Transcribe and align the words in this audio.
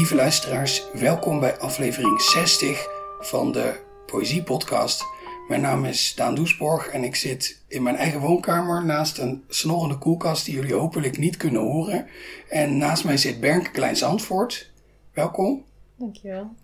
Lieve 0.00 0.14
luisteraars, 0.14 0.90
welkom 0.92 1.40
bij 1.40 1.58
aflevering 1.58 2.20
60 2.20 2.88
van 3.20 3.52
de 3.52 3.80
Poëzie 4.06 4.42
Podcast. 4.42 5.04
Mijn 5.48 5.60
naam 5.60 5.84
is 5.84 6.14
Daan 6.14 6.34
Doesborg 6.34 6.86
en 6.86 7.04
ik 7.04 7.16
zit 7.16 7.62
in 7.68 7.82
mijn 7.82 7.96
eigen 7.96 8.20
woonkamer 8.20 8.84
naast 8.84 9.18
een 9.18 9.44
snorrende 9.48 9.98
koelkast 9.98 10.44
die 10.44 10.54
jullie 10.54 10.74
hopelijk 10.74 11.18
niet 11.18 11.36
kunnen 11.36 11.60
horen. 11.60 12.06
En 12.48 12.76
naast 12.76 13.04
mij 13.04 13.16
zit 13.16 13.40
Bernke 13.40 13.70
Klein-Zandvoort. 13.70 14.72
Welkom. 15.12 15.64
Dankjewel. 15.96 16.54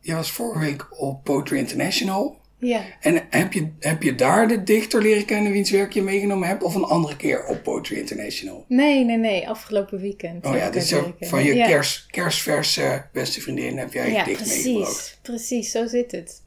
Je 0.00 0.14
was 0.14 0.30
vorige 0.30 0.58
week 0.58 1.00
op 1.00 1.24
Poetry 1.24 1.56
International. 1.56 2.40
Ja. 2.64 2.82
En 3.00 3.26
heb 3.30 3.52
je, 3.52 3.68
heb 3.78 4.02
je 4.02 4.14
daar 4.14 4.48
de 4.48 4.62
dichter 4.62 5.02
leren 5.02 5.24
kennen 5.24 5.52
wiens 5.52 5.70
werk 5.70 5.92
je 5.92 6.02
meegenomen 6.02 6.48
hebt? 6.48 6.62
Of 6.62 6.74
een 6.74 6.84
andere 6.84 7.16
keer 7.16 7.44
op 7.46 7.62
Poetry 7.62 7.96
International? 7.96 8.64
Nee, 8.68 9.04
nee, 9.04 9.16
nee. 9.16 9.48
Afgelopen 9.48 10.00
weekend. 10.00 10.46
Oh 10.46 10.56
ja, 10.56 10.80
zo 10.80 10.96
leren 10.96 11.14
van 11.20 11.44
je 11.44 11.54
ja. 11.54 11.66
kers, 11.66 12.06
kerstverse 12.10 13.06
beste 13.12 13.40
vriendin 13.40 13.78
heb 13.78 13.92
jij 13.92 14.06
je 14.06 14.12
Ja, 14.12 14.24
meegebracht. 14.26 14.62
precies. 14.62 15.18
Precies, 15.22 15.70
zo 15.70 15.86
zit 15.86 16.12
het. 16.12 16.42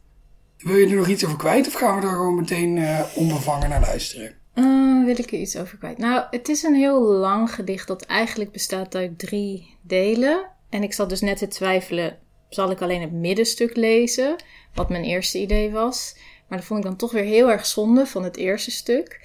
Wil 0.58 0.76
je 0.76 0.88
er 0.90 0.96
nog 0.96 1.08
iets 1.08 1.26
over 1.26 1.38
kwijt 1.38 1.68
of 1.68 1.74
gaan 1.74 2.00
we 2.00 2.06
er 2.08 2.14
gewoon 2.14 2.36
meteen 2.36 2.78
eh, 2.78 3.00
onbevangen 3.16 3.70
naar 3.70 3.82
luisteren? 3.82 4.36
Eh, 4.54 5.06
wil 5.06 5.18
ik 5.20 5.32
er 5.32 5.40
iets 5.40 5.58
over 5.58 5.78
kwijt? 5.78 5.98
Nou, 5.98 6.24
het 6.32 6.50
is 6.50 6.64
een 6.64 6.76
heel 6.76 7.02
lang 7.02 7.54
gedicht 7.54 7.88
dat 7.88 8.02
eigenlijk 8.06 8.52
bestaat 8.52 8.96
uit 8.96 9.20
drie 9.20 9.76
delen. 9.82 10.46
En 10.70 10.84
ik 10.84 10.94
zat 10.94 11.10
dus 11.10 11.22
net 11.22 11.38
te 11.38 11.48
twijfelen, 11.48 12.18
zal 12.50 12.72
ik 12.72 12.82
alleen 12.82 13.02
het 13.02 13.12
middenstuk 13.12 13.76
lezen? 13.76 14.36
Wat 14.74 14.90
mijn 14.90 15.04
eerste 15.04 15.40
idee 15.40 15.72
was. 15.72 16.16
Maar 16.48 16.58
dat 16.58 16.68
vond 16.68 16.80
ik 16.80 16.86
dan 16.86 16.98
toch 16.98 17.12
weer 17.12 17.24
heel 17.24 17.52
erg 17.52 17.66
zonde 17.66 18.06
van 18.06 18.24
het 18.24 18.38
eerste 18.38 18.72
stuk. 18.72 19.20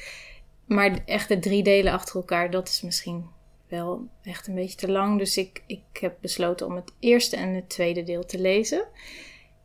Maar 0.67 0.99
echt 1.07 1.29
de 1.29 1.39
drie 1.39 1.63
delen 1.63 1.93
achter 1.93 2.17
elkaar, 2.17 2.51
dat 2.51 2.69
is 2.69 2.83
misschien 2.83 3.27
wel 3.69 4.09
echt 4.23 4.47
een 4.47 4.55
beetje 4.55 4.77
te 4.77 4.91
lang. 4.91 5.19
Dus 5.19 5.37
ik, 5.37 5.63
ik 5.67 5.83
heb 6.01 6.17
besloten 6.21 6.67
om 6.67 6.77
het 6.77 6.93
eerste 6.99 7.37
en 7.37 7.55
het 7.55 7.69
tweede 7.69 8.03
deel 8.03 8.25
te 8.25 8.39
lezen. 8.39 8.85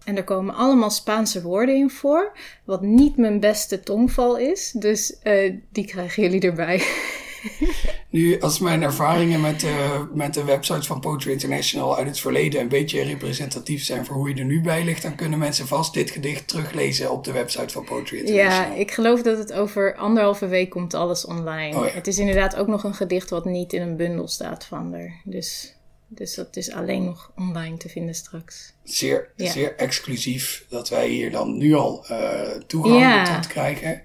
En 0.04 0.18
er 0.18 0.24
komen 0.24 0.56
allemaal 0.56 0.90
Spaanse 0.90 1.42
woorden 1.42 1.76
in 1.76 1.90
voor, 1.90 2.38
wat 2.66 2.82
niet 2.82 3.18
mijn 3.18 3.40
beste 3.40 3.80
tongval 3.80 4.38
is. 4.38 4.72
Dus 4.72 5.20
eh, 5.20 5.54
die 5.72 5.86
krijgen 5.86 6.24
jullie 6.24 6.42
erbij. 6.42 6.78
Nu, 8.10 8.40
als 8.40 8.60
mijn 8.60 8.82
ervaringen 8.84 9.42
met, 9.42 9.66
met 10.14 10.34
de 10.34 10.44
websites 10.44 10.88
van 10.88 11.00
Poetry 11.00 11.32
International 11.32 11.98
uit 11.98 12.08
het 12.08 12.20
verleden 12.20 12.62
een 12.62 12.68
beetje 12.68 13.04
representatief 13.04 13.84
zijn 13.84 14.06
voor 14.06 14.16
hoe 14.16 14.30
je 14.30 14.36
er 14.36 14.46
nu 14.46 14.62
bij 14.62 14.84
ligt, 14.84 15.02
dan 15.02 15.16
kunnen 15.16 15.40
mensen 15.40 15.68
vast 15.68 15.94
dit 15.94 16.12
gedicht 16.12 16.48
teruglezen 16.48 17.12
op 17.12 17.24
de 17.24 17.32
website 17.32 17.74
van 17.74 17.84
Poetry 17.84 18.18
International. 18.18 18.72
Ja, 18.72 18.76
ik 18.78 18.92
geloof 18.92 19.22
dat 19.22 19.38
het 19.38 19.54
over 19.54 19.96
anderhalve 19.96 20.48
week 20.48 20.70
komt 20.70 20.94
alles 20.94 21.26
online. 21.26 21.78
Oh 21.78 21.86
ja. 21.86 21.92
Het 21.92 22.08
is 22.08 22.18
inderdaad 22.18 22.56
ook 22.56 22.68
nog 22.68 22.84
een 22.84 22.94
gedicht 22.96 23.30
wat 23.30 23.46
niet 23.46 23.74
in 23.74 23.82
een 23.82 23.96
bundel 23.98 24.28
staat 24.28 24.66
van 24.66 24.94
er. 24.94 25.14
Dus, 25.24 25.76
dus 26.08 26.36
dat 26.36 26.56
is 26.56 26.72
alleen 26.72 27.04
nog 27.06 27.32
online 27.36 27.78
te 27.78 27.90
vinden 27.90 28.16
straks. 28.16 28.74
Zeer, 28.84 29.30
Ja. 29.36 29.52
zeer 29.52 29.76
exclusief 29.76 30.66
dat 30.70 30.90
wij 30.90 31.08
hier 31.08 31.32
dan 31.32 31.58
nu 31.58 31.74
al 31.74 32.06
eh, 32.08 32.50
toegang 32.68 33.00
Ja. 33.00 33.36
tot 33.36 33.48
krijgen. 33.48 34.02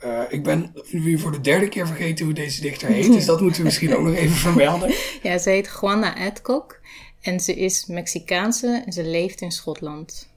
Eh, 0.00 0.22
ik 0.28 0.42
ben 0.42 0.72
nu 0.90 1.18
voor 1.18 1.32
de 1.32 1.40
derde 1.40 1.68
keer 1.68 1.86
vergeten 1.86 2.24
hoe 2.24 2.34
deze 2.34 2.60
dichter 2.60 2.88
heet, 2.88 3.12
dus 3.12 3.26
dat 3.26 3.40
moeten 3.40 3.58
we 3.58 3.64
misschien 3.64 3.96
ook 3.96 4.04
nog 4.04 4.14
even 4.14 4.36
vermelden. 4.48 4.94
Ja, 5.22 5.38
ze 5.38 5.50
heet 5.50 5.78
Juana 5.80 6.16
Adcock 6.26 6.80
en 7.20 7.40
ze 7.40 7.54
is 7.54 7.86
Mexicaanse 7.86 8.82
en 8.86 8.92
ze 8.92 9.04
leeft 9.04 9.40
in 9.40 9.50
Schotland. 9.50 10.32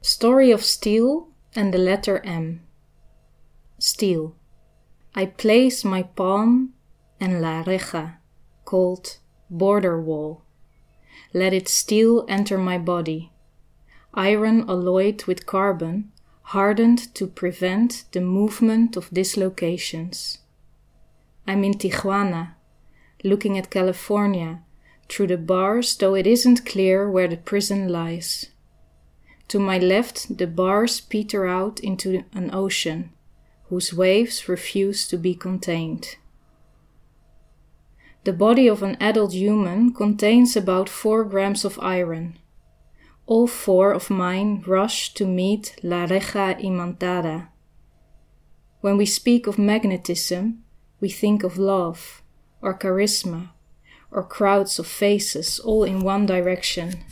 Story 0.00 0.52
of 0.52 0.60
Steel 0.60 1.28
and 1.52 1.72
the 1.72 1.78
letter 1.78 2.24
M. 2.26 2.60
Steel. 3.78 4.34
I 5.18 5.26
place 5.26 5.88
my 5.88 6.04
palm 6.04 6.74
and 7.18 7.40
la 7.40 7.60
reja, 7.60 8.20
called 8.64 9.20
border 9.46 10.04
wall. 10.04 10.42
Let 11.30 11.52
it 11.52 11.68
steel 11.68 12.26
enter 12.26 12.58
my 12.58 12.82
body. 12.82 13.30
Iron 14.14 14.68
alloyed 14.68 15.24
with 15.26 15.44
carbon, 15.44 16.12
hardened 16.48 17.14
to 17.14 17.26
prevent 17.26 18.04
the 18.12 18.20
movement 18.20 18.96
of 18.96 19.10
dislocations. 19.10 20.38
I'm 21.46 21.64
in 21.64 21.74
Tijuana, 21.74 22.54
looking 23.22 23.58
at 23.58 23.70
California 23.70 24.60
through 25.08 25.28
the 25.28 25.38
bars, 25.38 25.96
though 25.96 26.14
it 26.14 26.26
isn't 26.26 26.66
clear 26.66 27.10
where 27.10 27.28
the 27.28 27.36
prison 27.36 27.88
lies. 27.88 28.46
To 29.48 29.58
my 29.58 29.78
left, 29.78 30.38
the 30.38 30.46
bars 30.46 31.00
peter 31.00 31.46
out 31.46 31.80
into 31.80 32.24
an 32.32 32.50
ocean 32.54 33.10
whose 33.68 33.92
waves 33.92 34.48
refuse 34.48 35.08
to 35.08 35.16
be 35.16 35.34
contained. 35.34 36.16
The 38.24 38.32
body 38.32 38.68
of 38.68 38.82
an 38.82 38.96
adult 39.00 39.32
human 39.32 39.92
contains 39.92 40.56
about 40.56 40.88
4 40.88 41.24
grams 41.24 41.64
of 41.64 41.78
iron. 41.80 42.38
All 43.26 43.46
four 43.46 43.92
of 43.92 44.10
mine 44.10 44.62
rush 44.66 45.14
to 45.14 45.24
meet 45.24 45.76
La 45.82 46.04
Reja 46.04 46.56
Imantada. 46.60 47.48
When 48.82 48.98
we 48.98 49.06
speak 49.06 49.46
of 49.46 49.58
magnetism, 49.58 50.62
we 51.00 51.08
think 51.08 51.42
of 51.42 51.56
love, 51.56 52.22
or 52.60 52.78
charisma, 52.78 53.50
or 54.10 54.22
crowds 54.24 54.78
of 54.78 54.86
faces 54.86 55.58
all 55.58 55.84
in 55.84 56.00
one 56.00 56.26
direction, 56.26 57.02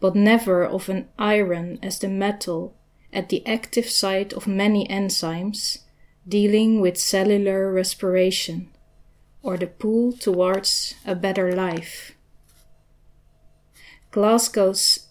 but 0.00 0.14
never 0.14 0.64
of 0.64 0.88
an 0.88 1.08
iron 1.18 1.78
as 1.82 1.98
the 1.98 2.08
metal 2.08 2.74
at 3.12 3.28
the 3.28 3.46
active 3.46 3.90
site 3.90 4.32
of 4.32 4.46
many 4.46 4.86
enzymes 4.88 5.80
dealing 6.26 6.80
with 6.80 6.96
cellular 6.96 7.70
respiration, 7.70 8.70
or 9.42 9.58
the 9.58 9.66
pull 9.66 10.12
towards 10.12 10.94
a 11.04 11.14
better 11.14 11.52
life. 11.52 12.12
Glasgow's 14.10 15.01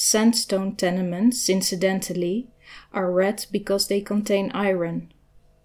sandstone 0.00 0.74
tenements, 0.76 1.48
incidentally, 1.50 2.48
are 2.92 3.10
red 3.10 3.44
because 3.52 3.88
they 3.88 4.00
contain 4.00 4.50
iron. 4.52 5.12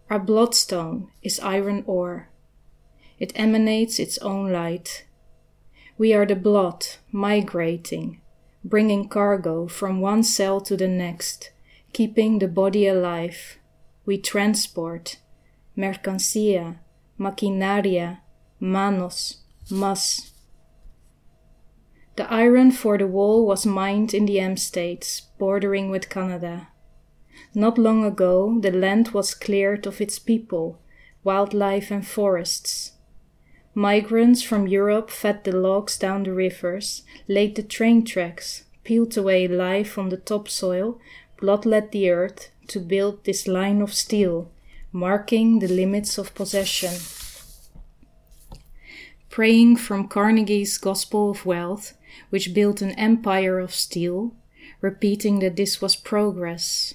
Our 0.10 0.20
bloodstone 0.20 1.10
is 1.24 1.40
iron 1.40 1.84
ore. 1.88 2.28
It 3.18 3.32
emanates 3.36 3.98
its 3.98 4.18
own 4.18 4.52
light. 4.52 5.06
We 5.98 6.14
are 6.14 6.26
the 6.26 6.36
blood, 6.36 6.86
migrating, 7.14 8.20
bringing 8.64 9.08
cargo 9.08 9.68
from 9.68 10.02
one 10.02 10.24
cell 10.24 10.60
to 10.62 10.76
the 10.76 10.90
next, 10.90 11.52
keeping 11.94 12.40
the 12.40 12.50
body 12.50 12.88
alive. 12.88 13.58
We 14.06 14.18
transport 14.18 15.18
mercancía, 15.78 16.80
maquinaria, 17.18 18.20
manos, 18.60 19.38
mas. 19.72 20.35
The 22.16 22.32
iron 22.32 22.72
for 22.72 22.98
the 22.98 23.08
wall 23.08 23.46
was 23.46 23.66
mined 23.66 24.14
in 24.14 24.26
the 24.26 24.40
M 24.40 24.56
states, 24.56 25.22
bordering 25.38 25.90
with 25.90 26.10
Canada. 26.10 26.70
Not 27.54 27.78
long 27.78 28.06
ago, 28.06 28.58
the 28.60 28.72
land 28.72 29.10
was 29.10 29.34
cleared 29.34 29.86
of 29.86 30.00
its 30.00 30.18
people, 30.18 30.80
wildlife, 31.26 31.92
and 31.92 32.08
forests. 32.08 32.94
Migrants 33.74 34.42
from 34.42 34.68
Europe 34.68 35.10
fed 35.10 35.44
the 35.44 35.52
logs 35.52 35.98
down 35.98 36.24
the 36.24 36.32
rivers, 36.32 37.04
laid 37.28 37.56
the 37.56 37.64
train 37.64 38.06
tracks, 38.06 38.64
peeled 38.86 39.18
away 39.18 39.50
life 39.50 39.98
on 39.98 40.08
the 40.08 40.18
topsoil, 40.18 40.98
bloodlet 41.42 41.92
the 41.92 42.10
earth 42.10 42.50
to 42.68 42.80
build 42.80 43.26
this 43.26 43.46
line 43.46 43.82
of 43.82 43.94
steel, 43.94 44.50
marking 44.94 45.60
the 45.60 45.68
limits 45.68 46.18
of 46.18 46.34
possession. 46.34 46.94
Praying 49.30 49.76
from 49.76 50.08
Carnegie's 50.08 50.78
Gospel 50.78 51.32
of 51.32 51.46
Wealth, 51.46 51.98
which 52.36 52.54
built 52.54 52.82
an 52.82 52.92
empire 53.00 53.60
of 53.60 53.74
steel, 53.74 54.36
repeating 54.82 55.40
that 55.40 55.56
this 55.56 55.82
was 55.82 55.96
progress, 55.96 56.94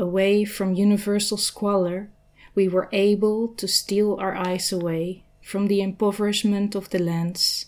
away 0.00 0.44
from 0.44 0.74
universal 0.74 1.36
squalor, 1.36 2.10
we 2.56 2.66
were 2.66 2.88
able 2.90 3.46
to 3.46 3.68
steal 3.68 4.16
our 4.18 4.34
eyes 4.34 4.72
away 4.72 5.22
from 5.44 5.68
the 5.68 5.80
impoverishment 5.80 6.74
of 6.74 6.90
the 6.90 6.98
lands, 6.98 7.66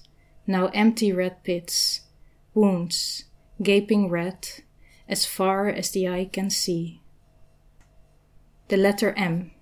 now 0.48 0.66
empty 0.74 1.12
red 1.12 1.44
pits, 1.44 2.00
wounds, 2.54 3.26
gaping 3.62 4.10
red, 4.10 4.48
as 5.08 5.24
far 5.24 5.68
as 5.68 5.92
the 5.92 6.08
eye 6.08 6.24
can 6.24 6.50
see. 6.50 7.04
The 8.66 8.76
letter 8.76 9.12
M. 9.12 9.52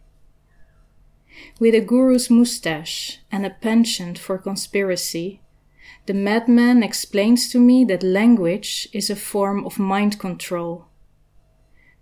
With 1.59 1.75
a 1.75 1.83
guru's 1.83 2.31
mustache 2.31 3.19
and 3.31 3.45
a 3.45 3.51
penchant 3.51 4.19
for 4.19 4.39
conspiracy, 4.39 5.40
the 6.11 6.15
madman 6.15 6.83
explains 6.83 7.49
to 7.49 7.61
me 7.61 7.85
that 7.85 8.03
language 8.03 8.89
is 8.93 9.11
a 9.11 9.15
form 9.15 9.65
of 9.65 9.79
mind 9.79 10.19
control. 10.19 10.87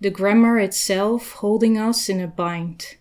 The 0.01 0.09
grammar 0.09 0.59
itself 0.59 1.33
holding 1.33 1.77
us 1.77 2.09
in 2.09 2.19
a 2.19 2.27
bind, 2.27 2.97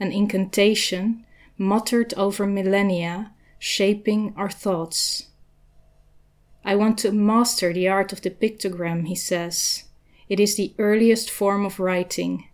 an 0.00 0.10
incantation 0.10 1.26
muttered 1.58 2.14
over 2.14 2.46
millennia, 2.46 3.34
shaping 3.58 4.32
our 4.38 4.48
thoughts. 4.48 5.26
I 6.64 6.76
want 6.76 6.96
to 7.00 7.12
master 7.12 7.74
the 7.74 7.88
art 7.88 8.14
of 8.14 8.22
the 8.22 8.30
pictogram, 8.30 9.06
he 9.06 9.16
says. 9.16 9.84
It 10.30 10.40
is 10.40 10.56
the 10.56 10.72
earliest 10.78 11.28
form 11.28 11.66
of 11.66 11.78
writing. 11.78 12.47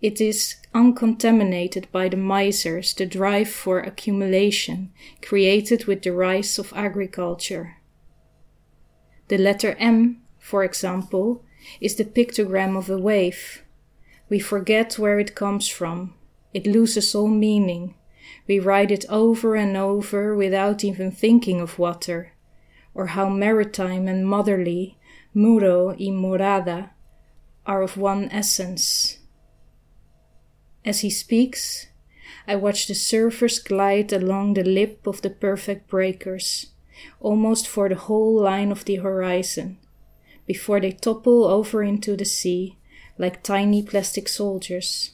It 0.00 0.20
is 0.20 0.56
uncontaminated 0.72 1.88
by 1.90 2.08
the 2.08 2.16
misers, 2.16 2.94
the 2.94 3.04
drive 3.04 3.48
for 3.48 3.80
accumulation 3.80 4.92
created 5.20 5.86
with 5.86 6.02
the 6.02 6.12
rise 6.12 6.58
of 6.58 6.72
agriculture. 6.76 7.78
The 9.26 9.38
letter 9.38 9.74
M, 9.78 10.22
for 10.38 10.62
example, 10.62 11.44
is 11.80 11.96
the 11.96 12.04
pictogram 12.04 12.76
of 12.76 12.88
a 12.88 12.96
wave. 12.96 13.64
We 14.28 14.38
forget 14.38 14.98
where 14.98 15.18
it 15.18 15.34
comes 15.34 15.68
from. 15.68 16.14
It 16.54 16.66
loses 16.66 17.14
all 17.14 17.28
meaning. 17.28 17.94
We 18.46 18.60
write 18.60 18.92
it 18.92 19.04
over 19.08 19.56
and 19.56 19.76
over 19.76 20.36
without 20.36 20.84
even 20.84 21.10
thinking 21.10 21.60
of 21.60 21.78
water, 21.78 22.32
or 22.94 23.08
how 23.08 23.28
maritime 23.28 24.06
and 24.06 24.26
motherly 24.26 24.96
muro 25.34 25.88
y 25.88 26.08
morada 26.10 26.90
are 27.66 27.82
of 27.82 27.96
one 27.96 28.28
essence. 28.30 29.17
As 30.84 31.00
he 31.00 31.10
speaks, 31.10 31.86
I 32.46 32.56
watch 32.56 32.86
the 32.86 32.94
surfers 32.94 33.62
glide 33.62 34.12
along 34.12 34.54
the 34.54 34.64
lip 34.64 35.06
of 35.06 35.22
the 35.22 35.30
perfect 35.30 35.88
breakers, 35.88 36.66
almost 37.20 37.68
for 37.68 37.88
the 37.88 37.94
whole 37.94 38.40
line 38.40 38.72
of 38.72 38.84
the 38.84 38.96
horizon, 38.96 39.78
before 40.46 40.80
they 40.80 40.92
topple 40.92 41.44
over 41.44 41.82
into 41.82 42.16
the 42.16 42.24
sea 42.24 42.78
like 43.18 43.42
tiny 43.42 43.82
plastic 43.82 44.28
soldiers. 44.28 45.12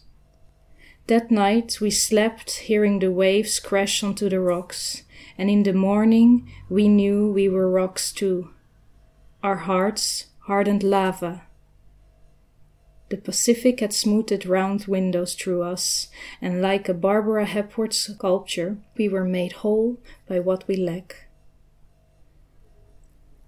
That 1.07 1.31
night 1.31 1.81
we 1.81 1.91
slept 1.91 2.51
hearing 2.53 2.99
the 2.99 3.11
waves 3.11 3.59
crash 3.59 4.03
onto 4.03 4.29
the 4.29 4.41
rocks, 4.41 5.03
and 5.37 5.51
in 5.51 5.63
the 5.63 5.73
morning 5.73 6.51
we 6.69 6.89
knew 6.89 7.31
we 7.31 7.49
were 7.49 7.71
rocks 7.71 8.13
too. 8.13 8.51
Our 9.43 9.57
hearts 9.57 10.27
hardened 10.47 10.83
lava. 10.83 11.43
The 13.15 13.21
Pacific 13.21 13.79
had 13.79 13.93
smoothed 13.93 14.45
round 14.45 14.87
windows 14.89 15.37
through 15.37 15.63
us, 15.63 16.11
and 16.41 16.61
like 16.61 16.89
a 16.89 16.95
Barbara 16.95 17.47
Hepworth 17.47 17.93
sculpture, 17.93 18.77
we 18.97 19.09
were 19.09 19.25
made 19.25 19.53
whole 19.53 20.01
by 20.27 20.41
what 20.41 20.67
we 20.67 20.77
lack. 20.77 21.29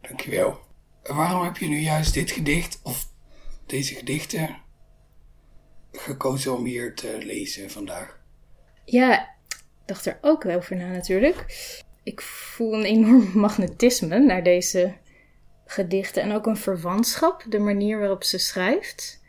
Dankjewel. 0.03 0.61
Waarom 1.03 1.45
heb 1.45 1.57
je 1.57 1.69
nu 1.69 1.79
juist 1.79 2.15
dit 2.15 2.31
gedicht, 2.31 2.81
of 2.83 3.09
deze 3.67 3.95
gedichten, 3.95 4.57
gekozen 5.93 6.57
om 6.57 6.65
hier 6.65 6.95
te 6.95 7.19
lezen 7.23 7.71
vandaag? 7.71 8.21
Ja, 8.85 9.21
ik 9.49 9.63
dacht 9.85 10.07
er 10.07 10.19
ook 10.21 10.45
over 10.45 10.77
na 10.77 10.87
natuurlijk. 10.87 11.45
Ik 12.03 12.21
voel 12.21 12.75
een 12.75 12.85
enorm 12.85 13.31
magnetisme 13.47 14.19
naar 14.19 14.43
deze 14.43 14.97
gedichten 15.65 16.23
en 16.23 16.33
ook 16.33 16.47
een 16.47 16.57
verwantschap, 16.57 17.45
de 17.49 17.59
manier 17.59 17.99
waarop 17.99 18.25
ze 18.25 18.39
schrijft. 18.39 19.25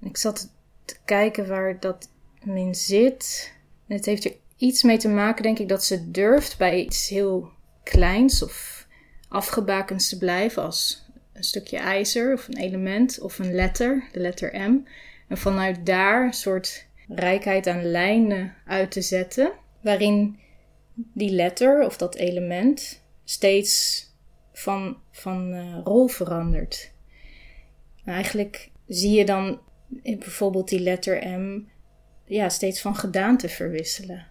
En 0.00 0.08
ik 0.08 0.16
zat 0.16 0.52
te 0.84 0.96
kijken 1.04 1.48
waar 1.48 1.80
dat 1.80 2.08
in 2.44 2.74
zit. 2.74 3.52
En 3.86 3.96
het 3.96 4.06
heeft 4.06 4.24
er 4.24 4.36
iets 4.56 4.82
mee 4.82 4.98
te 4.98 5.08
maken, 5.08 5.42
denk 5.42 5.58
ik, 5.58 5.68
dat 5.68 5.84
ze 5.84 6.10
durft 6.10 6.58
bij 6.58 6.80
iets 6.80 7.08
heel 7.08 7.50
kleins 7.82 8.42
of 8.42 8.86
afgebakends 9.28 10.08
te 10.08 10.18
blijven, 10.18 10.62
als 10.62 11.04
een 11.32 11.44
stukje 11.44 11.78
ijzer 11.78 12.32
of 12.32 12.48
een 12.48 12.56
element 12.56 13.20
of 13.20 13.38
een 13.38 13.54
letter, 13.54 14.08
de 14.12 14.20
letter 14.20 14.70
M. 14.70 14.86
En 15.28 15.38
vanuit 15.38 15.86
daar 15.86 16.24
een 16.24 16.32
soort 16.32 16.86
rijkheid 17.08 17.66
aan 17.66 17.90
lijnen 17.90 18.54
uit 18.66 18.90
te 18.90 19.02
zetten, 19.02 19.52
waarin 19.80 20.38
die 20.94 21.30
letter 21.30 21.84
of 21.84 21.96
dat 21.96 22.14
element 22.14 23.02
steeds 23.24 24.04
van, 24.52 24.96
van 25.10 25.54
uh, 25.54 25.78
rol 25.84 26.06
verandert. 26.06 26.92
Eigenlijk 28.04 28.70
zie 28.86 29.10
je 29.10 29.24
dan 29.24 29.60
bijvoorbeeld 29.88 30.68
die 30.68 30.80
letter 30.80 31.38
M 31.38 31.64
ja, 32.24 32.48
steeds 32.48 32.80
van 32.80 32.96
gedaante 32.96 33.48
verwisselen. 33.48 34.26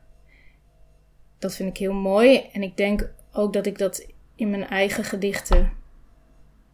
Dat 1.39 1.55
vind 1.55 1.69
ik 1.69 1.77
heel 1.77 1.93
mooi 1.93 2.49
en 2.53 2.63
ik 2.63 2.77
denk 2.77 3.11
ook 3.31 3.53
dat 3.53 3.65
ik 3.65 3.77
dat 3.77 4.07
in 4.35 4.49
mijn 4.49 4.67
eigen 4.67 5.03
gedichten 5.03 5.71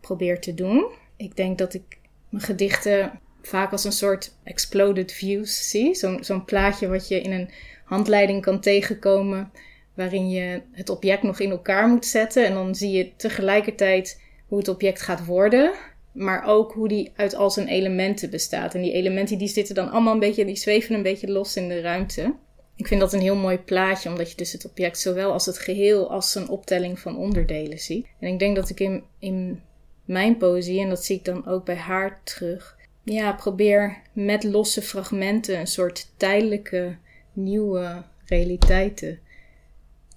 probeer 0.01 0.39
te 0.39 0.54
doen. 0.54 0.86
Ik 1.18 1.36
denk 1.36 1.57
dat 1.57 1.74
ik 1.74 2.00
mijn 2.30 2.44
gedichten 2.44 3.19
vaak 3.42 3.72
als 3.72 3.83
een 3.83 3.92
soort 3.92 4.38
exploded 4.44 5.12
views 5.12 5.69
zie. 5.69 5.95
Zo'n 5.95 6.24
zo'n 6.24 6.45
plaatje 6.45 6.88
wat 6.88 7.07
je 7.07 7.22
in 7.22 7.31
een 7.31 7.50
handleiding 7.86 8.42
kan 8.42 8.60
tegenkomen, 8.60 9.51
waarin 9.94 10.30
je 10.30 10.62
het 10.72 10.89
object 10.89 11.24
nog 11.24 11.39
in 11.39 11.51
elkaar 11.51 11.88
moet 11.88 12.06
zetten. 12.06 12.45
En 12.45 12.54
dan 12.54 12.75
zie 12.75 12.92
je 12.92 13.16
tegelijkertijd 13.16 14.22
hoe 14.48 14.57
het 14.57 14.68
object 14.68 15.01
gaat 15.01 15.25
worden, 15.25 15.74
maar 16.12 16.46
ook 16.46 16.74
hoe 16.74 16.88
die 16.88 17.12
uit 17.16 17.36
al 17.36 17.52
zijn 17.52 17.68
elementen 17.68 18.30
bestaat. 18.30 18.75
En 18.75 18.81
die 18.81 18.94
elementen 18.94 19.38
die 19.38 19.48
zitten 19.48 19.75
dan 19.75 19.92
allemaal 19.92 20.13
een 20.13 20.19
beetje, 20.19 20.46
die 20.46 20.56
zweven 20.56 20.96
een 20.96 21.04
beetje 21.04 21.31
los 21.31 21.56
in 21.56 21.69
de 21.69 21.81
ruimte. 21.81 22.36
Ik 22.75 22.88
vind 22.88 23.00
dat 23.02 23.13
een 23.13 23.22
heel 23.22 23.36
mooi 23.36 23.58
plaatje, 23.58 24.10
omdat 24.10 24.31
je 24.31 24.38
dus 24.38 24.52
het 24.52 24.66
object 24.66 25.00
zowel 25.00 25.31
als 25.31 25.46
het 25.46 25.58
geheel 25.58 26.12
als 26.12 26.36
een 26.36 26.50
optelling 26.50 27.00
van 27.00 27.18
onderdelen 27.18 27.80
ziet. 27.80 28.08
En 28.19 28.34
ik 28.34 28.40
denk 28.40 28.56
dat 28.56 28.69
ik 28.69 28.80
in, 28.80 29.04
in 29.19 29.62
mijn 30.06 30.38
poëzie, 30.38 30.81
en 30.81 30.90
dat 30.90 31.06
zie 31.06 31.18
ik 31.18 31.25
dan 31.25 31.48
ook 31.48 31.66
bij 31.66 31.75
haar 31.75 32.22
terug, 32.24 32.78
ja, 33.04 33.34
probeer 33.34 34.02
met 34.13 34.44
losse 34.44 34.81
fragmenten 34.81 35.60
een 35.60 35.68
soort 35.68 36.12
tijdelijke 36.18 36.98
nieuwe 37.34 38.04
realiteiten 38.25 39.19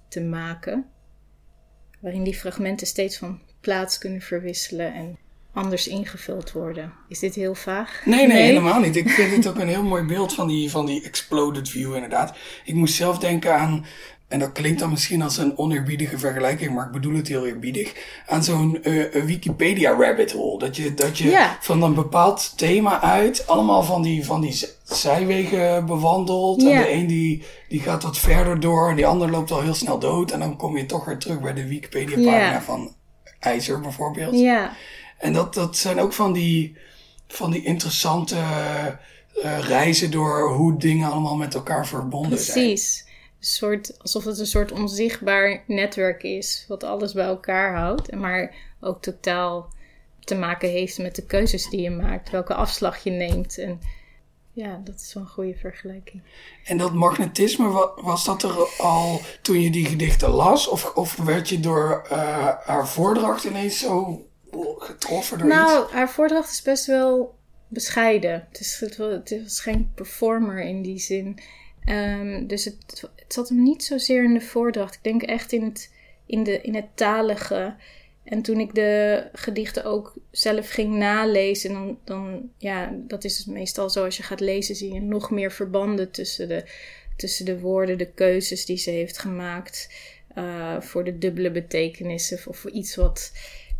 te 0.07 0.21
maken. 0.21 0.85
Waarin 1.99 2.23
die 2.23 2.35
fragmenten 2.35 2.87
steeds 2.87 3.17
van 3.17 3.41
plaats 3.61 3.97
kunnen 3.97 4.21
verwisselen 4.21 4.93
en 4.93 5.17
anders 5.55 5.87
ingevuld 5.87 6.51
worden. 6.51 6.93
Is 7.07 7.19
dit 7.19 7.35
heel 7.35 7.55
vaag? 7.55 8.01
Nee, 8.05 8.27
nee, 8.27 8.41
helemaal 8.41 8.79
niet. 8.79 8.95
Ik 8.95 9.09
vind 9.09 9.35
het 9.35 9.47
ook 9.47 9.59
een 9.59 9.67
heel 9.75 9.83
mooi 9.83 10.03
beeld 10.03 10.33
van 10.33 10.47
die, 10.47 10.71
van 10.71 10.85
die 10.85 11.03
exploded 11.03 11.69
view 11.69 11.93
inderdaad. 11.93 12.37
Ik 12.65 12.73
moest 12.73 12.95
zelf 12.95 13.17
denken 13.17 13.55
aan 13.55 13.85
en 14.27 14.39
dat 14.39 14.51
klinkt 14.51 14.79
dan 14.79 14.89
misschien 14.89 15.21
als 15.21 15.37
een 15.37 15.57
oneerbiedige 15.57 16.17
vergelijking, 16.17 16.73
maar 16.73 16.85
ik 16.85 16.91
bedoel 16.91 17.15
het 17.15 17.27
heel 17.27 17.45
eerbiedig, 17.45 17.93
aan 18.27 18.43
zo'n 18.43 18.79
uh, 18.83 19.23
Wikipedia 19.23 19.91
rabbit 19.91 20.31
hole. 20.31 20.59
Dat 20.59 20.75
je, 20.75 20.93
dat 20.93 21.17
je 21.17 21.49
van 21.59 21.83
een 21.83 21.93
bepaald 21.93 22.57
thema 22.57 23.01
uit 23.01 23.47
allemaal 23.47 23.83
van 23.83 24.01
die, 24.01 24.25
van 24.25 24.41
die 24.41 24.65
zijwegen 24.83 25.85
bewandelt. 25.85 26.63
En 26.63 26.81
de 26.81 26.91
een 26.91 27.07
die, 27.07 27.43
die 27.69 27.79
gaat 27.79 28.03
wat 28.03 28.17
verder 28.17 28.59
door 28.59 28.89
en 28.89 28.95
die 28.95 29.07
ander 29.07 29.31
loopt 29.31 29.51
al 29.51 29.61
heel 29.61 29.73
snel 29.73 29.99
dood. 29.99 30.31
En 30.31 30.39
dan 30.39 30.57
kom 30.57 30.77
je 30.77 30.85
toch 30.85 31.05
weer 31.05 31.17
terug 31.17 31.41
bij 31.41 31.53
de 31.53 31.67
Wikipedia 31.67 32.15
pagina 32.15 32.61
van 32.61 32.95
IJzer 33.39 33.81
bijvoorbeeld. 33.81 34.39
Ja. 34.39 34.71
En 35.25 35.33
dat, 35.33 35.53
dat 35.53 35.77
zijn 35.77 35.99
ook 35.99 36.13
van 36.13 36.33
die, 36.33 36.77
van 37.27 37.51
die 37.51 37.63
interessante 37.63 38.35
uh, 38.35 39.59
reizen 39.59 40.11
door 40.11 40.49
hoe 40.49 40.77
dingen 40.77 41.11
allemaal 41.11 41.35
met 41.35 41.53
elkaar 41.53 41.87
verbonden 41.87 42.29
Precies. 42.29 42.53
zijn. 42.53 42.65
Precies 42.65 43.05
soort, 43.45 44.01
alsof 44.01 44.23
het 44.25 44.39
een 44.39 44.45
soort 44.45 44.71
onzichtbaar 44.71 45.63
netwerk 45.67 46.23
is, 46.23 46.65
wat 46.67 46.83
alles 46.83 47.13
bij 47.13 47.25
elkaar 47.25 47.75
houdt, 47.75 48.15
maar 48.15 48.55
ook 48.81 49.01
totaal 49.01 49.73
te 50.19 50.35
maken 50.35 50.69
heeft 50.69 50.97
met 50.97 51.15
de 51.15 51.25
keuzes 51.25 51.69
die 51.69 51.81
je 51.81 51.89
maakt, 51.89 52.29
welke 52.29 52.53
afslag 52.53 53.03
je 53.03 53.11
neemt. 53.11 53.57
En 53.57 53.79
ja, 54.51 54.81
dat 54.83 54.95
is 54.95 55.13
wel 55.13 55.23
een 55.23 55.29
goede 55.29 55.55
vergelijking. 55.55 56.21
En 56.63 56.77
dat 56.77 56.93
magnetisme, 56.93 57.91
was 57.95 58.25
dat 58.25 58.43
er 58.43 58.69
al 58.77 59.21
toen 59.41 59.61
je 59.61 59.71
die 59.71 59.85
gedichten 59.85 60.29
las? 60.29 60.67
Of, 60.67 60.95
of 60.95 61.15
werd 61.15 61.49
je 61.49 61.59
door 61.59 62.07
uh, 62.11 62.17
haar 62.65 62.87
voordracht 62.87 63.43
ineens 63.43 63.79
zo 63.79 64.25
getroffen 64.77 65.37
door 65.37 65.47
nou, 65.47 65.83
iets? 65.83 65.93
haar 65.93 66.09
voordracht 66.09 66.51
is 66.51 66.61
best 66.61 66.85
wel 66.85 67.35
bescheiden. 67.67 68.47
Het 68.49 68.59
is, 68.59 68.79
het 68.97 69.31
is 69.31 69.59
geen 69.59 69.91
performer 69.95 70.61
in 70.61 70.81
die 70.81 70.99
zin. 70.99 71.39
Um, 71.89 72.47
dus 72.47 72.65
het, 72.65 73.09
het 73.15 73.33
zat 73.33 73.49
hem 73.49 73.63
niet 73.63 73.83
zozeer 73.83 74.23
in 74.23 74.33
de 74.33 74.41
voordracht. 74.41 74.95
Ik 74.95 75.03
denk 75.03 75.23
echt 75.23 75.51
in 75.51 75.63
het, 75.63 75.91
in, 76.25 76.43
de, 76.43 76.61
in 76.61 76.75
het 76.75 76.87
talige. 76.95 77.75
En 78.23 78.41
toen 78.41 78.59
ik 78.59 78.75
de 78.75 79.23
gedichten 79.33 79.83
ook 79.83 80.13
zelf 80.31 80.69
ging 80.69 80.95
nalezen, 80.95 81.73
dan, 81.73 81.99
dan 82.03 82.49
ja, 82.57 82.95
dat 83.07 83.23
is 83.23 83.37
het 83.37 83.47
meestal 83.47 83.89
zo 83.89 84.03
als 84.03 84.17
je 84.17 84.23
gaat 84.23 84.39
lezen, 84.39 84.75
zie 84.75 84.93
je 84.93 85.01
nog 85.01 85.31
meer 85.31 85.51
verbanden 85.51 86.11
tussen 86.11 86.47
de, 86.47 86.63
tussen 87.15 87.45
de 87.45 87.59
woorden, 87.59 87.97
de 87.97 88.11
keuzes 88.11 88.65
die 88.65 88.77
ze 88.77 88.89
heeft 88.89 89.17
gemaakt. 89.17 89.89
Uh, 90.37 90.81
voor 90.81 91.03
de 91.03 91.17
dubbele 91.17 91.51
betekenissen 91.51 92.39
of 92.47 92.57
voor 92.57 92.71
iets 92.71 92.95
wat 92.95 93.31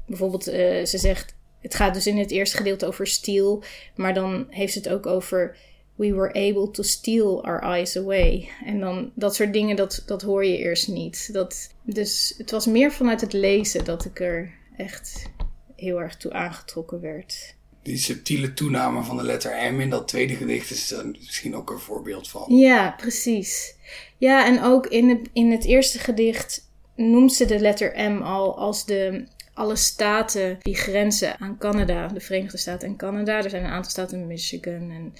bijvoorbeeld, 0.05 0.47
uh, 0.47 0.85
ze 0.85 0.97
zegt, 0.97 1.35
het 1.61 1.75
gaat 1.75 1.93
dus 1.93 2.07
in 2.07 2.17
het 2.17 2.31
eerste 2.31 2.57
gedeelte 2.57 2.85
over 2.85 3.07
stiel, 3.07 3.63
maar 3.95 4.13
dan 4.13 4.45
heeft 4.49 4.73
ze 4.73 4.79
het 4.79 4.89
ook 4.89 5.05
over 5.05 5.57
we 5.95 6.13
were 6.13 6.33
able 6.33 6.71
to 6.71 6.83
steal 6.83 7.43
our 7.43 7.61
eyes 7.61 7.97
away. 7.97 8.49
En 8.65 8.79
dan 8.79 9.11
dat 9.13 9.35
soort 9.35 9.53
dingen, 9.53 9.75
dat, 9.75 10.03
dat 10.05 10.21
hoor 10.21 10.45
je 10.45 10.57
eerst 10.57 10.87
niet. 10.87 11.33
Dat, 11.33 11.69
dus 11.81 12.33
het 12.37 12.51
was 12.51 12.65
meer 12.65 12.91
vanuit 12.91 13.21
het 13.21 13.33
lezen 13.33 13.85
dat 13.85 14.05
ik 14.05 14.19
er 14.19 14.53
echt 14.77 15.29
heel 15.75 16.01
erg 16.01 16.17
toe 16.17 16.33
aangetrokken 16.33 17.01
werd. 17.01 17.55
Die 17.83 17.97
subtiele 17.97 18.53
toename 18.53 19.03
van 19.03 19.17
de 19.17 19.23
letter 19.23 19.73
M 19.73 19.79
in 19.79 19.89
dat 19.89 20.07
tweede 20.07 20.35
gedicht 20.35 20.71
is 20.71 20.91
er 20.91 21.05
misschien 21.07 21.55
ook 21.55 21.69
een 21.69 21.79
voorbeeld 21.79 22.29
van. 22.29 22.55
Ja, 22.55 22.93
precies. 22.97 23.75
Ja, 24.17 24.45
en 24.45 24.63
ook 24.63 24.87
in 24.87 25.09
het, 25.09 25.29
in 25.33 25.51
het 25.51 25.65
eerste 25.65 25.99
gedicht 25.99 26.69
noemt 26.95 27.33
ze 27.33 27.45
de 27.45 27.59
letter 27.59 28.11
M 28.11 28.21
al 28.21 28.57
als 28.57 28.85
de 28.85 29.27
alle 29.55 29.75
staten 29.75 30.57
die 30.61 30.75
grenzen 30.75 31.39
aan 31.39 31.57
Canada, 31.57 32.07
de 32.07 32.19
Verenigde 32.19 32.57
Staten 32.57 32.87
en 32.87 32.95
Canada. 32.95 33.43
Er 33.43 33.49
zijn 33.49 33.63
een 33.63 33.71
aantal 33.71 33.91
staten, 33.91 34.27
Michigan 34.27 34.91
en 34.91 35.13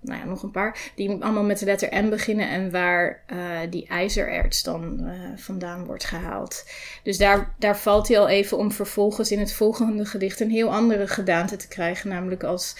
nou 0.00 0.18
ja, 0.18 0.24
nog 0.24 0.42
een 0.42 0.50
paar, 0.50 0.78
die 0.94 1.10
allemaal 1.10 1.42
met 1.42 1.58
de 1.58 1.64
letter 1.64 2.04
M 2.04 2.10
beginnen 2.10 2.48
en 2.48 2.70
waar 2.70 3.22
uh, 3.32 3.58
die 3.70 3.86
ijzererts 3.86 4.62
dan 4.62 5.00
uh, 5.00 5.12
vandaan 5.36 5.84
wordt 5.84 6.04
gehaald. 6.04 6.64
Dus 7.02 7.18
daar, 7.18 7.54
daar 7.58 7.78
valt 7.78 8.08
hij 8.08 8.18
al 8.18 8.28
even 8.28 8.58
om 8.58 8.72
vervolgens 8.72 9.32
in 9.32 9.38
het 9.38 9.52
volgende 9.52 10.04
gedicht 10.04 10.40
een 10.40 10.50
heel 10.50 10.72
andere 10.72 11.08
gedaante 11.08 11.56
te 11.56 11.68
krijgen, 11.68 12.08
namelijk 12.08 12.42
als, 12.42 12.76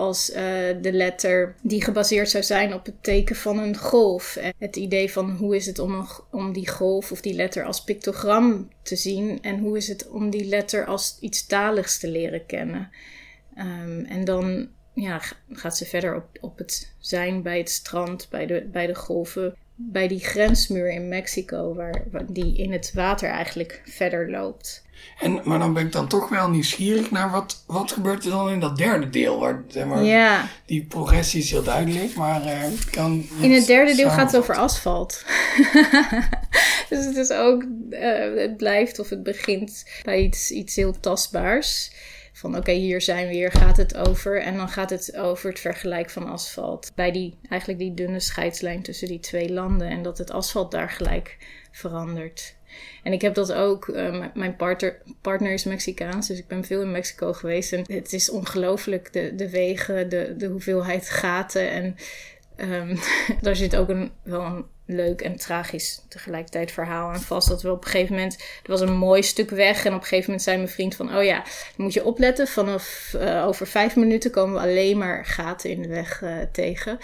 als 0.00 0.30
uh, 0.30 0.36
de 0.80 0.92
letter 0.92 1.54
die 1.62 1.84
gebaseerd 1.84 2.30
zou 2.30 2.44
zijn 2.44 2.74
op 2.74 2.86
het 2.86 3.02
teken 3.02 3.36
van 3.36 3.58
een 3.58 3.76
golf. 3.76 4.38
Het 4.58 4.76
idee 4.76 5.12
van 5.12 5.30
hoe 5.30 5.56
is 5.56 5.66
het 5.66 5.78
om, 5.78 6.06
om 6.30 6.52
die 6.52 6.68
golf 6.68 7.12
of 7.12 7.20
die 7.20 7.34
letter 7.34 7.64
als 7.64 7.84
pictogram 7.84 8.68
te 8.82 8.96
zien 8.96 9.42
en 9.42 9.58
hoe 9.58 9.76
is 9.76 9.88
het 9.88 10.08
om 10.08 10.30
die 10.30 10.44
letter 10.44 10.86
als 10.86 11.16
iets 11.20 11.46
taligs 11.46 11.98
te 11.98 12.08
leren 12.08 12.46
kennen. 12.46 12.90
Um, 13.58 14.04
en 14.04 14.24
dan 14.24 14.68
ja, 14.94 15.20
gaat 15.50 15.76
ze 15.76 15.86
verder 15.86 16.16
op, 16.16 16.24
op 16.40 16.58
het 16.58 16.94
zijn 16.98 17.42
bij 17.42 17.58
het 17.58 17.70
strand, 17.70 18.28
bij 18.30 18.46
de, 18.46 18.68
bij 18.72 18.86
de 18.86 18.94
golven, 18.94 19.56
bij 19.74 20.08
die 20.08 20.20
grensmuur 20.20 20.90
in 20.90 21.08
Mexico, 21.08 21.74
waar, 21.74 22.04
die 22.28 22.56
in 22.56 22.72
het 22.72 22.92
water 22.94 23.28
eigenlijk 23.28 23.82
verder 23.84 24.30
loopt. 24.30 24.84
En, 25.18 25.40
maar 25.44 25.58
dan 25.58 25.72
ben 25.72 25.86
ik 25.86 25.92
dan 25.92 26.08
toch 26.08 26.28
wel 26.28 26.50
nieuwsgierig 26.50 27.10
naar 27.10 27.30
wat, 27.30 27.64
wat 27.66 27.92
gebeurt 27.92 28.24
er 28.24 28.30
dan 28.30 28.50
in 28.50 28.60
dat 28.60 28.76
derde 28.76 29.10
deel? 29.10 29.38
Waar, 29.38 29.62
zeg 29.68 29.84
maar, 29.84 30.02
ja. 30.02 30.48
Die 30.66 30.84
progressie 30.84 31.42
is 31.42 31.50
heel 31.50 31.62
duidelijk, 31.62 32.14
maar 32.14 32.46
uh, 32.46 32.64
kan. 32.90 33.26
In 33.40 33.52
het 33.52 33.66
derde 33.66 33.94
deel 33.94 34.10
gaat 34.10 34.32
het 34.32 34.40
over 34.40 34.56
asfalt. 34.56 35.24
dus 36.88 37.04
het 37.04 37.16
is 37.16 37.30
ook, 37.30 37.64
uh, 37.90 38.36
het 38.36 38.56
blijft 38.56 38.98
of 38.98 39.08
het 39.08 39.22
begint 39.22 39.84
bij 40.02 40.20
iets, 40.20 40.50
iets 40.50 40.76
heel 40.76 41.00
tastbaars 41.00 41.90
van 42.40 42.56
oké, 42.56 42.72
hier 42.72 43.00
zijn 43.00 43.28
we, 43.28 43.34
hier 43.34 43.52
gaat 43.52 43.76
het 43.76 43.96
over. 43.96 44.42
En 44.42 44.56
dan 44.56 44.68
gaat 44.68 44.90
het 44.90 45.16
over 45.16 45.48
het 45.50 45.60
vergelijk 45.60 46.10
van 46.10 46.28
asfalt. 46.28 46.92
Bij 46.94 47.12
die, 47.12 47.38
eigenlijk 47.48 47.80
die 47.80 47.94
dunne 47.94 48.20
scheidslijn 48.20 48.82
tussen 48.82 49.08
die 49.08 49.20
twee 49.20 49.52
landen. 49.52 49.88
En 49.88 50.02
dat 50.02 50.18
het 50.18 50.30
asfalt 50.30 50.70
daar 50.70 50.90
gelijk 50.90 51.36
verandert. 51.70 52.54
En 53.02 53.12
ik 53.12 53.22
heb 53.22 53.34
dat 53.34 53.52
ook, 53.52 53.86
uh, 53.86 54.26
mijn 54.34 54.56
partner, 54.56 55.02
partner 55.20 55.52
is 55.52 55.64
Mexicaans, 55.64 56.28
dus 56.28 56.38
ik 56.38 56.46
ben 56.46 56.64
veel 56.64 56.80
in 56.80 56.90
Mexico 56.90 57.32
geweest. 57.32 57.72
En 57.72 57.84
het 57.86 58.12
is 58.12 58.30
ongelooflijk, 58.30 59.12
de, 59.12 59.34
de 59.34 59.50
wegen, 59.50 60.08
de, 60.08 60.34
de 60.36 60.46
hoeveelheid 60.46 61.10
gaten. 61.10 61.70
En 61.70 61.96
um, 62.56 62.98
daar 63.42 63.56
zit 63.56 63.76
ook 63.76 63.88
een, 63.88 64.12
wel 64.22 64.42
een 64.44 64.64
leuk 64.86 65.20
en 65.20 65.36
tragisch 65.36 66.02
tegelijkertijd 66.08 66.72
verhaal 66.72 67.08
aan 67.08 67.20
vast. 67.20 67.48
Dat 67.48 67.62
we 67.62 67.70
op 67.70 67.84
een 67.84 67.90
gegeven 67.90 68.14
moment, 68.14 68.34
er 68.62 68.70
was 68.70 68.80
een 68.80 68.96
mooi 68.96 69.22
stuk 69.22 69.50
weg. 69.50 69.84
En 69.84 69.94
op 69.94 70.00
een 70.00 70.06
gegeven 70.06 70.24
moment 70.24 70.42
zei 70.42 70.56
mijn 70.56 70.68
vriend 70.68 70.94
van, 70.94 71.16
oh 71.16 71.24
ja, 71.24 71.44
moet 71.76 71.92
je 71.92 72.04
opletten. 72.04 72.46
Vanaf 72.46 73.14
uh, 73.16 73.46
over 73.46 73.66
vijf 73.66 73.96
minuten 73.96 74.30
komen 74.30 74.54
we 74.54 74.60
alleen 74.60 74.98
maar 74.98 75.26
gaten 75.26 75.70
in 75.70 75.82
de 75.82 75.88
weg 75.88 76.22
uh, 76.22 76.36
tegen. 76.52 76.98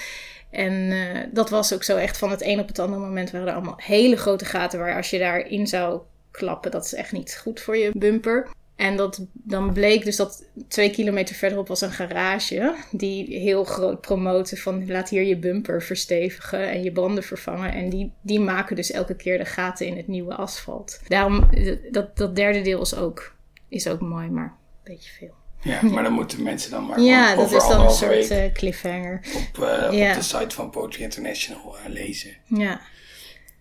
En 0.57 0.73
uh, 0.73 1.19
dat 1.33 1.51
was 1.51 1.75
ook 1.75 1.83
zo 1.83 1.97
echt 1.97 2.19
van 2.19 2.31
het 2.31 2.43
een 2.43 2.61
op 2.61 2.69
het 2.69 2.79
andere 2.79 3.01
moment 3.01 3.31
waren 3.31 3.49
er 3.49 3.55
allemaal 3.55 3.79
hele 3.83 4.17
grote 4.17 4.45
gaten 4.45 4.79
waar 4.79 4.97
als 4.97 5.11
je 5.11 5.19
daarin 5.19 5.67
zou 5.67 6.01
klappen, 6.31 6.71
dat 6.71 6.85
is 6.85 6.95
echt 6.95 7.13
niet 7.13 7.39
goed 7.43 7.61
voor 7.61 7.77
je 7.77 7.91
bumper. 7.95 8.49
En 8.77 8.97
dat, 8.97 9.27
dan 9.33 9.73
bleek 9.73 10.05
dus 10.05 10.17
dat 10.17 10.45
twee 10.69 10.91
kilometer 10.91 11.35
verderop 11.35 11.69
was 11.69 11.81
een 11.81 11.91
garage 11.91 12.75
die 12.91 13.39
heel 13.39 13.65
groot 13.65 14.01
promoten 14.01 14.57
van 14.57 14.91
laat 14.91 15.09
hier 15.09 15.23
je 15.23 15.39
bumper 15.39 15.83
verstevigen 15.83 16.69
en 16.69 16.83
je 16.83 16.93
banden 16.93 17.25
vervangen. 17.25 17.73
En 17.73 17.89
die, 17.91 18.13
die 18.21 18.41
maken 18.41 18.77
dus 18.77 18.91
elke 18.91 19.17
keer 19.17 19.39
de 19.39 19.45
gaten 19.45 19.87
in 19.87 19.97
het 19.97 20.07
nieuwe 20.07 20.35
asfalt. 20.35 21.01
Daarom, 21.09 21.49
dat, 21.91 22.17
dat 22.17 22.37
derde 22.37 22.61
deel 22.61 22.81
is 22.81 22.95
ook, 22.95 23.35
is 23.69 23.89
ook 23.89 24.01
mooi, 24.01 24.29
maar 24.29 24.45
een 24.85 24.95
beetje 24.95 25.13
veel. 25.13 25.36
Ja, 25.63 25.83
maar 25.93 26.03
dan 26.03 26.13
moeten 26.13 26.43
mensen 26.43 26.71
dan 26.71 26.87
maar 26.87 27.01
Ja, 27.01 27.35
dat 27.35 27.53
is 27.53 27.69
dan 27.69 27.81
een 27.81 27.91
soort 27.91 28.31
uh, 28.31 28.53
cliffhanger. 28.53 29.21
Op, 29.35 29.63
uh, 29.63 29.99
ja. 29.99 30.11
op 30.11 30.17
de 30.17 30.23
site 30.23 30.55
van 30.55 30.71
Poetry 30.71 31.03
International 31.03 31.77
uh, 31.87 31.93
lezen. 31.93 32.37
Ja. 32.47 32.81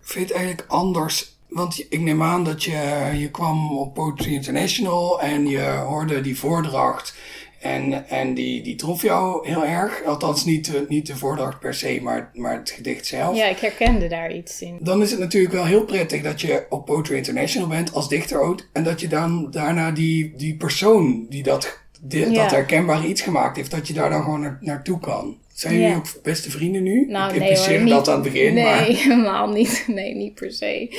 Vind 0.02 0.28
je 0.28 0.34
het 0.34 0.44
eigenlijk 0.44 0.72
anders 0.72 1.36
want 1.56 1.86
ik 1.90 2.00
neem 2.00 2.24
aan 2.24 2.44
dat 2.44 2.64
je, 2.64 3.12
je 3.18 3.32
kwam 3.32 3.78
op 3.78 3.94
Poetry 3.94 4.34
International 4.34 5.22
en 5.22 5.48
je 5.48 5.62
hoorde 5.62 6.22
die 6.22 6.40
voordracht. 6.40 7.16
En, 7.60 8.10
en 8.10 8.34
die, 8.34 8.62
die 8.62 8.76
trof 8.76 9.02
jou 9.02 9.48
heel 9.48 9.66
erg. 9.66 10.04
Althans, 10.04 10.46
niet, 10.46 10.72
de, 10.72 10.86
niet 10.90 11.08
de 11.08 11.16
voordracht 11.16 11.60
per 11.60 11.74
se, 11.74 12.00
maar, 12.02 12.32
maar 12.34 12.58
het 12.58 12.70
gedicht 12.70 13.06
zelf. 13.06 13.36
Ja, 13.36 13.46
ik 13.46 13.58
herkende 13.58 14.08
daar 14.08 14.34
iets 14.34 14.62
in. 14.62 14.78
Dan 14.82 15.02
is 15.02 15.12
het 15.12 15.20
natuurlijk 15.20 15.54
wel 15.54 15.66
heel 15.66 15.86
prettig 15.86 16.22
dat 16.22 16.42
je 16.42 16.66
op 16.70 16.86
Poetry 16.86 17.16
International 17.16 17.70
bent 17.70 17.94
als 17.94 18.10
dichter 18.10 18.40
ook. 18.42 18.68
En 18.74 18.84
dat 18.84 19.00
je 19.00 19.08
dan 19.08 19.52
daarna 19.52 19.92
die, 19.92 20.34
die 20.36 20.56
persoon 20.56 21.26
die 21.30 21.44
dat, 21.44 21.80
ja. 22.10 22.30
dat 22.30 22.52
herkenbare 22.52 23.08
iets 23.08 23.22
gemaakt 23.22 23.56
heeft, 23.58 23.72
dat 23.72 23.88
je 23.88 23.94
daar 23.94 24.10
dan 24.10 24.24
gewoon 24.24 24.42
naar, 24.42 24.58
naartoe 24.62 25.00
kan. 25.00 25.38
Zijn 25.54 25.80
jullie 25.80 25.96
ook 25.96 26.08
beste 26.24 26.52
vrienden 26.52 26.84
nu? 26.84 27.06
Nou, 27.08 27.34
ik 27.34 27.40
nee 27.40 27.86
dat 27.86 28.08
aan 28.08 28.14
het 28.14 28.34
begin. 28.34 28.54
Nee, 28.54 28.64
maar... 28.64 28.84
helemaal 29.04 29.48
niet. 29.48 29.84
Nee, 29.88 30.16
niet 30.16 30.34
per 30.34 30.52
se. 30.52 30.98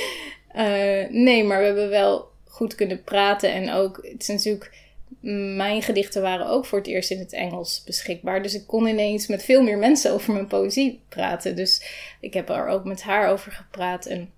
Uh, 0.55 1.23
nee, 1.23 1.43
maar 1.43 1.59
we 1.59 1.65
hebben 1.65 1.89
wel 1.89 2.31
goed 2.45 2.75
kunnen 2.75 3.03
praten. 3.03 3.53
En 3.53 3.71
ook, 3.71 3.99
het 4.11 4.21
is 4.21 4.27
natuurlijk, 4.27 4.71
mijn 5.55 5.81
gedichten 5.81 6.21
waren 6.21 6.47
ook 6.47 6.65
voor 6.65 6.77
het 6.77 6.87
eerst 6.87 7.11
in 7.11 7.19
het 7.19 7.33
Engels 7.33 7.83
beschikbaar. 7.85 8.41
Dus 8.41 8.53
ik 8.53 8.67
kon 8.67 8.87
ineens 8.87 9.27
met 9.27 9.43
veel 9.43 9.63
meer 9.63 9.77
mensen 9.77 10.11
over 10.11 10.33
mijn 10.33 10.47
poëzie 10.47 11.01
praten. 11.09 11.55
Dus 11.55 11.83
ik 12.19 12.33
heb 12.33 12.49
er 12.49 12.67
ook 12.67 12.85
met 12.85 13.01
haar 13.01 13.29
over 13.29 13.51
gepraat. 13.51 14.05
En, 14.05 14.31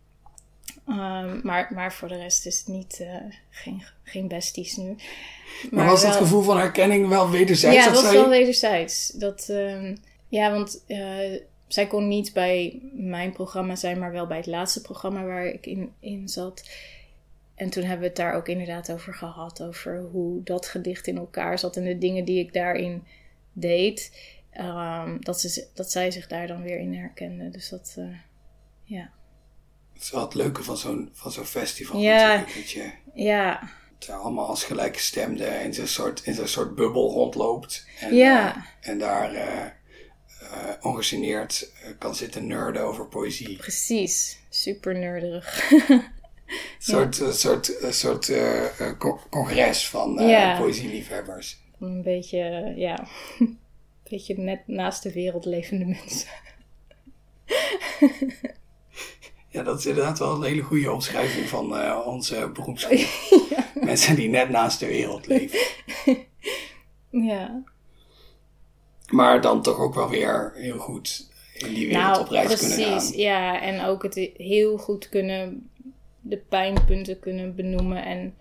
uh, 0.87 1.33
maar, 1.43 1.71
maar 1.73 1.93
voor 1.93 2.07
de 2.07 2.17
rest 2.17 2.45
is 2.45 2.57
het 2.57 2.67
niet, 2.67 2.99
uh, 3.01 3.15
geen, 3.49 3.83
geen 4.09 4.27
besties 4.27 4.75
nu. 4.75 4.85
Maar, 4.85 5.69
maar 5.71 5.85
was 5.85 6.01
wel, 6.01 6.11
het 6.11 6.19
gevoel 6.19 6.41
van 6.41 6.57
herkenning 6.57 7.07
wel 7.07 7.29
wederzijds? 7.29 7.85
Ja, 7.85 7.91
dat 7.91 8.01
was 8.03 8.11
wel 8.11 8.29
wederzijds. 8.29 9.07
Dat, 9.09 9.47
uh, 9.51 9.95
ja, 10.27 10.51
want 10.51 10.83
zij 11.67 11.87
kon 11.87 12.07
niet 12.07 12.33
bij 12.33 12.81
mijn 12.93 13.31
programma 13.31 13.75
zijn, 13.75 13.99
maar 13.99 14.11
wel 14.11 14.27
bij 14.27 14.37
het 14.37 14.45
laatste 14.45 14.81
programma 14.81 15.23
waar 15.23 15.45
ik 15.45 15.65
in, 15.65 15.93
in 15.99 16.29
zat. 16.29 16.69
En 17.55 17.69
toen 17.69 17.83
hebben 17.83 18.01
we 18.01 18.07
het 18.07 18.15
daar 18.15 18.33
ook 18.33 18.47
inderdaad 18.47 18.91
over 18.91 19.13
gehad. 19.13 19.63
Over 19.63 19.99
hoe 20.11 20.43
dat 20.43 20.65
gedicht 20.65 21.07
in 21.07 21.17
elkaar 21.17 21.59
zat 21.59 21.75
en 21.75 21.83
de 21.83 21.97
dingen 21.97 22.25
die 22.25 22.39
ik 22.39 22.53
daarin 22.53 23.03
deed. 23.53 24.11
Um, 24.59 25.17
dat, 25.21 25.39
ze, 25.39 25.67
dat 25.73 25.91
zij 25.91 26.11
zich 26.11 26.27
daar 26.27 26.47
dan 26.47 26.61
weer 26.61 26.79
in 26.79 26.93
herkende. 26.93 27.49
Dus 27.49 27.69
dat, 27.69 27.95
uh, 27.99 28.05
ja. 28.83 29.09
Dat 29.93 30.01
is 30.01 30.11
wel 30.11 30.21
het 30.21 30.33
leuke 30.33 30.63
van 30.63 30.77
zo'n, 30.77 31.09
van 31.13 31.31
zo'n 31.31 31.45
festival 31.45 31.99
ja, 31.99 32.27
natuurlijk. 32.27 32.55
Dat 32.55 32.71
je 32.71 32.91
ja. 33.13 33.69
Allemaal 34.07 34.47
als 34.47 34.63
gelijkgestemden 34.63 35.61
in 35.61 35.73
zo'n 35.73 35.87
soort, 35.87 36.21
in 36.23 36.33
zo'n 36.33 36.47
soort 36.47 36.75
bubbel 36.75 37.11
rondloopt. 37.11 37.85
En, 37.99 38.15
ja. 38.15 38.55
Uh, 38.57 38.63
en 38.81 38.99
daar... 38.99 39.33
Uh, 39.33 39.65
ongegeneerd 40.81 41.71
kan 41.97 42.15
zitten 42.15 42.47
nerden 42.47 42.81
over 42.81 43.07
poëzie. 43.07 43.57
Precies, 43.57 44.39
super 44.49 44.95
nerderig. 44.95 45.71
Een 45.71 46.03
soort, 46.79 47.17
ja. 47.17 47.31
soort, 47.31 47.75
soort 47.89 48.31
congres 49.29 49.87
van 49.87 50.13
ja. 50.27 50.59
poëzieliefhebbers. 50.59 51.59
Een 51.79 52.01
beetje, 52.01 52.73
ja, 52.75 53.07
een 53.39 53.59
beetje 54.09 54.37
net 54.37 54.67
naast 54.67 55.03
de 55.03 55.11
wereld 55.11 55.45
levende 55.45 55.85
mensen. 55.85 56.29
ja, 59.49 59.63
dat 59.63 59.79
is 59.79 59.85
inderdaad 59.85 60.19
wel 60.19 60.35
een 60.35 60.43
hele 60.43 60.61
goede 60.61 60.91
omschrijving 60.91 61.47
van 61.47 61.95
onze 62.05 62.49
beroepsgroep. 62.53 62.97
ja. 63.49 63.65
Mensen 63.73 64.15
die 64.15 64.29
net 64.29 64.49
naast 64.49 64.79
de 64.79 64.85
wereld 64.85 65.27
leven. 65.27 65.59
ja. 67.31 67.63
Maar 69.09 69.41
dan 69.41 69.61
toch 69.61 69.79
ook 69.79 69.95
wel 69.95 70.09
weer 70.09 70.51
heel 70.55 70.77
goed 70.77 71.29
in 71.53 71.73
die 71.73 71.87
wereld 71.87 72.03
nou, 72.03 72.21
op 72.21 72.29
reis 72.29 72.45
precies, 72.45 72.75
kunnen 72.75 73.01
gaan. 73.01 73.17
Ja, 73.17 73.61
en 73.61 73.85
ook 73.85 74.03
het 74.03 74.15
heel 74.37 74.77
goed 74.77 75.09
kunnen, 75.09 75.69
de 76.21 76.37
pijnpunten 76.37 77.19
kunnen 77.19 77.55
benoemen 77.55 78.05
en, 78.05 78.35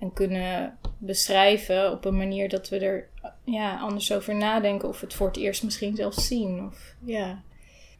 en 0.00 0.12
kunnen 0.12 0.78
beschrijven 0.98 1.92
op 1.92 2.04
een 2.04 2.16
manier 2.16 2.48
dat 2.48 2.68
we 2.68 2.78
er 2.78 3.08
ja, 3.44 3.78
anders 3.78 4.12
over 4.12 4.34
nadenken 4.34 4.88
of 4.88 5.00
het 5.00 5.14
voor 5.14 5.26
het 5.26 5.36
eerst 5.36 5.62
misschien 5.62 5.96
zelfs 5.96 6.26
zien. 6.26 6.66
Of, 6.66 6.94
ja. 7.04 7.42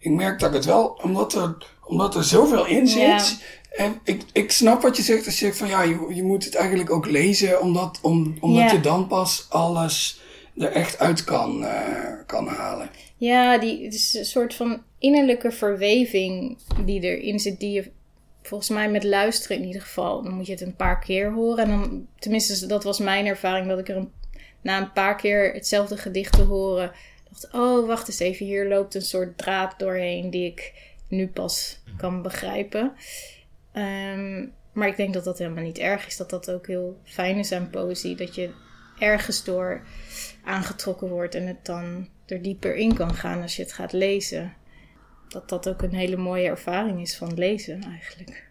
Ik 0.01 0.11
merk 0.11 0.39
dat 0.39 0.49
ik 0.49 0.55
het 0.55 0.65
wel, 0.65 0.99
omdat 1.03 1.35
er, 1.35 1.57
omdat 1.85 2.15
er 2.15 2.25
zoveel 2.25 2.67
in 2.67 2.87
zit. 2.87 3.45
En 3.71 4.01
ik, 4.05 4.23
ik 4.33 4.51
snap 4.51 4.83
wat 4.83 4.97
je 4.97 5.03
zegt 5.03 5.27
als 5.27 5.39
je 5.39 5.45
zegt 5.45 5.59
van 5.59 5.69
ja, 5.69 5.83
je, 5.83 6.07
je 6.15 6.23
moet 6.23 6.45
het 6.45 6.55
eigenlijk 6.55 6.91
ook 6.91 7.07
lezen, 7.07 7.61
omdat, 7.61 7.99
om, 8.03 8.37
omdat 8.41 8.71
je 8.71 8.81
dan 8.81 9.07
pas 9.07 9.47
alles 9.49 10.21
er 10.57 10.73
echt 10.73 10.99
uit 10.99 11.25
kan, 11.25 11.63
uh, 11.63 11.71
kan 12.27 12.47
halen. 12.47 12.91
Ja, 13.17 13.59
die, 13.59 13.85
het 13.85 13.95
is 13.95 14.15
een 14.15 14.25
soort 14.25 14.55
van 14.55 14.83
innerlijke 14.99 15.51
verweving 15.51 16.59
die 16.85 17.01
erin 17.01 17.41
zit, 17.41 17.61
die 17.61 17.71
je 17.71 17.91
volgens 18.43 18.71
mij 18.71 18.91
met 18.91 19.05
luisteren 19.05 19.57
in 19.57 19.67
ieder 19.67 19.83
geval, 19.83 20.23
dan 20.23 20.35
moet 20.35 20.47
je 20.47 20.53
het 20.53 20.61
een 20.61 20.77
paar 20.77 20.99
keer 20.99 21.33
horen. 21.33 21.65
En 21.65 21.71
dan, 21.71 22.07
tenminste, 22.19 22.67
dat 22.67 22.85
was 22.85 22.99
mijn 22.99 23.27
ervaring, 23.27 23.69
dat 23.69 23.79
ik 23.79 23.89
er 23.89 23.97
een, 23.97 24.13
na 24.63 24.81
een 24.81 24.93
paar 24.93 25.17
keer 25.17 25.53
hetzelfde 25.53 25.97
gedicht 25.97 26.33
te 26.33 26.43
horen, 26.43 26.93
oh, 27.53 27.87
wacht 27.87 28.09
eens 28.09 28.19
even, 28.19 28.47
hier 28.47 28.69
loopt 28.69 28.95
een 28.95 29.03
soort 29.03 29.39
draad 29.39 29.79
doorheen 29.79 30.31
die 30.31 30.47
ik 30.47 30.73
nu 31.09 31.29
pas 31.29 31.83
kan 31.97 32.23
begrijpen. 32.23 32.93
Um, 33.73 34.53
maar 34.73 34.89
ik 34.89 34.97
denk 34.97 35.15
dat 35.15 35.25
dat 35.25 35.39
helemaal 35.39 35.65
niet 35.65 35.79
erg 35.79 36.07
is, 36.07 36.17
dat 36.17 36.31
dat 36.31 36.51
ook 36.51 36.67
heel 36.67 37.01
fijn 37.05 37.37
is 37.37 37.53
aan 37.53 37.71
poëzie, 37.71 38.17
dat 38.17 38.35
je 38.35 38.51
ergens 38.99 39.45
door 39.45 39.83
aangetrokken 40.45 41.09
wordt 41.09 41.35
en 41.35 41.47
het 41.47 41.65
dan 41.65 42.09
er 42.27 42.43
dieper 42.43 42.75
in 42.75 42.95
kan 42.95 43.15
gaan 43.15 43.43
als 43.43 43.57
je 43.57 43.63
het 43.63 43.73
gaat 43.73 43.93
lezen. 43.93 44.55
Dat 45.29 45.49
dat 45.49 45.69
ook 45.69 45.83
een 45.83 45.95
hele 45.95 46.17
mooie 46.17 46.49
ervaring 46.49 47.01
is 47.01 47.17
van 47.17 47.35
lezen 47.35 47.83
eigenlijk. 47.83 48.50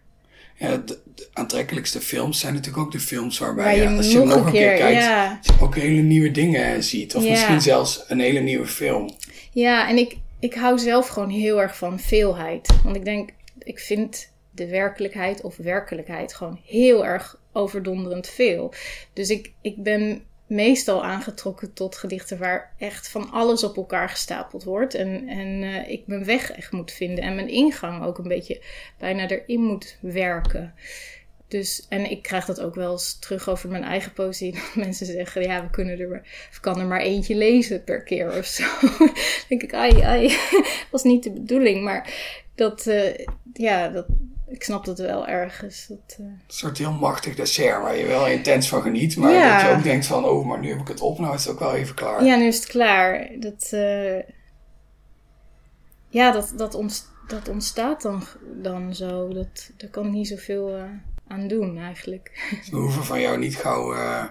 Ja, 0.60 0.76
de, 0.76 0.98
de 1.14 1.28
aantrekkelijkste 1.32 2.00
films 2.00 2.40
zijn 2.40 2.54
natuurlijk 2.54 2.84
ook 2.84 2.92
de 2.92 3.00
films 3.00 3.38
waarbij 3.38 3.64
Waar 3.64 3.90
je 3.90 3.96
als 3.96 4.12
je 4.12 4.18
nog 4.18 4.26
nog 4.26 4.46
een 4.46 4.52
keer 4.52 4.68
keer- 4.68 4.76
kijkt, 4.78 5.02
ja. 5.02 5.40
ook 5.60 5.74
hele 5.74 6.00
nieuwe 6.00 6.30
dingen 6.30 6.82
ziet. 6.82 7.14
Of 7.14 7.28
misschien 7.28 7.60
zelfs 7.60 8.04
een 8.08 8.20
hele 8.20 8.40
nieuwe 8.40 8.66
film. 8.66 9.10
Ja, 9.52 9.88
en 9.88 9.96
ik, 9.96 10.16
ik 10.40 10.54
hou 10.54 10.78
zelf 10.78 11.08
gewoon 11.08 11.30
heel 11.30 11.60
erg 11.60 11.76
van 11.76 12.00
veelheid. 12.00 12.68
Want 12.84 12.96
ik 12.96 13.04
denk, 13.04 13.30
ik 13.58 13.78
vind 13.78 14.32
de 14.50 14.68
werkelijkheid 14.68 15.40
of 15.40 15.56
werkelijkheid 15.56 16.34
gewoon 16.34 16.60
heel 16.66 17.06
erg 17.06 17.40
overdonderend 17.52 18.26
veel. 18.28 18.74
Dus 19.12 19.30
ik, 19.30 19.52
ik 19.62 19.82
ben 19.82 20.22
meestal 20.50 21.04
aangetrokken 21.04 21.72
tot 21.72 21.96
gedichten 21.96 22.38
waar 22.38 22.74
echt 22.78 23.08
van 23.08 23.30
alles 23.30 23.64
op 23.64 23.76
elkaar 23.76 24.08
gestapeld 24.08 24.64
wordt. 24.64 24.94
En, 24.94 25.28
en 25.28 25.62
eh, 25.62 25.88
ik 25.90 26.06
mijn 26.06 26.24
weg 26.24 26.50
echt 26.50 26.72
moet 26.72 26.92
vinden. 26.92 27.24
En 27.24 27.34
mijn 27.34 27.48
ingang 27.48 28.04
ook 28.04 28.18
een 28.18 28.28
beetje 28.28 28.62
bijna 28.98 29.28
erin 29.28 29.60
moet 29.60 29.96
werken. 30.00 30.74
Dus, 31.48 31.86
en 31.88 32.10
ik 32.10 32.22
krijg 32.22 32.44
dat 32.44 32.60
ook 32.60 32.74
wel 32.74 32.92
eens 32.92 33.18
terug 33.18 33.48
over 33.48 33.68
mijn 33.68 33.82
eigen 33.82 34.12
poëzie. 34.12 34.52
Dat 34.74 34.74
mensen 34.74 35.06
zeggen, 35.06 35.42
ja, 35.42 35.62
we 35.62 35.70
kunnen 35.70 36.00
er 36.00 36.22
of 36.50 36.60
kan 36.60 36.80
er 36.80 36.86
maar 36.86 37.00
eentje 37.00 37.34
lezen 37.34 37.84
per 37.84 38.02
keer 38.02 38.38
of 38.38 38.44
zo. 38.44 38.64
Dan 38.98 39.10
denk 39.48 39.62
ik, 39.62 39.74
ai, 39.74 40.00
ai, 40.00 40.36
was 40.90 41.02
niet 41.02 41.22
de 41.22 41.30
bedoeling. 41.30 41.82
Maar 41.82 42.14
dat, 42.54 42.86
eh, 42.86 43.26
ja, 43.52 43.88
dat, 43.88 44.06
ik 44.50 44.62
snap 44.62 44.84
dat 44.84 44.98
wel 44.98 45.26
ergens. 45.26 45.86
Dat, 45.88 46.16
eh, 46.18 46.24
Een 46.24 46.40
soort 46.46 46.78
heel 46.78 46.92
machtig 46.92 47.34
dessert 47.34 47.82
waar 47.82 47.96
je 47.96 48.06
wel 48.06 48.26
intens 48.26 48.68
van 48.68 48.82
geniet. 48.82 49.16
Maar 49.16 49.32
Ja. 49.32 49.58
dat 49.60 49.68
je 49.70 49.76
ook 49.76 49.82
denkt 49.82 50.06
van, 50.06 50.24
oh, 50.24 50.46
maar 50.46 50.58
nu 50.58 50.68
heb 50.70 50.80
ik 50.80 50.88
het 50.88 51.00
op. 51.00 51.18
Nou 51.18 51.34
is 51.34 51.44
het 51.44 51.52
ook 51.52 51.58
wel 51.58 51.74
even 51.74 51.94
klaar. 51.94 52.24
Ja, 52.24 52.36
nu 52.36 52.46
is 52.46 52.56
het 52.56 52.66
klaar. 52.66 53.28
Dat, 53.38 53.68
eh, 53.70 54.18
ja, 56.08 56.30
dat, 56.32 56.52
dat, 56.56 56.74
ont- 56.74 57.08
dat 57.26 57.48
ontstaat 57.48 58.02
dan, 58.02 58.22
dan 58.62 58.94
zo. 58.94 59.28
Dat, 59.28 59.70
daar 59.76 59.90
kan 59.90 60.06
ik 60.06 60.12
niet 60.12 60.28
zoveel 60.28 60.76
eh, 60.76 60.82
aan 61.28 61.48
doen 61.48 61.78
eigenlijk. 61.78 62.50
We 62.70 62.76
hoeven 62.76 63.04
van 63.04 63.20
jou 63.20 63.38
niet 63.38 63.56
gauw 63.56 63.92
eh 63.94 64.24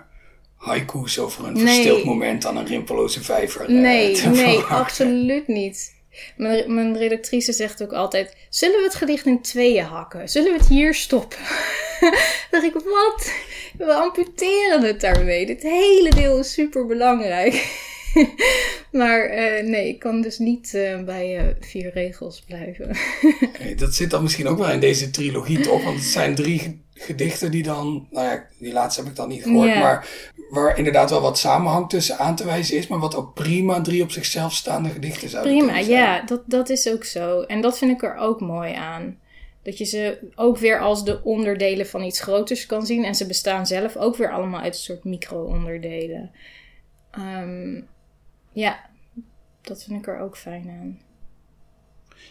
haiku's 0.55 1.19
over 1.19 1.45
een 1.45 1.53
Nee. 1.53 1.63
verstild 1.65 2.03
moment 2.03 2.45
aan 2.45 2.57
een 2.57 2.65
rimpeloze 2.65 3.23
vijver 3.23 3.61
eh, 3.61 3.67
Nee, 3.67 4.21
nee, 4.27 4.59
absoluut 4.59 5.47
niet. 5.47 5.97
Mijn, 6.37 6.73
mijn 6.73 6.97
redactrice 6.97 7.53
zegt 7.53 7.83
ook 7.83 7.93
altijd: 7.93 8.35
Zullen 8.49 8.77
we 8.77 8.83
het 8.83 8.95
gedicht 8.95 9.25
in 9.25 9.41
tweeën 9.41 9.85
hakken? 9.85 10.29
Zullen 10.29 10.51
we 10.51 10.57
het 10.57 10.67
hier 10.67 10.93
stoppen? 10.93 11.39
Dacht 12.51 12.63
ik: 12.63 12.73
Wat? 12.73 13.33
We 13.77 13.93
amputeren 13.93 14.83
het 14.83 15.01
daarmee. 15.01 15.45
Dit 15.45 15.61
hele 15.61 16.09
deel 16.09 16.39
is 16.39 16.53
super 16.53 16.85
belangrijk. 16.85 17.87
maar 18.91 19.25
eh, 19.25 19.65
nee, 19.65 19.87
ik 19.87 19.99
kan 19.99 20.21
dus 20.21 20.37
niet 20.37 20.73
eh, 20.73 21.03
bij 21.03 21.37
eh, 21.37 21.55
vier 21.59 21.91
regels 21.93 22.43
blijven. 22.47 22.95
Dat 23.77 23.95
zit 23.95 24.09
dan 24.09 24.23
misschien 24.23 24.47
ook 24.47 24.57
wel 24.57 24.71
in 24.71 24.79
deze 24.79 25.09
trilogie 25.09 25.59
toch? 25.59 25.83
Want 25.83 25.95
het 25.95 26.05
zijn 26.07 26.35
drie 26.35 26.81
gedichten 26.99 27.51
die 27.51 27.63
dan, 27.63 28.07
nou 28.11 28.25
ja, 28.25 28.45
die 28.57 28.73
laatste 28.73 29.01
heb 29.01 29.09
ik 29.09 29.15
dan 29.15 29.27
niet 29.29 29.43
gehoord, 29.43 29.75
maar 29.75 30.07
waar 30.49 30.77
inderdaad 30.77 31.09
wel 31.09 31.21
wat 31.21 31.37
samenhang 31.37 31.89
tussen 31.89 32.17
aan 32.17 32.35
te 32.35 32.45
wijzen 32.45 32.77
is, 32.77 32.87
maar 32.87 32.99
wat 32.99 33.15
ook 33.15 33.33
prima 33.33 33.81
drie 33.81 34.03
op 34.03 34.11
zichzelf 34.11 34.53
staande 34.53 34.89
gedichten 34.89 35.29
zouden 35.29 35.57
Prima, 35.57 35.73
zijn. 35.73 35.87
ja, 35.87 36.21
dat, 36.21 36.41
dat 36.45 36.69
is 36.69 36.89
ook 36.89 37.03
zo. 37.03 37.41
En 37.41 37.61
dat 37.61 37.77
vind 37.77 37.91
ik 37.91 38.03
er 38.03 38.15
ook 38.15 38.41
mooi 38.41 38.73
aan. 38.73 39.19
Dat 39.63 39.77
je 39.77 39.85
ze 39.85 40.31
ook 40.35 40.57
weer 40.57 40.79
als 40.79 41.03
de 41.05 41.23
onderdelen 41.23 41.87
van 41.87 42.03
iets 42.03 42.21
groters 42.21 42.65
kan 42.65 42.85
zien. 42.85 43.03
En 43.03 43.15
ze 43.15 43.25
bestaan 43.25 43.67
zelf 43.67 43.95
ook 43.97 44.15
weer 44.15 44.31
allemaal 44.31 44.61
uit 44.61 44.73
een 44.73 44.79
soort 44.79 45.03
micro-onderdelen. 45.03 46.31
Ehm, 47.11 47.81
ja, 48.51 48.79
dat 49.61 49.83
vind 49.83 49.99
ik 49.99 50.07
er 50.07 50.19
ook 50.19 50.37
fijn 50.37 50.69
aan. 50.69 50.99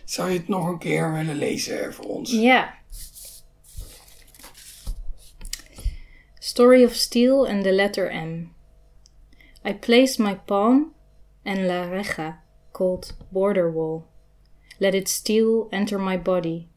Zou 0.05 0.31
je 0.31 0.39
het 0.39 0.49
nog 0.49 0.67
een 0.67 0.79
keer 0.79 1.13
willen 1.13 1.37
lezen 1.37 1.95
voor 1.95 2.05
ons? 2.05 2.33
Ja. 2.33 2.75
Story 6.55 6.83
of 6.83 6.97
Steel 6.97 7.45
and 7.45 7.63
the 7.63 7.73
letter 7.73 8.09
M. 8.09 8.55
I 9.67 9.75
placed 9.75 10.19
my 10.19 10.35
palm 10.35 10.95
and 11.45 11.69
la 11.69 11.83
reja, 11.83 12.39
called 12.73 13.13
border 13.31 13.71
wall. 13.71 14.09
Let 14.81 14.95
its 14.95 15.11
steel 15.11 15.69
enter 15.73 15.99
my 15.99 16.17
body. 16.17 16.71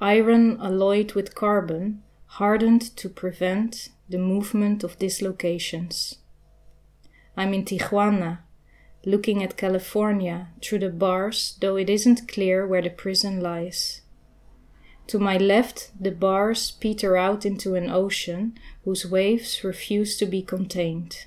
Iron 0.00 0.58
alloyed 0.62 1.12
with 1.12 1.34
carbon, 1.34 2.04
hardened 2.40 2.96
to 2.96 3.10
prevent 3.10 3.90
the 4.08 4.16
movement 4.16 4.82
of 4.82 4.98
dislocations. 4.98 6.14
I'm 7.36 7.52
in 7.52 7.66
Tijuana, 7.66 8.38
looking 9.04 9.42
at 9.42 9.58
California 9.58 10.48
through 10.62 10.78
the 10.78 10.88
bars, 10.88 11.58
though 11.60 11.76
it 11.76 11.90
isn't 11.90 12.28
clear 12.28 12.66
where 12.66 12.80
the 12.80 12.88
prison 12.88 13.42
lies. 13.42 14.00
To 15.08 15.18
my 15.20 15.36
left, 15.36 15.92
the 16.00 16.10
bars 16.10 16.72
peter 16.72 17.16
out 17.16 17.46
into 17.46 17.76
an 17.76 17.90
ocean 17.90 18.58
whose 18.84 19.06
waves 19.06 19.62
refuse 19.62 20.16
to 20.16 20.26
be 20.26 20.42
contained. 20.42 21.26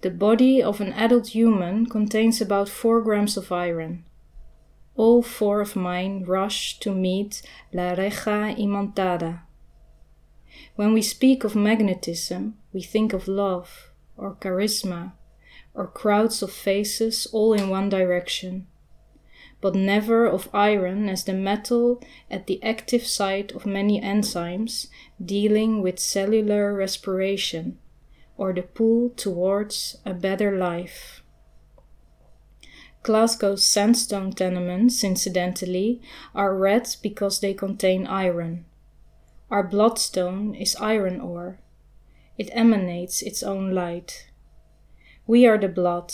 The 0.00 0.10
body 0.10 0.60
of 0.60 0.80
an 0.80 0.92
adult 0.94 1.28
human 1.28 1.86
contains 1.86 2.40
about 2.40 2.68
4 2.68 3.02
grams 3.02 3.36
of 3.36 3.52
iron. 3.52 4.04
All 4.96 5.22
four 5.22 5.60
of 5.60 5.76
mine 5.76 6.24
rush 6.24 6.80
to 6.80 6.92
meet 6.92 7.40
La 7.72 7.92
Reja 7.92 8.54
Imantada. 8.58 9.42
When 10.74 10.92
we 10.92 11.02
speak 11.02 11.44
of 11.44 11.54
magnetism, 11.54 12.58
we 12.72 12.82
think 12.82 13.12
of 13.12 13.28
love, 13.28 13.92
or 14.16 14.34
charisma, 14.34 15.12
or 15.72 15.86
crowds 15.86 16.42
of 16.42 16.50
faces 16.52 17.26
all 17.32 17.54
in 17.54 17.70
one 17.70 17.88
direction 17.88 18.66
but 19.62 19.74
never 19.74 20.26
of 20.26 20.50
iron 20.52 21.08
as 21.08 21.24
the 21.24 21.32
metal 21.32 22.02
at 22.28 22.46
the 22.46 22.62
active 22.62 23.06
site 23.06 23.52
of 23.52 23.64
many 23.64 23.98
enzymes 24.00 24.88
dealing 25.24 25.80
with 25.80 25.98
cellular 25.98 26.74
respiration 26.74 27.78
or 28.36 28.52
the 28.52 28.62
pull 28.62 29.08
towards 29.10 29.96
a 30.04 30.12
better 30.12 30.58
life. 30.58 31.22
Glasgow's 33.04 33.64
sandstone 33.64 34.32
tenements, 34.32 35.04
incidentally, 35.04 36.02
are 36.34 36.56
red 36.56 36.88
because 37.00 37.40
they 37.40 37.54
contain 37.54 38.06
iron. 38.06 38.64
Our 39.48 39.62
bloodstone 39.62 40.54
is 40.54 40.76
iron 40.76 41.20
ore. 41.20 41.60
It 42.36 42.50
emanates 42.52 43.22
its 43.22 43.42
own 43.42 43.72
light. 43.72 44.28
We 45.26 45.46
are 45.46 45.58
the 45.58 45.68
blood, 45.68 46.12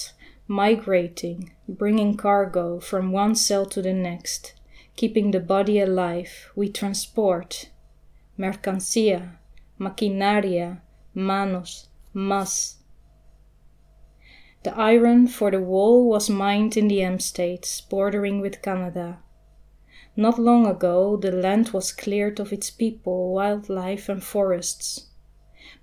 migrating, 0.49 1.53
bringing 1.69 2.17
cargo 2.17 2.81
from 2.81 3.13
one 3.13 3.35
cell 3.35 3.67
to 3.67 3.83
the 3.83 3.93
next, 3.93 4.55
keeping 4.97 5.31
the 5.31 5.41
body 5.41 5.79
alive. 5.79 6.51
We 6.57 6.71
transport 6.71 7.69
mercancía, 8.39 9.37
maquinaria, 9.79 10.81
manos, 11.15 11.89
mas. 12.15 12.77
The 14.65 14.75
iron 14.75 15.29
for 15.29 15.51
the 15.51 15.61
wall 15.61 16.09
was 16.09 16.31
mined 16.31 16.77
in 16.77 16.89
the 16.89 17.03
M 17.03 17.21
states, 17.21 17.81
bordering 17.83 18.41
with 18.41 18.63
Canada. 18.63 19.19
Not 20.17 20.39
long 20.39 20.67
ago, 20.67 21.17
the 21.17 21.31
land 21.31 21.71
was 21.71 21.93
cleared 21.93 22.41
of 22.41 22.53
its 22.53 22.71
people, 22.71 23.35
wildlife, 23.35 24.09
and 24.09 24.25
forests. 24.25 25.08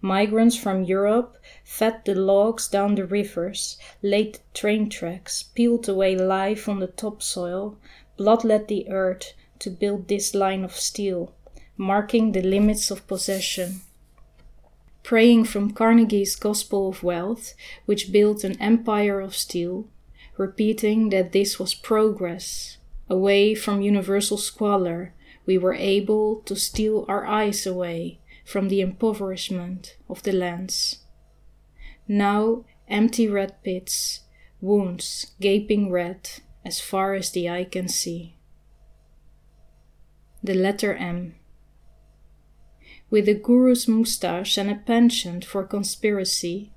Migrants 0.06 0.56
from 0.56 0.84
Europe 0.84 1.36
fed 1.64 2.06
the 2.06 2.14
logs 2.14 2.68
down 2.68 2.94
the 2.94 3.08
rivers, 3.08 3.76
laid 4.04 4.36
the 4.36 4.40
train 4.54 4.88
tracks, 4.88 5.42
peeled 5.42 5.90
away 5.90 6.16
life 6.16 6.70
on 6.70 6.80
the 6.80 6.86
topsoil, 6.86 7.80
bloodlet 8.16 8.68
the 8.68 8.88
earth 8.88 9.34
to 9.58 9.72
build 9.72 10.08
this 10.08 10.36
line 10.36 10.64
of 10.64 10.76
steel, 10.76 11.34
marking 11.76 12.34
the 12.34 12.44
limits 12.44 12.92
of 12.92 13.08
possession. 13.08 13.82
Praying 15.02 15.46
from 15.46 15.74
Carnegie's 15.74 16.36
Gospel 16.36 16.90
of 16.90 17.02
Wealth, 17.02 17.56
which 17.88 18.12
built 18.12 18.44
an 18.44 18.62
empire 18.62 19.20
of 19.20 19.36
steel, 19.36 19.88
repeating 20.38 21.10
that 21.10 21.32
this 21.32 21.58
was 21.58 21.74
progress, 21.74 22.78
away 23.10 23.56
from 23.56 23.82
universal 23.82 24.38
squalor, 24.38 25.16
we 25.48 25.58
were 25.58 25.74
able 25.74 26.44
to 26.46 26.56
steal 26.56 27.06
our 27.08 27.26
eyes 27.26 27.66
away 27.66 28.20
from 28.46 28.70
the 28.70 28.80
impoverishment 28.80 29.98
of 30.08 30.24
the 30.24 30.32
lands. 30.32 31.04
Now 32.08 32.64
empty 32.88 33.28
red 33.28 33.62
pits, 33.64 34.22
wounds 34.62 35.34
gaping 35.42 35.92
red 35.92 36.30
as 36.64 36.80
far 36.80 37.16
as 37.16 37.32
the 37.32 37.50
eye 37.50 37.66
can 37.66 37.88
see. 37.88 38.38
The 40.44 40.54
letter 40.54 40.94
M. 40.94 41.36
With 43.10 43.28
a 43.28 43.34
guru's 43.34 43.88
moustache 43.88 44.58
and 44.58 44.70
a 44.70 44.76
penchant 44.76 45.44
for 45.44 45.64
conspiracy, 45.64 46.72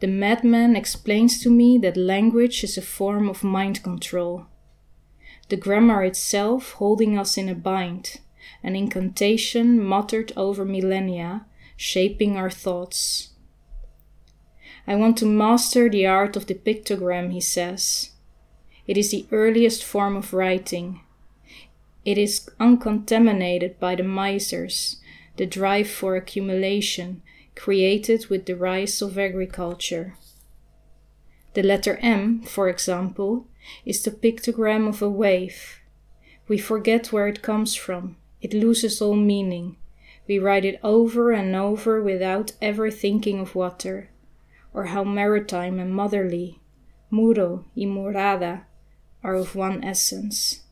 the 0.00 0.06
madman 0.06 0.76
explains 0.76 1.42
to 1.42 1.50
me 1.50 1.78
that 1.78 1.96
language 1.96 2.62
is 2.62 2.76
a 2.76 2.82
form 2.82 3.28
of 3.28 3.42
mind 3.42 3.82
control. 3.82 4.46
The 5.48 5.56
grammar 5.56 6.04
itself 6.04 6.72
holding 6.72 7.18
us 7.18 7.38
in 7.38 7.48
a 7.48 7.54
bind, 7.54 8.20
an 8.62 8.76
incantation 8.76 9.82
muttered 9.82 10.32
over 10.36 10.64
millennia, 10.64 11.46
shaping 11.76 12.36
our 12.36 12.50
thoughts. 12.50 13.30
I 14.86 14.94
want 14.96 15.18
to 15.18 15.26
master 15.26 15.88
the 15.88 16.06
art 16.06 16.36
of 16.36 16.46
the 16.46 16.54
pictogram, 16.54 17.32
he 17.32 17.40
says. 17.40 18.10
It 18.86 18.96
is 18.96 19.10
the 19.10 19.26
earliest 19.30 19.84
form 19.84 20.16
of 20.16 20.32
writing. 20.32 21.00
It 22.04 22.16
is 22.16 22.48
uncontaminated 22.58 23.78
by 23.78 23.96
the 23.96 24.02
misers, 24.02 24.96
the 25.36 25.44
drive 25.46 25.90
for 25.90 26.16
accumulation 26.16 27.22
created 27.54 28.26
with 28.28 28.46
the 28.46 28.54
rise 28.54 29.02
of 29.02 29.18
agriculture. 29.18 30.14
The 31.54 31.62
letter 31.62 31.98
M, 32.00 32.42
for 32.42 32.68
example, 32.68 33.46
is 33.84 34.02
the 34.02 34.10
pictogram 34.10 34.88
of 34.88 35.02
a 35.02 35.10
wave. 35.10 35.80
We 36.46 36.56
forget 36.56 37.12
where 37.12 37.26
it 37.26 37.42
comes 37.42 37.74
from, 37.74 38.16
it 38.40 38.54
loses 38.54 39.00
all 39.00 39.16
meaning. 39.16 39.76
We 40.26 40.38
write 40.38 40.64
it 40.64 40.78
over 40.82 41.32
and 41.32 41.56
over 41.56 42.02
without 42.02 42.52
ever 42.60 42.90
thinking 42.90 43.40
of 43.40 43.54
water, 43.54 44.10
or 44.74 44.86
how 44.86 45.04
maritime 45.04 45.78
and 45.78 45.92
motherly, 45.94 46.60
muro 47.10 47.64
y 47.74 47.84
murada, 47.84 48.64
are 49.22 49.34
of 49.34 49.56
one 49.56 49.82
essence. 49.82 50.62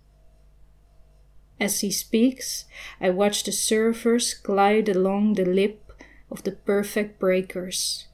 As 1.59 1.81
he 1.81 1.90
speaks, 1.90 2.66
I 3.00 3.11
watch 3.11 3.44
the 3.44 3.50
surfers 3.50 4.35
glide 4.42 4.88
along 4.88 5.35
the 5.35 5.44
lip 5.46 5.92
of 6.31 6.42
the 6.42 6.52
perfect 6.52 7.18
breakers, 7.18 8.09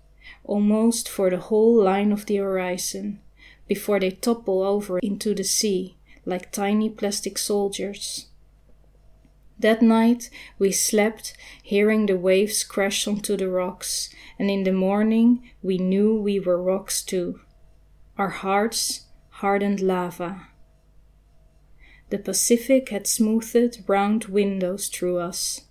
almost 0.44 1.08
for 1.08 1.28
the 1.28 1.38
whole 1.38 1.82
line 1.82 2.12
of 2.12 2.26
the 2.26 2.36
horizon, 2.36 3.20
before 3.66 3.98
they 3.98 4.12
topple 4.12 4.62
over 4.62 4.98
into 5.00 5.34
the 5.34 5.44
sea 5.44 5.96
like 6.24 6.52
tiny 6.52 6.88
plastic 6.88 7.36
soldiers. 7.36 8.26
That 9.62 9.80
night 9.80 10.28
we 10.58 10.72
slept, 10.72 11.36
hearing 11.62 12.06
the 12.06 12.16
waves 12.16 12.64
crash 12.64 13.06
onto 13.06 13.36
the 13.36 13.48
rocks, 13.48 14.10
and 14.36 14.50
in 14.50 14.64
the 14.64 14.72
morning 14.72 15.50
we 15.62 15.78
knew 15.78 16.16
we 16.16 16.40
were 16.40 16.60
rocks 16.60 17.00
too. 17.00 17.38
Our 18.18 18.30
hearts 18.30 19.06
hardened 19.40 19.80
lava. 19.80 20.48
The 22.10 22.18
Pacific 22.18 22.88
had 22.88 23.06
smoothed 23.06 23.84
round 23.86 24.24
windows 24.24 24.88
through 24.88 25.18
us, 25.18 25.62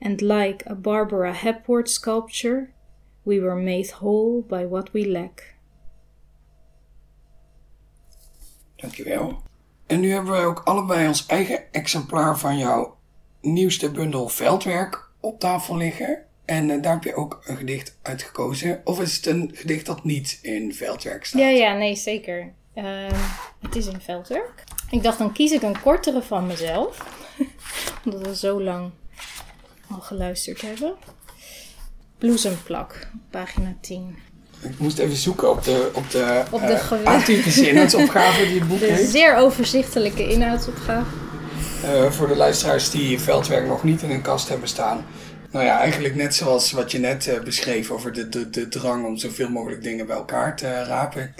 and 0.00 0.22
like 0.22 0.62
a 0.66 0.74
Barbara 0.74 1.34
Hepworth 1.34 1.88
sculpture, 1.88 2.72
we 3.26 3.38
were 3.38 3.54
made 3.54 3.90
whole 3.90 4.40
by 4.40 4.64
what 4.64 4.94
we 4.94 5.04
lack. 5.04 5.56
Dankjewel. 8.78 9.42
En 9.86 10.00
nu 10.00 10.10
hebben 10.10 10.32
wij 10.32 10.44
ook 10.44 10.60
allebei 10.64 11.06
ons 11.06 11.26
eigen 11.26 11.72
exemplaar 11.72 12.38
van 12.38 12.58
jouw 12.58 12.95
nieuwste 13.40 13.90
bundel 13.90 14.28
Veldwerk 14.28 15.08
op 15.20 15.40
tafel 15.40 15.76
liggen. 15.76 16.18
En 16.44 16.68
uh, 16.68 16.82
daar 16.82 16.94
heb 16.94 17.04
je 17.04 17.14
ook 17.14 17.42
een 17.44 17.56
gedicht 17.56 17.96
uitgekozen. 18.02 18.80
Of 18.84 19.00
is 19.00 19.16
het 19.16 19.26
een 19.26 19.50
gedicht 19.54 19.86
dat 19.86 20.04
niet 20.04 20.38
in 20.42 20.74
Veldwerk 20.74 21.24
staat? 21.24 21.40
Ja, 21.40 21.48
ja, 21.48 21.76
nee, 21.76 21.96
zeker. 21.96 22.52
Uh, 22.74 22.84
het 23.60 23.76
is 23.76 23.86
in 23.86 24.00
Veldwerk. 24.00 24.64
Ik 24.90 25.02
dacht, 25.02 25.18
dan 25.18 25.32
kies 25.32 25.52
ik 25.52 25.62
een 25.62 25.80
kortere 25.80 26.22
van 26.22 26.46
mezelf. 26.46 27.06
Omdat 28.04 28.26
we 28.26 28.36
zo 28.36 28.62
lang 28.62 28.90
al 29.90 30.00
geluisterd 30.00 30.60
hebben. 30.60 30.94
Bloesemplak, 32.18 33.10
pagina 33.30 33.76
10. 33.80 34.16
Ik 34.60 34.78
moest 34.78 34.98
even 34.98 35.16
zoeken 35.16 35.50
op 35.50 35.64
de, 35.64 35.90
op 35.94 36.10
de, 36.10 36.44
op 36.50 36.60
de 36.60 36.88
uh, 36.92 37.04
atypische 37.04 37.68
inhoudsopgave 37.68 38.46
die 38.46 38.58
het 38.58 38.68
boek 38.68 38.78
de 38.78 38.84
heeft. 38.84 39.10
zeer 39.10 39.36
overzichtelijke 39.36 40.28
inhoudsopgave. 40.28 41.25
Uh, 41.84 42.10
voor 42.10 42.28
de 42.28 42.36
luisteraars 42.36 42.90
die 42.90 43.20
veldwerk 43.20 43.66
nog 43.66 43.84
niet 43.84 44.02
in 44.02 44.10
een 44.10 44.22
kast 44.22 44.48
hebben 44.48 44.68
staan. 44.68 45.06
Nou 45.50 45.64
ja, 45.64 45.78
eigenlijk 45.78 46.14
net 46.14 46.34
zoals 46.34 46.72
wat 46.72 46.90
je 46.90 46.98
net 46.98 47.26
uh, 47.26 47.40
beschreef 47.40 47.90
over 47.90 48.12
de, 48.12 48.28
de, 48.28 48.50
de 48.50 48.68
drang 48.68 49.06
om 49.06 49.16
zoveel 49.16 49.48
mogelijk 49.48 49.82
dingen 49.82 50.06
bij 50.06 50.16
elkaar 50.16 50.56
te 50.56 50.84
rapen. 50.84 51.34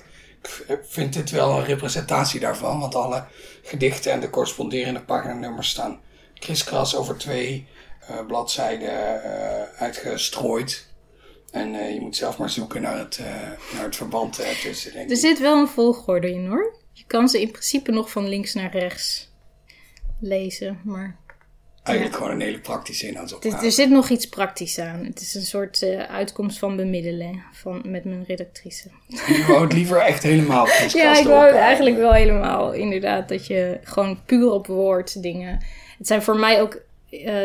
Ik 0.69 0.79
vind 0.89 1.13
dit 1.13 1.31
wel 1.31 1.59
een 1.59 1.65
representatie 1.65 2.41
daarvan, 2.41 2.81
want 2.81 2.95
alle 2.95 3.25
gedichten 3.63 4.13
en 4.13 4.21
de 4.21 4.31
corresponderende 4.31 5.01
paginanummers 5.01 5.69
staan 5.69 6.01
kriskras 6.35 6.97
over 6.97 7.17
twee 7.17 7.67
uh, 8.11 8.27
bladzijden 8.27 8.93
uitgestrooid. 9.79 10.87
En 11.51 11.75
uh, 11.75 11.95
je 11.95 12.01
moet 12.01 12.17
zelf 12.17 12.39
maar 12.39 12.51
zoeken 12.51 12.83
naar 12.83 12.99
het, 12.99 13.19
uh, 13.21 13.27
naar 13.75 13.85
het 13.85 13.97
verband 13.97 14.41
uh, 14.41 14.47
tussen. 14.49 14.93
Denk 14.93 15.11
er 15.11 15.17
zit 15.17 15.39
wel 15.39 15.59
een 15.59 15.69
volgorde 15.69 16.31
in 16.31 16.47
hoor. 16.47 16.75
Je 16.93 17.05
kan 17.07 17.29
ze 17.29 17.41
in 17.41 17.51
principe 17.51 17.91
nog 17.91 18.11
van 18.11 18.29
links 18.29 18.55
naar 18.55 18.71
rechts 18.71 19.35
lezen, 20.21 20.81
maar. 20.85 21.17
Eigenlijk 21.83 22.19
ja. 22.19 22.23
gewoon 22.23 22.41
een 22.41 22.47
hele 22.47 22.61
praktische 22.61 23.07
inhoudsopgave. 23.07 23.65
Er 23.65 23.73
zit 23.73 23.91
nog 23.91 24.09
iets 24.09 24.29
praktisch 24.29 24.79
aan. 24.79 25.05
Het 25.05 25.21
is 25.21 25.35
een 25.35 25.43
soort 25.43 25.83
uitkomst 26.09 26.59
van 26.59 26.77
bemiddelen 26.77 27.43
van, 27.53 27.83
met 27.85 28.05
mijn 28.05 28.25
redactrice. 28.25 28.91
Je 29.09 29.45
wou 29.49 29.63
het 29.63 29.73
liever 29.73 29.99
echt 29.99 30.23
helemaal 30.23 30.67
Ja, 30.89 31.19
ik 31.19 31.27
wou 31.27 31.55
eigenlijk 31.55 31.97
wel 31.97 32.13
helemaal. 32.13 32.73
Inderdaad, 32.73 33.29
dat 33.29 33.47
je 33.47 33.81
gewoon 33.83 34.25
puur 34.25 34.51
op 34.51 34.67
woord 34.67 35.23
dingen. 35.23 35.65
Het 35.99 36.07
zijn 36.07 36.23
voor 36.23 36.37
mij 36.37 36.61
ook 36.61 36.83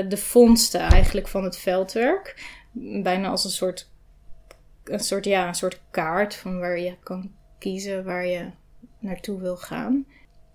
de 0.08 0.18
vondsten 0.18 0.80
eigenlijk 0.80 1.28
van 1.28 1.44
het 1.44 1.58
veldwerk. 1.58 2.36
Bijna 3.04 3.30
als 3.30 3.44
een 3.44 3.50
soort 3.50 3.90
een 4.84 5.00
soort, 5.00 5.26
ja, 5.26 5.48
een 5.48 5.56
soort 5.56 5.82
kaart 5.92 6.36
van 6.36 6.60
waar 6.60 6.80
je 6.80 6.96
kan 7.04 7.32
kiezen 7.60 8.04
waar 8.04 8.26
je 8.26 8.46
naartoe 9.00 9.40
wil 9.40 9.58
gaan. 9.58 10.06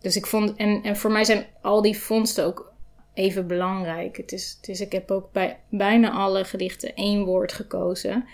Dus 0.07 0.17
ik 0.17 0.27
vond, 0.27 0.57
en, 0.57 0.83
en 0.83 0.97
voor 0.97 1.11
mij 1.11 1.25
zijn 1.25 1.47
al 1.61 1.83
die 1.83 1.99
vondsten 1.99 2.45
ook 2.45 2.73
even 3.15 3.47
belangrijk. 3.47 4.17
Het 4.17 4.33
is, 4.33 4.57
het 4.57 4.69
is, 4.69 4.81
ik 4.81 4.93
heb 4.93 5.11
ook 5.11 5.33
bij 5.33 5.61
bijna 5.69 6.11
alle 6.11 6.45
gedichten 6.45 6.95
één 6.95 7.25
woord 7.25 7.53
gekozen. 7.53 8.25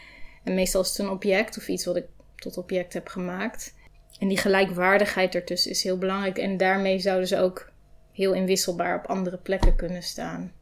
En 0.45 0.55
meestal 0.55 0.81
is 0.81 0.89
het 0.89 0.99
een 0.99 1.09
object 1.09 1.57
of 1.57 1.69
iets 1.69 1.85
wat 1.85 1.97
ik 1.97 2.07
tot 2.37 2.57
object 2.57 2.93
heb 2.93 3.09
gemaakt. 3.09 3.75
En 4.19 4.29
die 4.29 4.37
gelijkwaardigheid 4.37 5.35
ertussen 5.35 5.71
is 5.71 5.83
heel 5.83 5.99
belangrijk. 5.99 6.39
En 6.39 6.57
daarmee 6.57 6.99
zouden 6.99 7.29
ze 7.29 7.39
ook 7.39 7.71
heel 8.13 8.33
inwisselbaar 8.33 8.99
op 8.99 9.07
andere 9.07 9.37
plekken 9.37 9.77
kunnen 9.77 10.03
staan. 10.03 10.53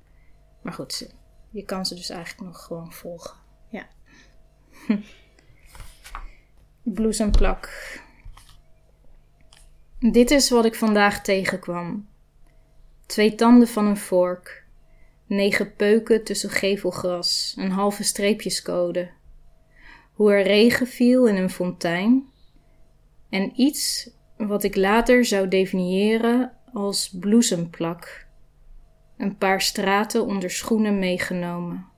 Maar 0.63 0.73
goed, 0.73 1.15
je 1.51 1.63
kan 1.63 1.87
ze 1.87 1.95
dus 1.95 2.11
eigenlijk 2.11 2.47
nog 2.47 2.65
gewoon 2.65 2.93
volgen. 2.93 3.37
Ja. 3.69 3.87
Bloesemplak. 6.83 7.69
Dit 10.01 10.31
is 10.31 10.51
wat 10.51 10.65
ik 10.65 10.75
vandaag 10.75 11.23
tegenkwam. 11.23 12.09
Twee 13.07 13.35
tanden 13.35 13.69
van 13.69 13.87
een 13.87 13.97
vork, 13.97 14.65
negen 15.27 15.75
peuken 15.75 16.25
tussen 16.25 16.51
gevelgras, 16.51 17.55
een 17.59 17.71
halve 17.71 18.03
streepjescode. 18.03 19.11
Hoe 20.13 20.33
er 20.33 20.43
regen 20.43 20.87
viel 20.87 21.29
in 21.29 21.37
een 21.37 21.51
fontein 21.51 22.29
en 23.31 23.61
iets 23.61 24.11
wat 24.37 24.65
ik 24.65 24.77
later 24.77 25.25
zou 25.25 25.49
definiëren 25.49 26.53
als 26.73 27.17
bloesemplak. 27.21 28.27
Een 29.17 29.37
paar 29.37 29.61
straten 29.61 30.27
onder 30.27 30.51
schoenen 30.51 30.99
meegenomen 30.99 31.91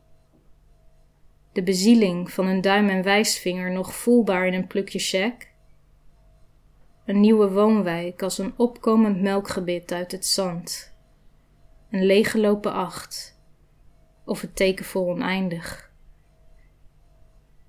de 1.52 1.62
bezieling 1.62 2.30
van 2.30 2.46
een 2.46 2.60
duim 2.60 2.88
en 2.88 3.02
wijsvinger 3.02 3.70
nog 3.70 3.94
voelbaar 3.94 4.46
in 4.46 4.54
een 4.54 4.66
plukje 4.66 4.98
check. 4.98 5.51
Een 7.04 7.20
nieuwe 7.20 7.50
woonwijk 7.50 8.22
als 8.22 8.38
een 8.38 8.54
opkomend 8.56 9.20
melkgebit 9.20 9.92
uit 9.92 10.12
het 10.12 10.26
zand. 10.26 10.94
Een 11.90 12.06
leeggelopen 12.06 12.72
acht. 12.72 13.40
Of 14.24 14.40
het 14.40 14.56
teken 14.56 14.84
voor 14.84 15.06
oneindig. 15.06 15.90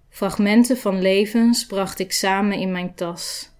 Fragmenten 0.09 0.77
van 0.77 1.01
levens 1.01 1.65
bracht 1.65 1.99
ik 1.99 2.11
samen 2.11 2.57
in 2.57 2.71
mijn 2.71 2.95
tas. 2.95 3.51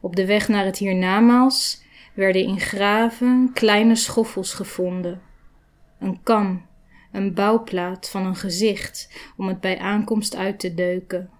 Op 0.00 0.16
de 0.16 0.26
weg 0.26 0.48
naar 0.48 0.64
het 0.64 0.78
hiernamaals 0.78 1.82
werden 2.14 2.42
in 2.42 2.60
graven 2.60 3.50
kleine 3.54 3.96
schoffels 3.96 4.54
gevonden. 4.54 5.22
Een 5.98 6.22
kam 6.22 6.70
een 7.12 7.34
bouwplaat 7.34 8.10
van 8.10 8.26
een 8.26 8.36
gezicht 8.36 9.10
om 9.36 9.48
het 9.48 9.60
bij 9.60 9.78
aankomst 9.78 10.36
uit 10.36 10.60
te 10.60 10.74
deuken. 10.74 11.30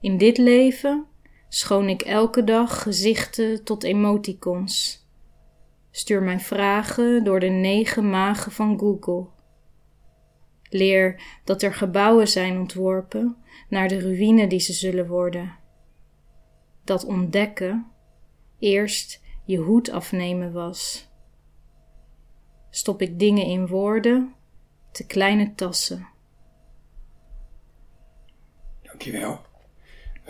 In 0.00 0.18
dit 0.18 0.38
leven 0.38 1.06
schoon 1.56 1.88
ik 1.88 2.02
elke 2.02 2.44
dag 2.44 2.82
gezichten 2.82 3.64
tot 3.64 3.82
emoticons. 3.82 5.04
Stuur 5.90 6.22
mijn 6.22 6.40
vragen 6.40 7.24
door 7.24 7.40
de 7.40 7.48
negen 7.48 8.10
magen 8.10 8.52
van 8.52 8.78
Google. 8.78 9.26
Leer 10.68 11.22
dat 11.44 11.62
er 11.62 11.74
gebouwen 11.74 12.28
zijn 12.28 12.58
ontworpen 12.58 13.36
naar 13.68 13.88
de 13.88 14.00
ruïne 14.00 14.46
die 14.46 14.60
ze 14.60 14.72
zullen 14.72 15.06
worden. 15.06 15.56
Dat 16.84 17.04
ontdekken 17.04 17.86
eerst 18.58 19.22
je 19.44 19.58
hoed 19.58 19.90
afnemen 19.90 20.52
was 20.52 21.08
stop 22.70 23.02
ik 23.02 23.18
dingen 23.18 23.44
in 23.44 23.66
woorden, 23.66 24.34
te 24.92 25.06
kleine 25.06 25.54
tassen. 25.54 26.08
Dankjewel. 28.82 29.40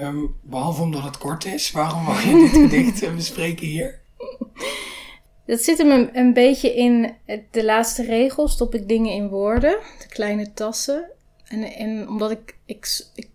Um, 0.00 0.36
behalve 0.42 0.82
omdat 0.82 1.02
het 1.02 1.18
kort 1.18 1.44
is, 1.44 1.70
waarom 1.70 2.02
mag 2.02 2.24
je 2.24 2.32
dit 2.32 2.50
gedicht 2.50 3.14
bespreken 3.14 3.66
hier? 3.66 4.00
Dat 5.46 5.60
zit 5.60 5.78
hem 5.78 6.10
een, 6.12 6.32
beetje 6.32 6.74
in 6.74 7.14
de 7.50 7.64
laatste 7.64 8.04
regel. 8.04 8.48
Stop 8.48 8.74
ik 8.74 8.88
dingen 8.88 9.12
in 9.12 9.28
woorden, 9.28 9.78
de 9.98 10.08
kleine 10.08 10.52
tassen. 10.52 11.10
en, 11.44 11.62
en 11.62 12.08
omdat 12.08 12.30
ik, 12.30 12.58
ik, 12.64 13.06
ik 13.14 13.28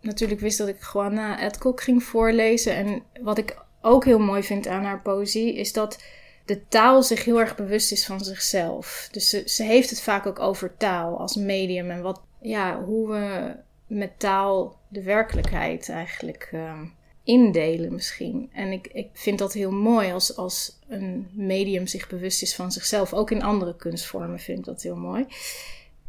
natuurlijk 0.00 0.40
wist 0.40 0.58
dat 0.58 0.68
ik 0.68 0.90
Juana 0.92 1.40
Adcock 1.40 1.80
ging 1.80 2.02
voorlezen. 2.02 2.74
En 2.74 3.02
wat 3.22 3.38
ik 3.38 3.56
ook 3.80 4.04
heel 4.04 4.18
mooi 4.18 4.42
vind 4.42 4.66
aan 4.66 4.84
haar 4.84 5.02
poëzie, 5.02 5.54
is 5.54 5.72
dat 5.72 6.02
de 6.44 6.68
taal 6.68 7.02
zich 7.02 7.24
heel 7.24 7.40
erg 7.40 7.56
bewust 7.56 7.92
is 7.92 8.06
van 8.06 8.20
zichzelf. 8.20 9.08
Dus 9.10 9.28
ze, 9.28 9.42
ze 9.46 9.62
heeft 9.62 9.90
het 9.90 10.02
vaak 10.02 10.26
ook 10.26 10.38
over 10.38 10.76
taal 10.76 11.18
als 11.18 11.36
medium 11.36 11.90
en 11.90 12.02
wat, 12.02 12.20
ja, 12.40 12.82
hoe 12.84 13.08
we 13.08 13.56
met 13.86 14.18
taal 14.18 14.80
de 14.92 15.02
werkelijkheid 15.02 15.88
eigenlijk 15.88 16.48
ehm, 16.52 16.84
indelen 17.24 17.92
misschien. 17.92 18.50
En 18.52 18.72
ik, 18.72 18.86
ik 18.86 19.08
vind 19.12 19.38
dat 19.38 19.52
heel 19.52 19.70
mooi 19.70 20.12
als, 20.12 20.36
als 20.36 20.78
een 20.88 21.28
medium 21.32 21.86
zich 21.86 22.08
bewust 22.08 22.42
is 22.42 22.54
van 22.54 22.72
zichzelf. 22.72 23.12
Ook 23.12 23.30
in 23.30 23.42
andere 23.42 23.76
kunstvormen 23.76 24.38
vind 24.38 24.58
ik 24.58 24.64
dat 24.64 24.82
heel 24.82 24.96
mooi. 24.96 25.26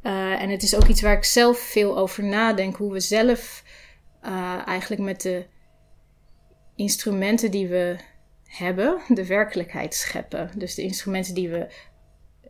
Uh, 0.04 0.42
en 0.42 0.50
het 0.50 0.64
is 0.64 0.76
ook 0.76 0.88
iets 0.88 1.02
waar 1.02 1.18
ik 1.18 1.24
zelf 1.24 1.60
veel 1.60 1.98
over 1.98 2.24
nadenk. 2.24 2.76
Hoe 2.76 2.92
we 2.92 3.00
zelf 3.00 3.64
uh, 4.26 4.68
eigenlijk 4.68 5.02
met 5.02 5.22
de 5.22 5.46
instrumenten 6.76 7.52
die 7.52 7.68
we 7.68 7.96
hebben, 8.46 9.02
de 9.08 9.26
werkelijkheid 9.26 9.94
scheppen. 9.94 10.52
Dus 10.56 10.76
de 10.76 10.82
instrumenten 10.82 11.34
die 11.34 11.50
we 11.50 11.68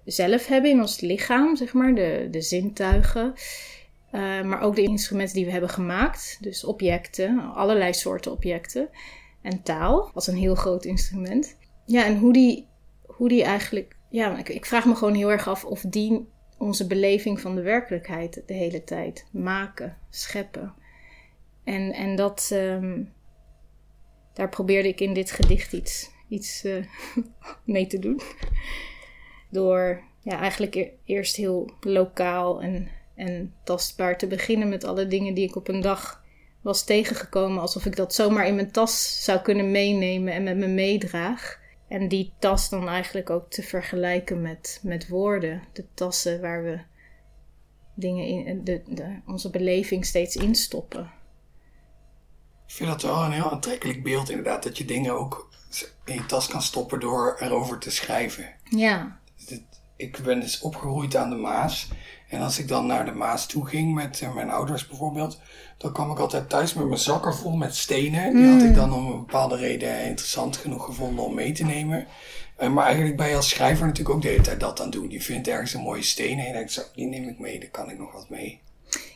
zelf 0.06 0.48
hebben 0.48 0.72
in 0.72 0.82
ons 0.82 1.00
lichaam, 1.00 1.56
zeg 1.56 1.74
maar, 1.74 1.96
de, 1.96 2.28
de 2.32 2.42
zintuigen. 2.42 3.34
Uh, 4.14 4.42
maar 4.42 4.62
ook 4.62 4.76
de 4.76 4.82
instrumenten 4.82 5.36
die 5.36 5.46
we 5.46 5.52
hebben 5.52 5.70
gemaakt. 5.70 6.38
Dus 6.42 6.64
objecten, 6.64 7.40
allerlei 7.54 7.94
soorten 7.94 8.32
objecten. 8.32 8.90
En 9.42 9.64
taal 9.64 10.12
als 10.14 10.28
een 10.28 10.36
heel 10.36 10.56
groot 10.56 10.86
instrument. 10.86 11.58
Ja, 11.86 12.06
en 12.06 12.18
hoe 12.18 12.34
die, 12.34 12.68
hoe 13.02 13.30
die 13.30 13.44
eigenlijk. 13.44 13.96
Ja, 14.10 14.38
ik, 14.38 14.50
ik 14.50 14.66
vraag 14.66 14.86
me 14.86 14.96
gewoon 14.96 15.14
heel 15.14 15.32
erg 15.32 15.48
af 15.48 15.66
of 15.66 15.82
die 15.82 16.28
onze 16.58 16.88
beleving 16.88 17.42
van 17.42 17.56
de 17.56 17.62
werkelijkheid 17.62 18.44
de 18.46 18.54
hele 18.54 18.84
tijd 18.84 19.26
maken, 19.32 19.98
scheppen. 20.10 20.74
En, 21.64 21.94
en 21.94 22.16
dat, 22.16 22.50
um, 22.54 23.14
daar 24.34 24.50
probeerde 24.50 24.88
ik 24.88 25.00
in 25.00 25.14
dit 25.14 25.32
gedicht 25.32 25.74
iets, 25.74 26.10
iets 26.28 26.66
uh, 26.66 26.86
mee 27.66 27.88
te 27.88 28.00
doen. 28.00 28.22
Door 29.50 30.04
ja, 30.20 30.40
eigenlijk 30.40 30.76
e-, 30.76 30.92
eerst 31.06 31.36
heel 31.36 31.72
lokaal 31.80 32.62
en, 32.62 32.88
en 33.16 33.54
tastbaar 33.64 34.18
te 34.18 34.28
beginnen 34.28 34.70
met 34.70 34.84
alle 34.84 35.08
dingen 35.08 35.34
die 35.34 35.48
ik 35.48 35.56
op 35.56 35.68
een 35.68 35.82
dag 35.82 36.24
was 36.62 36.84
tegengekomen. 36.84 37.62
Alsof 37.62 37.86
ik 37.86 37.96
dat 37.96 38.14
zomaar 38.14 38.48
in 38.48 38.56
mijn 38.56 38.72
tas 38.72 39.24
zou 39.24 39.40
kunnen 39.40 39.72
meenemen 39.72 40.34
en 40.34 40.44
met 40.44 40.58
me 40.58 40.68
meedraag. 40.68 41.62
En 41.88 42.08
die 42.08 42.34
tas 42.40 42.70
dan 42.70 42.90
eigenlijk 42.90 43.30
ook 43.30 43.52
te 43.52 43.64
vergelijken 43.64 44.42
met, 44.42 44.80
met 44.84 45.08
woorden. 45.08 45.64
De 45.74 45.86
tassen 45.94 46.42
waar 46.42 46.64
we 46.64 46.80
dingen 47.96 48.26
in, 48.26 48.64
de, 48.64 48.82
de, 48.88 49.20
onze 49.28 49.50
beleving 49.50 50.06
steeds 50.06 50.36
instoppen. 50.36 51.12
Ik 52.68 52.74
vind 52.74 52.90
dat 52.90 53.02
wel 53.02 53.24
een 53.24 53.32
heel 53.32 53.52
aantrekkelijk 53.52 54.04
beeld, 54.04 54.30
inderdaad. 54.30 54.64
Dat 54.64 54.78
je 54.78 54.86
dingen 54.86 55.14
ook 55.14 55.50
in 56.06 56.14
je 56.14 56.26
tas 56.26 56.48
kan 56.48 56.62
stoppen 56.62 57.00
door 57.00 57.38
erover 57.40 57.80
te 57.80 57.92
schrijven. 57.92 58.54
Ja. 58.70 59.20
Ik 59.96 60.20
ben 60.24 60.40
dus 60.40 60.60
opgegroeid 60.60 61.16
aan 61.16 61.30
de 61.30 61.36
Maas. 61.36 61.90
En 62.34 62.42
als 62.42 62.60
ik 62.60 62.68
dan 62.68 62.86
naar 62.86 63.06
de 63.06 63.12
Maas 63.12 63.46
toe 63.46 63.66
ging 63.66 63.94
met 63.94 64.22
eh, 64.22 64.34
mijn 64.34 64.50
ouders 64.50 64.88
bijvoorbeeld, 64.88 65.40
dan 65.78 65.94
kwam 65.94 66.12
ik 66.12 66.20
altijd 66.20 66.50
thuis 66.50 66.74
met 66.74 66.86
mijn 66.88 67.00
zakken 67.00 67.34
vol 67.34 67.56
met 67.56 67.76
stenen. 67.76 68.36
Die 68.36 68.48
had 68.48 68.62
ik 68.62 68.70
mm. 68.70 68.76
dan 68.76 68.94
om 68.94 69.06
een 69.06 69.20
bepaalde 69.20 69.56
reden 69.56 70.04
interessant 70.04 70.58
genoeg 70.58 70.86
gevonden 70.86 71.26
om 71.26 71.34
mee 71.34 71.52
te 71.52 71.64
nemen. 71.64 72.08
Eh, 72.58 72.70
maar 72.70 72.86
eigenlijk 72.86 73.18
ben 73.18 73.30
je 73.30 73.36
als 73.36 73.50
schrijver 73.50 73.86
natuurlijk 73.86 74.16
ook 74.16 74.22
de 74.22 74.28
hele 74.28 74.42
tijd 74.42 74.60
dat 74.60 74.82
aan 74.82 74.90
doen. 74.90 75.10
Je 75.10 75.22
vindt 75.22 75.48
ergens 75.48 75.74
een 75.74 75.82
mooie 75.82 76.04
steen 76.04 76.40
en 76.40 76.46
je 76.46 76.54
denkt, 76.54 76.72
zo, 76.72 76.82
die 76.96 77.08
neem 77.08 77.28
ik 77.28 77.40
mee, 77.40 77.60
daar 77.60 77.70
kan 77.70 77.90
ik 77.90 78.00
nog 78.00 78.12
wat 78.12 78.30
mee. 78.30 78.62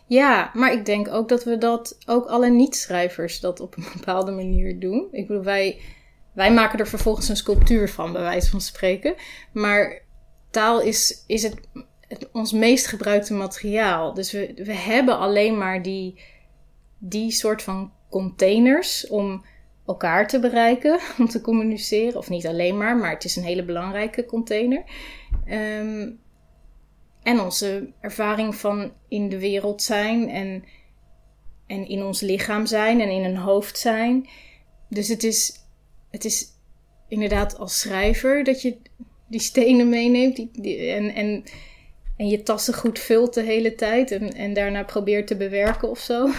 Ja, 0.07 0.51
maar 0.53 0.71
ik 0.71 0.85
denk 0.85 1.07
ook 1.07 1.29
dat 1.29 1.43
we 1.43 1.57
dat, 1.57 1.97
ook 2.05 2.25
alle 2.25 2.49
niet-schrijvers 2.49 3.39
dat 3.39 3.59
op 3.59 3.77
een 3.77 3.87
bepaalde 3.97 4.31
manier 4.31 4.79
doen. 4.79 5.07
Ik 5.11 5.27
bedoel, 5.27 5.43
wij, 5.43 5.79
wij 6.33 6.51
maken 6.51 6.79
er 6.79 6.87
vervolgens 6.87 7.29
een 7.29 7.37
sculptuur 7.37 7.89
van, 7.89 8.11
bij 8.11 8.21
wijze 8.21 8.49
van 8.49 8.61
spreken. 8.61 9.15
Maar 9.53 10.01
taal 10.51 10.81
is, 10.81 11.23
is 11.27 11.43
het, 11.43 11.55
het 12.07 12.31
ons 12.31 12.51
meest 12.51 12.87
gebruikte 12.87 13.33
materiaal. 13.33 14.13
Dus 14.13 14.31
we, 14.31 14.53
we 14.55 14.73
hebben 14.73 15.17
alleen 15.17 15.57
maar 15.57 15.81
die, 15.81 16.19
die 16.97 17.31
soort 17.31 17.61
van 17.61 17.91
containers 18.09 19.07
om 19.07 19.45
elkaar 19.85 20.27
te 20.27 20.39
bereiken, 20.39 20.99
om 21.19 21.27
te 21.27 21.41
communiceren. 21.41 22.17
Of 22.17 22.29
niet 22.29 22.47
alleen 22.47 22.77
maar, 22.77 22.97
maar 22.97 23.11
het 23.11 23.23
is 23.23 23.35
een 23.35 23.43
hele 23.43 23.63
belangrijke 23.63 24.25
container. 24.25 24.83
Um, 25.49 26.19
en 27.23 27.39
onze 27.39 27.91
ervaring 27.99 28.55
van 28.55 28.91
in 29.07 29.29
de 29.29 29.39
wereld 29.39 29.81
zijn 29.81 30.29
en, 30.29 30.63
en 31.65 31.87
in 31.87 32.03
ons 32.03 32.21
lichaam 32.21 32.65
zijn 32.65 33.01
en 33.01 33.09
in 33.09 33.23
een 33.23 33.37
hoofd 33.37 33.77
zijn. 33.77 34.29
Dus 34.89 35.07
het 35.07 35.23
is, 35.23 35.53
het 36.09 36.25
is 36.25 36.45
inderdaad 37.07 37.57
als 37.57 37.79
schrijver 37.79 38.43
dat 38.43 38.61
je 38.61 38.77
die 39.27 39.39
stenen 39.39 39.89
meeneemt 39.89 40.35
die, 40.35 40.91
en, 40.91 41.13
en, 41.13 41.43
en 42.17 42.27
je 42.27 42.43
tassen 42.43 42.73
goed 42.73 42.99
vult 42.99 43.33
de 43.33 43.43
hele 43.43 43.75
tijd 43.75 44.11
en, 44.11 44.33
en 44.33 44.53
daarna 44.53 44.83
probeert 44.83 45.27
te 45.27 45.37
bewerken 45.37 45.89
of 45.89 45.99
zo. 45.99 46.29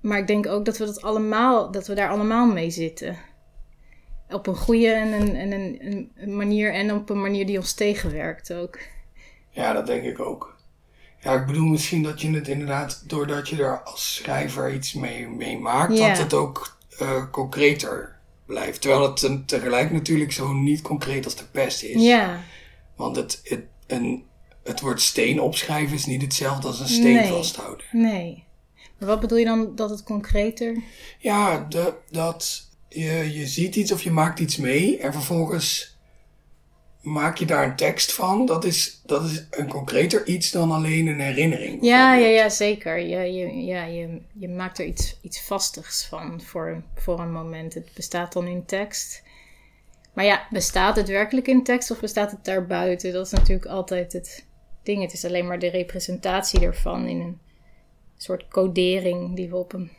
Maar 0.00 0.18
ik 0.18 0.26
denk 0.26 0.46
ook 0.46 0.64
dat 0.64 0.78
we 0.78 0.84
dat 0.84 1.02
allemaal, 1.02 1.70
dat 1.70 1.86
we 1.86 1.94
daar 1.94 2.10
allemaal 2.10 2.46
mee 2.46 2.70
zitten. 2.70 3.16
Op 4.30 4.46
een 4.46 4.56
goede 4.56 4.90
en 4.90 5.12
een, 5.12 5.36
en 5.36 5.52
een, 5.52 6.10
een 6.16 6.36
manier 6.36 6.72
en 6.72 6.92
op 6.92 7.10
een 7.10 7.20
manier 7.20 7.46
die 7.46 7.58
ons 7.58 7.74
tegenwerkt 7.74 8.52
ook. 8.52 8.78
Ja, 9.50 9.72
dat 9.72 9.86
denk 9.86 10.04
ik 10.04 10.20
ook. 10.20 10.56
Ja, 11.20 11.34
ik 11.34 11.46
bedoel 11.46 11.66
misschien 11.66 12.02
dat 12.02 12.20
je 12.20 12.30
het 12.30 12.48
inderdaad, 12.48 13.02
doordat 13.06 13.48
je 13.48 13.62
er 13.62 13.82
als 13.82 14.14
schrijver 14.14 14.74
iets 14.74 14.92
mee, 14.92 15.28
mee 15.28 15.58
maakt, 15.58 15.96
dat 15.96 16.18
het 16.18 16.34
ook 16.34 16.76
uh, 17.00 17.30
concreter 17.30 18.16
blijft. 18.46 18.80
Terwijl 18.80 19.02
het 19.02 19.48
tegelijk 19.48 19.90
natuurlijk 19.90 20.32
zo 20.32 20.52
niet 20.52 20.82
concreet 20.82 21.24
als 21.24 21.36
de 21.36 21.46
pest 21.50 21.82
is. 21.82 22.02
Ja. 22.02 22.40
Want 22.96 23.16
het, 23.16 23.40
het, 23.44 23.64
een, 23.86 24.24
het 24.68 24.80
woord 24.80 25.00
steen 25.00 25.40
opschrijven 25.40 25.96
is 25.96 26.06
niet 26.06 26.22
hetzelfde 26.22 26.66
als 26.66 26.80
een 26.80 26.88
steen 26.88 27.26
vasthouden. 27.26 27.86
Nee. 27.92 28.44
Maar 28.98 29.08
wat 29.08 29.20
bedoel 29.20 29.38
je 29.38 29.44
dan 29.44 29.76
dat 29.76 29.90
het 29.90 30.02
concreter? 30.02 30.82
Ja, 31.18 31.66
de, 31.68 31.94
dat 32.10 32.68
je, 32.88 33.32
je 33.32 33.46
ziet 33.46 33.76
iets 33.76 33.92
of 33.92 34.02
je 34.02 34.10
maakt 34.10 34.38
iets 34.38 34.56
mee 34.56 34.98
en 34.98 35.12
vervolgens 35.12 35.96
maak 37.00 37.36
je 37.36 37.46
daar 37.46 37.64
een 37.64 37.76
tekst 37.76 38.12
van. 38.12 38.46
Dat 38.46 38.64
is, 38.64 39.00
dat 39.06 39.24
is 39.24 39.46
een 39.50 39.68
concreter 39.68 40.26
iets 40.26 40.50
dan 40.50 40.70
alleen 40.70 41.06
een 41.06 41.20
herinnering. 41.20 41.78
Ja, 41.82 42.14
ja, 42.14 42.26
ja 42.26 42.48
zeker. 42.48 42.98
Je, 42.98 43.32
je, 43.32 43.64
ja, 43.64 43.84
je, 43.84 44.20
je 44.32 44.48
maakt 44.48 44.78
er 44.78 44.84
iets, 44.84 45.18
iets 45.22 45.42
vastigs 45.42 46.06
van 46.06 46.40
voor, 46.42 46.82
voor 46.94 47.20
een 47.20 47.32
moment. 47.32 47.74
Het 47.74 47.90
bestaat 47.94 48.32
dan 48.32 48.46
in 48.46 48.64
tekst. 48.64 49.22
Maar 50.12 50.24
ja, 50.24 50.46
bestaat 50.50 50.96
het 50.96 51.08
werkelijk 51.08 51.48
in 51.48 51.64
tekst 51.64 51.90
of 51.90 52.00
bestaat 52.00 52.30
het 52.30 52.44
daarbuiten? 52.44 53.12
Dat 53.12 53.26
is 53.26 53.32
natuurlijk 53.32 53.66
altijd 53.66 54.12
het 54.12 54.46
ding. 54.88 55.02
Het 55.02 55.12
is 55.12 55.24
alleen 55.24 55.46
maar 55.46 55.58
de 55.58 55.70
representatie 55.70 56.60
ervan 56.60 57.06
in 57.06 57.20
een 57.20 57.38
soort 58.16 58.48
codering 58.48 59.36
die 59.36 59.48
we 59.48 59.56
op 59.56 59.72
een 59.72 59.90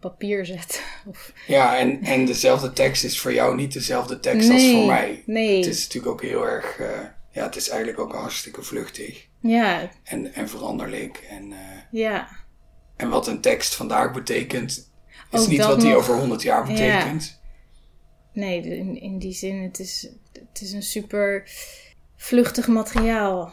papier 0.00 0.46
zet. 0.46 0.82
Of... 1.10 1.32
Ja, 1.46 1.78
en, 1.78 2.02
en 2.02 2.24
dezelfde 2.24 2.72
tekst 2.72 3.04
is 3.04 3.20
voor 3.20 3.32
jou 3.32 3.56
niet 3.56 3.72
dezelfde 3.72 4.20
tekst 4.20 4.50
als 4.50 4.70
voor 4.70 4.86
mij. 4.86 5.22
Nee. 5.26 5.56
Het 5.56 5.66
is 5.66 5.82
natuurlijk 5.82 6.12
ook 6.12 6.22
heel 6.22 6.46
erg, 6.46 6.78
uh, 6.78 6.86
ja, 7.30 7.44
het 7.44 7.56
is 7.56 7.68
eigenlijk 7.68 8.00
ook 8.00 8.12
hartstikke 8.12 8.62
vluchtig. 8.62 9.26
Ja. 9.40 9.90
En, 10.04 10.34
en 10.34 10.48
veranderlijk. 10.48 11.26
En, 11.30 11.50
uh, 11.50 11.58
ja. 11.90 12.28
En 12.96 13.08
wat 13.08 13.26
een 13.26 13.40
tekst 13.40 13.74
vandaag 13.74 14.12
betekent, 14.12 14.90
is 15.30 15.46
niet 15.46 15.64
wat 15.64 15.80
die 15.80 15.96
over 15.96 16.18
honderd 16.18 16.42
jaar 16.42 16.64
betekent. 16.64 17.24
Ja. 17.24 18.40
Nee, 18.40 18.62
in, 18.62 19.00
in 19.00 19.18
die 19.18 19.32
zin, 19.32 19.62
het 19.62 19.78
is, 19.78 20.08
het 20.32 20.60
is 20.60 20.72
een 20.72 20.82
super 20.82 21.50
vluchtig 22.16 22.66
materiaal 22.66 23.52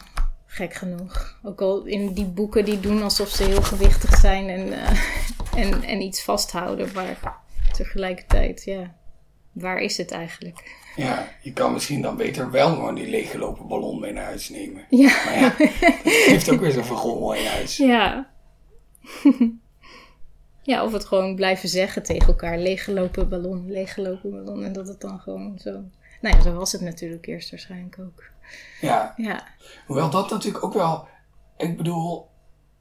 gek 0.52 0.74
genoeg. 0.74 1.38
Ook 1.42 1.60
al 1.60 1.84
in 1.84 2.12
die 2.12 2.24
boeken 2.24 2.64
die 2.64 2.80
doen 2.80 3.02
alsof 3.02 3.28
ze 3.28 3.44
heel 3.44 3.62
gewichtig 3.62 4.16
zijn 4.16 4.48
en, 4.48 4.66
uh, 4.66 5.64
en, 5.64 5.82
en 5.82 6.00
iets 6.00 6.22
vasthouden. 6.22 6.88
Maar 6.94 7.36
tegelijkertijd, 7.72 8.64
ja, 8.64 8.94
waar 9.52 9.78
is 9.78 9.96
het 9.96 10.10
eigenlijk? 10.10 10.80
Ja, 10.96 11.28
je 11.40 11.52
kan 11.52 11.72
misschien 11.72 12.02
dan 12.02 12.16
beter 12.16 12.50
wel 12.50 12.68
gewoon 12.74 12.94
die 12.94 13.08
leeggelopen 13.08 13.68
ballon 13.68 14.00
mee 14.00 14.12
naar 14.12 14.24
huis 14.24 14.48
nemen. 14.48 14.86
Ja. 14.90 15.24
Maar 15.24 15.38
ja, 15.38 15.54
het 15.56 16.26
heeft 16.26 16.50
ook 16.50 16.60
weer 16.60 16.72
zo'n 16.72 16.84
vergommel 16.84 17.34
in 17.34 17.46
huis. 17.46 17.76
Ja. 17.76 18.30
ja, 20.62 20.84
of 20.84 20.92
het 20.92 21.04
gewoon 21.04 21.34
blijven 21.34 21.68
zeggen 21.68 22.02
tegen 22.02 22.28
elkaar. 22.28 22.58
Leeggelopen 22.58 23.28
ballon, 23.28 23.70
leeggelopen 23.70 24.30
ballon. 24.30 24.64
En 24.64 24.72
dat 24.72 24.88
het 24.88 25.00
dan 25.00 25.20
gewoon 25.20 25.58
zo... 25.58 25.70
Nou 26.20 26.36
ja, 26.36 26.42
zo 26.42 26.52
was 26.52 26.72
het 26.72 26.80
natuurlijk 26.80 27.26
eerst 27.26 27.50
waarschijnlijk 27.50 27.98
ook. 27.98 28.31
Ja. 28.80 29.14
ja. 29.16 29.44
Hoewel 29.86 30.10
dat 30.10 30.30
natuurlijk 30.30 30.64
ook 30.64 30.74
wel... 30.74 31.08
Ik 31.56 31.76
bedoel, 31.76 32.28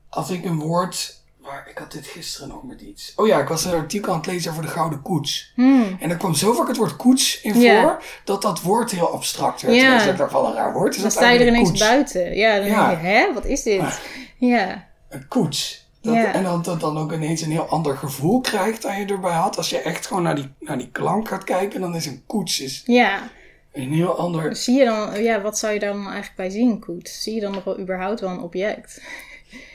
als 0.09 0.29
ik 0.29 0.45
een 0.45 0.59
woord 0.59 1.21
maar 1.41 1.67
ik 1.69 1.77
had 1.77 1.91
dit 1.91 2.05
gisteren 2.05 2.47
nog 2.47 2.63
met 2.63 2.81
iets. 2.81 3.13
Oh 3.15 3.27
ja, 3.27 3.39
ik 3.39 3.47
was 3.47 3.65
een 3.65 3.73
artikel 3.73 4.11
aan 4.11 4.17
het 4.17 4.27
lezen 4.27 4.51
over 4.51 4.63
de 4.63 4.69
Gouden 4.69 5.01
Koets. 5.01 5.51
Hmm. 5.55 5.97
En 5.99 6.09
er 6.09 6.17
kwam 6.17 6.33
zo 6.33 6.53
vaak 6.53 6.67
het 6.67 6.77
woord 6.77 6.95
koets 6.95 7.41
in 7.41 7.53
voor, 7.53 8.03
dat 8.23 8.41
dat 8.41 8.61
woord 8.61 8.91
heel 8.91 9.13
abstract 9.13 9.61
werd. 9.61 9.75
Ja. 9.75 10.01
En 10.01 10.09
ik 10.09 10.17
dacht 10.17 10.31
wel 10.31 10.45
een 10.45 10.53
raar 10.53 10.73
woord. 10.73 10.95
Is 10.95 11.01
dan 11.01 11.11
sta 11.11 11.29
je 11.29 11.39
er 11.39 11.47
ineens 11.47 11.79
buiten. 11.79 12.35
Ja, 12.35 12.55
dan 12.55 12.63
denk 12.63 12.89
je, 12.89 13.07
hè, 13.07 13.33
wat 13.33 13.45
is 13.45 13.63
dit? 13.63 14.01
Ja. 14.37 14.87
een 15.09 15.27
koets. 15.27 15.89
Dat, 16.01 16.13
Ja. 16.13 16.33
En 16.33 16.43
dat 16.43 16.65
het 16.65 16.79
dan 16.79 16.97
ook 16.97 17.11
ineens 17.11 17.41
een 17.41 17.51
heel 17.51 17.67
ander 17.67 17.97
gevoel 17.97 18.41
krijgt 18.41 18.81
dan 18.81 18.99
je 18.99 19.05
erbij 19.05 19.33
had. 19.33 19.57
Als 19.57 19.69
je 19.69 19.77
echt 19.77 20.07
gewoon 20.07 20.23
naar 20.23 20.35
die, 20.35 20.53
naar 20.59 20.77
die 20.77 20.91
klank 20.91 21.27
gaat 21.27 21.43
kijken, 21.43 21.81
dan 21.81 21.95
is 21.95 22.05
een 22.05 22.23
koets 22.25 22.59
is 22.59 22.83
Ja, 22.85 23.29
een 23.71 23.91
heel 23.93 24.17
ander... 24.17 24.55
zie 24.55 24.77
je 24.77 24.85
dan, 24.85 25.23
ja, 25.23 25.41
wat 25.41 25.57
zou 25.57 25.73
je 25.73 25.79
daar 25.79 25.93
dan 25.93 26.03
eigenlijk 26.05 26.35
bij 26.35 26.49
zien, 26.49 26.79
Koet? 26.79 27.09
Zie 27.09 27.35
je 27.35 27.41
dan 27.41 27.51
nog 27.51 27.63
wel 27.63 27.79
überhaupt 27.79 28.19
wel 28.19 28.29
een 28.29 28.39
object? 28.41 29.01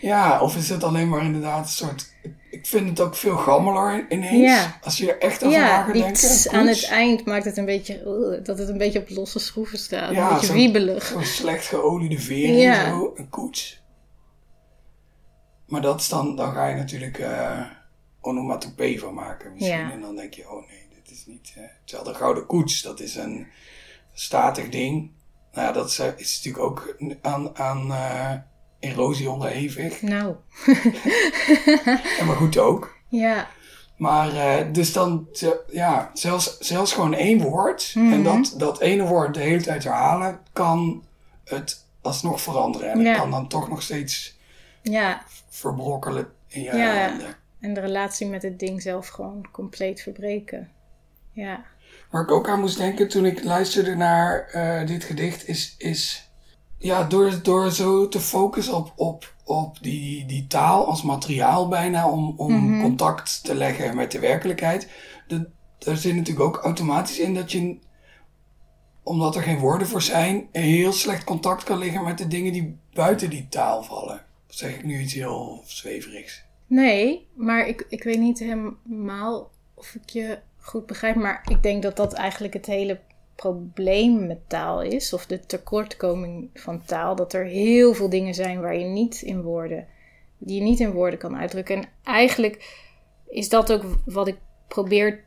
Ja, 0.00 0.40
of 0.40 0.56
is 0.56 0.68
het 0.68 0.84
alleen 0.84 1.08
maar 1.08 1.24
inderdaad 1.24 1.64
een 1.64 1.68
soort... 1.70 2.14
Ik 2.50 2.66
vind 2.66 2.88
het 2.88 3.00
ook 3.00 3.14
veel 3.14 3.36
gammeler 3.36 4.06
ineens. 4.08 4.50
Ja. 4.52 4.78
Als 4.82 4.96
je 4.98 5.12
er 5.12 5.18
echt 5.20 5.44
over 5.44 5.58
na 5.58 5.64
Ja, 5.66 5.82
gaat 5.82 5.92
denken. 5.92 6.08
een 6.24 6.58
aan 6.58 6.66
koets. 6.66 6.80
het 6.80 6.90
eind 6.90 7.24
maakt 7.26 7.44
het 7.44 7.56
een 7.56 7.64
beetje, 7.64 8.02
uh, 8.38 8.44
dat 8.44 8.58
het 8.58 8.68
een 8.68 8.78
beetje 8.78 8.98
op 8.98 9.08
losse 9.10 9.38
schroeven 9.38 9.78
staat. 9.78 10.14
Ja, 10.14 10.26
een 10.26 10.32
beetje 10.32 10.46
zo- 10.46 10.52
wiebelig. 10.52 11.04
Zo'n 11.06 11.24
slecht 11.24 11.66
geoliede 11.66 12.18
vering 12.18 12.58
Ja. 12.60 12.84
en 12.84 12.90
zo, 12.90 13.12
een 13.14 13.28
koets. 13.28 13.82
Maar 15.66 15.80
dat 15.80 16.00
is 16.00 16.08
dan, 16.08 16.36
dan 16.36 16.52
ga 16.52 16.66
je 16.66 16.74
natuurlijk 16.76 17.18
eh 17.18 17.60
onomatopee 18.20 19.00
van 19.00 19.14
maken 19.14 19.52
misschien. 19.52 19.90
En 19.90 20.00
dan 20.00 20.16
denk 20.16 20.34
je, 20.34 20.50
oh 20.50 20.68
nee, 20.68 20.88
dit 20.94 21.10
is 21.16 21.26
niet... 21.26 21.52
eh 21.56 21.62
hetzelfde 21.80 22.14
gouden 22.14 22.46
koets, 22.46 22.82
dat 22.82 23.00
is 23.00 23.14
een 23.16 23.46
statig 24.18 24.68
ding. 24.68 25.10
Nou 25.52 25.66
ja, 25.66 25.72
dat 25.72 25.88
is, 25.88 25.98
eh, 25.98 26.08
is 26.16 26.36
natuurlijk 26.36 26.64
ook 26.64 26.96
aan, 27.22 27.58
aan 27.58 27.92
eh, 27.92 28.32
erosie 28.90 29.30
onderhevig. 29.30 30.02
Nou, 30.02 30.34
En 32.18 32.26
maar 32.26 32.36
goed 32.36 32.58
ook. 32.58 32.96
ja, 33.08 33.48
Maar 33.96 34.36
eh, 34.36 34.72
dus 34.72 34.92
dan, 34.92 35.28
ja, 35.72 36.10
zelfs, 36.14 36.58
zelfs 36.58 36.92
gewoon 36.92 37.14
één 37.14 37.42
woord. 37.42 37.92
Mhm. 37.94 38.12
En 38.12 38.22
dat, 38.22 38.54
dat 38.56 38.80
ene 38.80 39.06
woord 39.06 39.34
de 39.34 39.40
hele 39.40 39.62
tijd 39.62 39.84
herhalen, 39.84 40.38
kan 40.52 41.04
het 41.44 41.84
alsnog 42.02 42.40
veranderen. 42.40 42.90
En 42.90 43.00
Ja. 43.00 43.08
het 43.08 43.18
kan 43.18 43.30
dan 43.30 43.48
toch 43.48 43.68
nog 43.68 43.82
steeds 43.82 44.38
ja. 44.82 45.22
verbrokkelen 45.48 46.28
in 46.48 46.62
je 46.62 46.76
Ja. 46.76 47.08
handen. 47.08 47.34
En 47.60 47.74
de 47.74 47.80
relatie 47.80 48.26
met 48.26 48.42
het 48.42 48.58
ding 48.58 48.82
zelf 48.82 49.08
gewoon 49.08 49.46
compleet 49.52 50.00
verbreken. 50.02 50.70
Ja, 51.32 51.64
Waar 52.10 52.22
ik 52.22 52.30
ook 52.30 52.48
aan 52.48 52.60
moest 52.60 52.78
denken 52.78 53.08
toen 53.08 53.26
ik 53.26 53.44
luisterde 53.44 53.94
naar 53.94 54.48
eh, 54.48 54.86
dit 54.86 55.04
gedicht, 55.04 55.48
is, 55.48 55.74
is 55.78 56.30
ja, 56.78 57.04
door, 57.04 57.42
door 57.42 57.70
zo 57.70 58.08
te 58.08 58.20
focussen 58.20 58.74
op, 58.74 58.92
op, 58.96 59.34
op 59.44 59.78
die, 59.80 60.26
die 60.26 60.46
taal 60.46 60.86
als 60.86 61.02
materiaal 61.02 61.68
bijna, 61.68 62.10
om, 62.10 62.34
om 62.36 62.82
contact 62.82 63.44
te 63.44 63.54
leggen 63.54 63.96
met 63.96 64.12
de 64.12 64.18
werkelijkheid. 64.18 64.88
De, 65.28 65.48
daar 65.78 65.96
zit 65.96 66.14
natuurlijk 66.14 66.46
ook 66.46 66.56
automatisch 66.56 67.18
in 67.18 67.34
dat 67.34 67.52
je, 67.52 67.78
omdat 69.02 69.36
er 69.36 69.42
geen 69.42 69.58
woorden 69.58 69.86
voor 69.86 70.02
zijn, 70.02 70.48
heel 70.52 70.92
slecht 70.92 71.24
contact 71.24 71.64
kan 71.64 71.78
liggen 71.78 72.04
met 72.04 72.18
de 72.18 72.28
dingen 72.28 72.52
die 72.52 72.78
buiten 72.92 73.30
die 73.30 73.46
taal 73.48 73.82
vallen. 73.82 74.24
Of 74.48 74.54
zeg 74.54 74.74
ik 74.74 74.84
nu 74.84 75.00
iets 75.00 75.14
heel 75.14 75.62
zweverigs? 75.64 76.44
Nee, 76.66 77.28
maar 77.34 77.68
ik, 77.68 77.86
ik 77.88 78.02
weet 78.02 78.18
niet 78.18 78.38
helemaal 78.38 79.50
of 79.74 79.94
ik 79.94 80.10
je 80.10 80.38
goed 80.66 80.86
begrijp. 80.86 81.16
Maar 81.16 81.46
ik 81.48 81.62
denk 81.62 81.82
dat 81.82 81.96
dat 81.96 82.12
eigenlijk 82.12 82.54
het 82.54 82.66
hele 82.66 82.98
probleem 83.34 84.26
met 84.26 84.48
taal 84.48 84.82
is. 84.82 85.12
Of 85.12 85.26
de 85.26 85.40
tekortkoming 85.40 86.50
van 86.54 86.84
taal. 86.84 87.16
Dat 87.16 87.32
er 87.32 87.44
heel 87.44 87.94
veel 87.94 88.08
dingen 88.08 88.34
zijn 88.34 88.60
waar 88.60 88.76
je 88.76 88.84
niet 88.84 89.22
in 89.22 89.42
woorden, 89.42 89.86
die 90.38 90.56
je 90.56 90.62
niet 90.62 90.80
in 90.80 90.92
woorden 90.92 91.18
kan 91.18 91.36
uitdrukken. 91.36 91.76
En 91.76 91.88
eigenlijk 92.04 92.84
is 93.28 93.48
dat 93.48 93.72
ook 93.72 93.84
wat 94.04 94.28
ik 94.28 94.36
probeer 94.68 95.24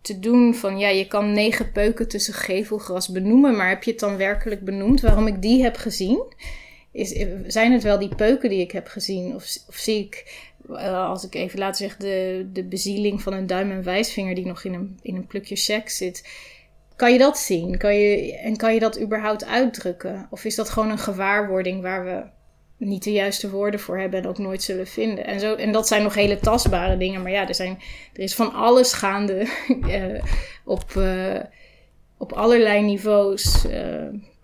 te 0.00 0.18
doen. 0.18 0.54
Van 0.54 0.78
ja, 0.78 0.88
je 0.88 1.06
kan 1.06 1.32
negen 1.32 1.72
peuken 1.72 2.08
tussen 2.08 2.34
gevelgras 2.34 3.08
benoemen. 3.08 3.56
Maar 3.56 3.68
heb 3.68 3.82
je 3.82 3.90
het 3.90 4.00
dan 4.00 4.16
werkelijk 4.16 4.64
benoemd? 4.64 5.00
Waarom 5.00 5.26
ik 5.26 5.42
die 5.42 5.62
heb 5.62 5.76
gezien? 5.76 6.22
Is, 6.92 7.24
zijn 7.46 7.72
het 7.72 7.82
wel 7.82 7.98
die 7.98 8.14
peuken 8.14 8.50
die 8.50 8.60
ik 8.60 8.70
heb 8.70 8.86
gezien? 8.86 9.34
Of, 9.34 9.56
of 9.68 9.76
zie 9.76 10.04
ik, 10.04 10.47
eh, 10.76 11.08
als 11.08 11.24
ik 11.24 11.34
even 11.34 11.58
laat 11.58 11.76
zeggen, 11.76 12.00
de, 12.00 12.48
de 12.52 12.64
bezieling 12.64 13.22
van 13.22 13.32
een 13.32 13.46
duim 13.46 13.70
en 13.70 13.82
wijsvinger 13.82 14.34
die 14.34 14.46
nog 14.46 14.64
in 14.64 14.74
een, 14.74 14.98
in 15.02 15.16
een 15.16 15.26
plukje 15.26 15.56
seks 15.56 15.96
zit? 15.96 16.28
Kan 16.96 17.12
je 17.12 17.18
dat 17.18 17.38
zien? 17.38 17.78
Kan 17.78 17.94
je, 17.94 18.38
en 18.38 18.56
kan 18.56 18.74
je 18.74 18.80
dat 18.80 19.00
überhaupt 19.00 19.44
uitdrukken? 19.44 20.26
Of 20.30 20.44
is 20.44 20.54
dat 20.54 20.70
gewoon 20.70 20.90
een 20.90 20.98
gewaarwording 20.98 21.82
waar 21.82 22.04
we 22.04 22.22
niet 22.86 23.02
de 23.02 23.12
juiste 23.12 23.50
woorden 23.50 23.80
voor 23.80 23.98
hebben 23.98 24.22
en 24.22 24.28
ook 24.28 24.38
nooit 24.38 24.62
zullen 24.62 24.86
vinden? 24.86 25.26
En, 25.26 25.40
zo, 25.40 25.54
en 25.54 25.72
dat 25.72 25.88
zijn 25.88 26.02
nog 26.02 26.14
hele 26.14 26.38
tastbare 26.38 26.96
dingen. 26.96 27.22
Maar 27.22 27.30
ja, 27.30 27.48
er, 27.48 27.54
zijn, 27.54 27.78
er 28.12 28.22
is 28.22 28.34
van 28.34 28.52
alles 28.52 28.92
gaande 28.92 29.34
eh, 29.88 30.24
op, 30.64 30.96
eh, 30.96 31.40
op 32.16 32.32
allerlei 32.32 32.82
niveaus. 32.82 33.66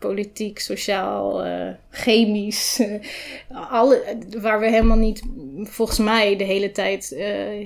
Politiek, 0.06 0.58
sociaal, 0.58 1.44
eh, 1.44 1.74
chemisch. 1.90 2.78
eh, 2.78 3.72
alle, 3.72 4.18
waar 4.40 4.60
we 4.60 4.70
helemaal 4.70 4.96
niet, 4.96 5.22
volgens 5.62 5.98
mij, 5.98 6.36
de 6.36 6.44
hele 6.44 6.72
tijd, 6.72 7.12
eh, 7.12 7.62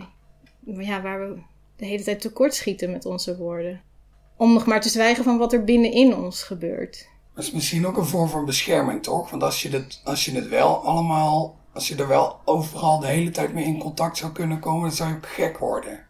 ja, 0.66 1.03
waar 1.03 1.20
we 1.20 1.40
de 1.77 1.87
hele 1.87 2.03
tijd 2.03 2.20
tekortschieten 2.20 2.90
met 2.90 3.07
onze 3.07 3.37
woorden. 3.37 3.81
Om 4.37 4.53
nog 4.53 4.66
maar 4.66 4.81
te 4.81 4.88
zwijgen 4.88 5.24
van 5.24 5.38
wat 5.38 5.53
er 5.53 5.64
binnenin 5.64 6.16
ons 6.16 6.42
gebeurt. 6.42 7.09
Dat 7.35 7.44
is 7.44 7.53
misschien 7.53 7.87
ook 7.87 7.96
een 7.96 8.05
vorm 8.05 8.29
van 8.29 8.44
bescherming, 8.44 9.03
toch? 9.03 9.31
Want 9.31 9.42
als 9.42 9.62
je, 9.62 9.68
het, 9.68 10.01
als 10.05 10.24
je 10.24 10.35
het 10.35 10.48
wel 10.48 10.85
allemaal, 10.85 11.57
als 11.72 11.88
je 11.88 11.96
er 11.96 12.09
wel 12.09 12.37
overal 12.44 12.98
de 12.98 13.07
hele 13.07 13.31
tijd 13.31 13.53
mee 13.53 13.64
in 13.64 13.79
contact 13.79 14.16
zou 14.16 14.33
kunnen 14.33 14.61
komen, 14.61 14.81
dan 14.81 14.92
zou 14.92 15.11
je 15.11 15.16
ook 15.16 15.27
gek 15.27 15.59
worden. 15.59 16.07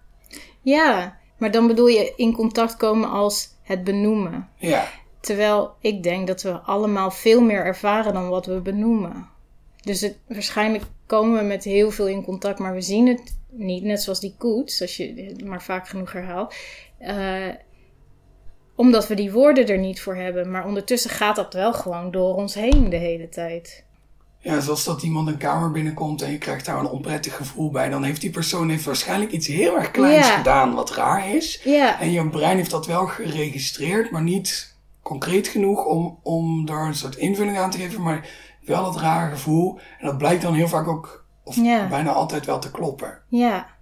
Ja, 0.61 1.19
maar 1.39 1.51
dan 1.51 1.67
bedoel 1.67 1.87
je 1.87 2.13
in 2.17 2.33
contact 2.33 2.77
komen 2.77 3.11
als 3.11 3.49
het 3.63 3.85
benoemen. 3.85 4.49
Ja, 4.57 4.89
Terwijl 5.21 5.75
ik 5.81 6.03
denk 6.03 6.27
dat 6.27 6.43
we 6.43 6.53
allemaal 6.53 7.11
veel 7.11 7.41
meer 7.41 7.65
ervaren 7.65 8.13
dan 8.13 8.29
wat 8.29 8.47
we 8.47 8.61
benoemen. 8.61 9.29
Dus 9.83 10.01
het, 10.01 10.19
waarschijnlijk 10.29 10.85
komen 11.07 11.39
we 11.39 11.45
met 11.45 11.65
heel 11.65 11.91
veel 11.91 12.09
in 12.09 12.25
contact, 12.25 12.59
maar 12.59 12.75
we 12.75 12.81
zien 12.81 13.07
het 13.07 13.37
niet. 13.51 13.83
Net 13.85 14.03
zoals 14.03 14.21
die 14.21 14.35
koets, 14.39 14.81
als 14.81 14.97
je 14.97 15.25
het 15.29 15.45
maar 15.45 15.63
vaak 15.63 15.89
genoeg 15.89 16.13
herhaalt. 16.13 16.55
Eh, 16.99 17.49
omdat 18.75 19.09
we 19.09 19.15
die 19.15 19.33
woorden 19.33 19.67
er 19.67 19.79
niet 19.79 20.01
voor 20.01 20.17
hebben. 20.17 20.51
Maar 20.51 20.67
ondertussen 20.67 21.11
gaat 21.11 21.37
dat 21.37 21.55
wel 21.55 21.73
gewoon 21.73 22.11
door 22.11 22.35
ons 22.35 22.55
heen 22.55 22.91
de 22.91 22.97
hele 22.97 23.29
tijd. 23.29 23.85
ja, 24.41 24.61
zoals 24.61 24.85
dat 24.85 25.03
iemand 25.03 25.29
een 25.29 25.37
kamer 25.37 25.71
binnenkomt 25.71 26.23
en 26.23 26.31
je 26.31 26.39
krijgt 26.39 26.67
daar 26.67 26.79
een 26.79 26.89
onprettig 26.89 27.37
gevoel 27.37 27.71
bij, 27.71 27.89
dan 27.89 28.03
heeft 28.03 28.21
die 28.21 28.31
persoon 28.31 28.69
heeft 28.69 28.85
waarschijnlijk 28.85 29.33
iets 29.33 29.47
heel 29.47 29.77
erg 29.77 29.91
kleins 29.91 30.31
gedaan 30.31 30.75
wat 30.75 30.91
raar 30.95 31.35
is. 31.35 31.61
Ja, 31.65 32.01
En 32.01 32.11
je 32.11 32.29
brein 32.29 32.57
heeft 32.57 32.71
dat 32.71 32.87
wel 32.87 33.07
geregistreerd, 33.07 34.11
maar 34.11 34.23
niet 34.23 34.77
concreet 35.09 35.49
genoeg 35.49 35.85
om, 35.85 36.19
om 36.23 36.69
er 36.69 36.87
een 36.87 36.95
soort 36.95 37.17
invulling 37.17 37.59
aan 37.59 37.71
te 37.71 37.79
geven, 37.79 38.03
maar 38.03 38.29
wel 38.65 38.85
dat 38.85 38.97
rare 39.01 39.31
gevoel. 39.31 39.79
En 39.99 40.07
dat 40.07 40.19
blijkt 40.19 40.43
dan 40.43 40.55
heel 40.55 40.69
vaak 40.69 40.89
ook, 40.89 41.25
of 41.45 41.57
Ja. 41.57 41.89
bijna 41.89 42.11
altijd 42.13 42.47
wel 42.47 42.59
te 42.59 42.71
kloppen. 42.71 43.19
ja. 43.29 43.77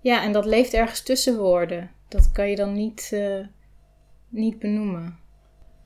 Ja, 0.00 0.22
en 0.22 0.32
dat 0.32 0.44
leeft 0.44 0.74
ergens 0.74 1.02
tussen 1.02 1.36
woorden. 1.38 1.90
Dat 2.08 2.32
kan 2.32 2.48
je 2.50 2.56
dan 2.56 2.72
niet, 2.72 3.08
eh, 3.12 3.46
niet 4.28 4.58
benoemen. 4.58 5.18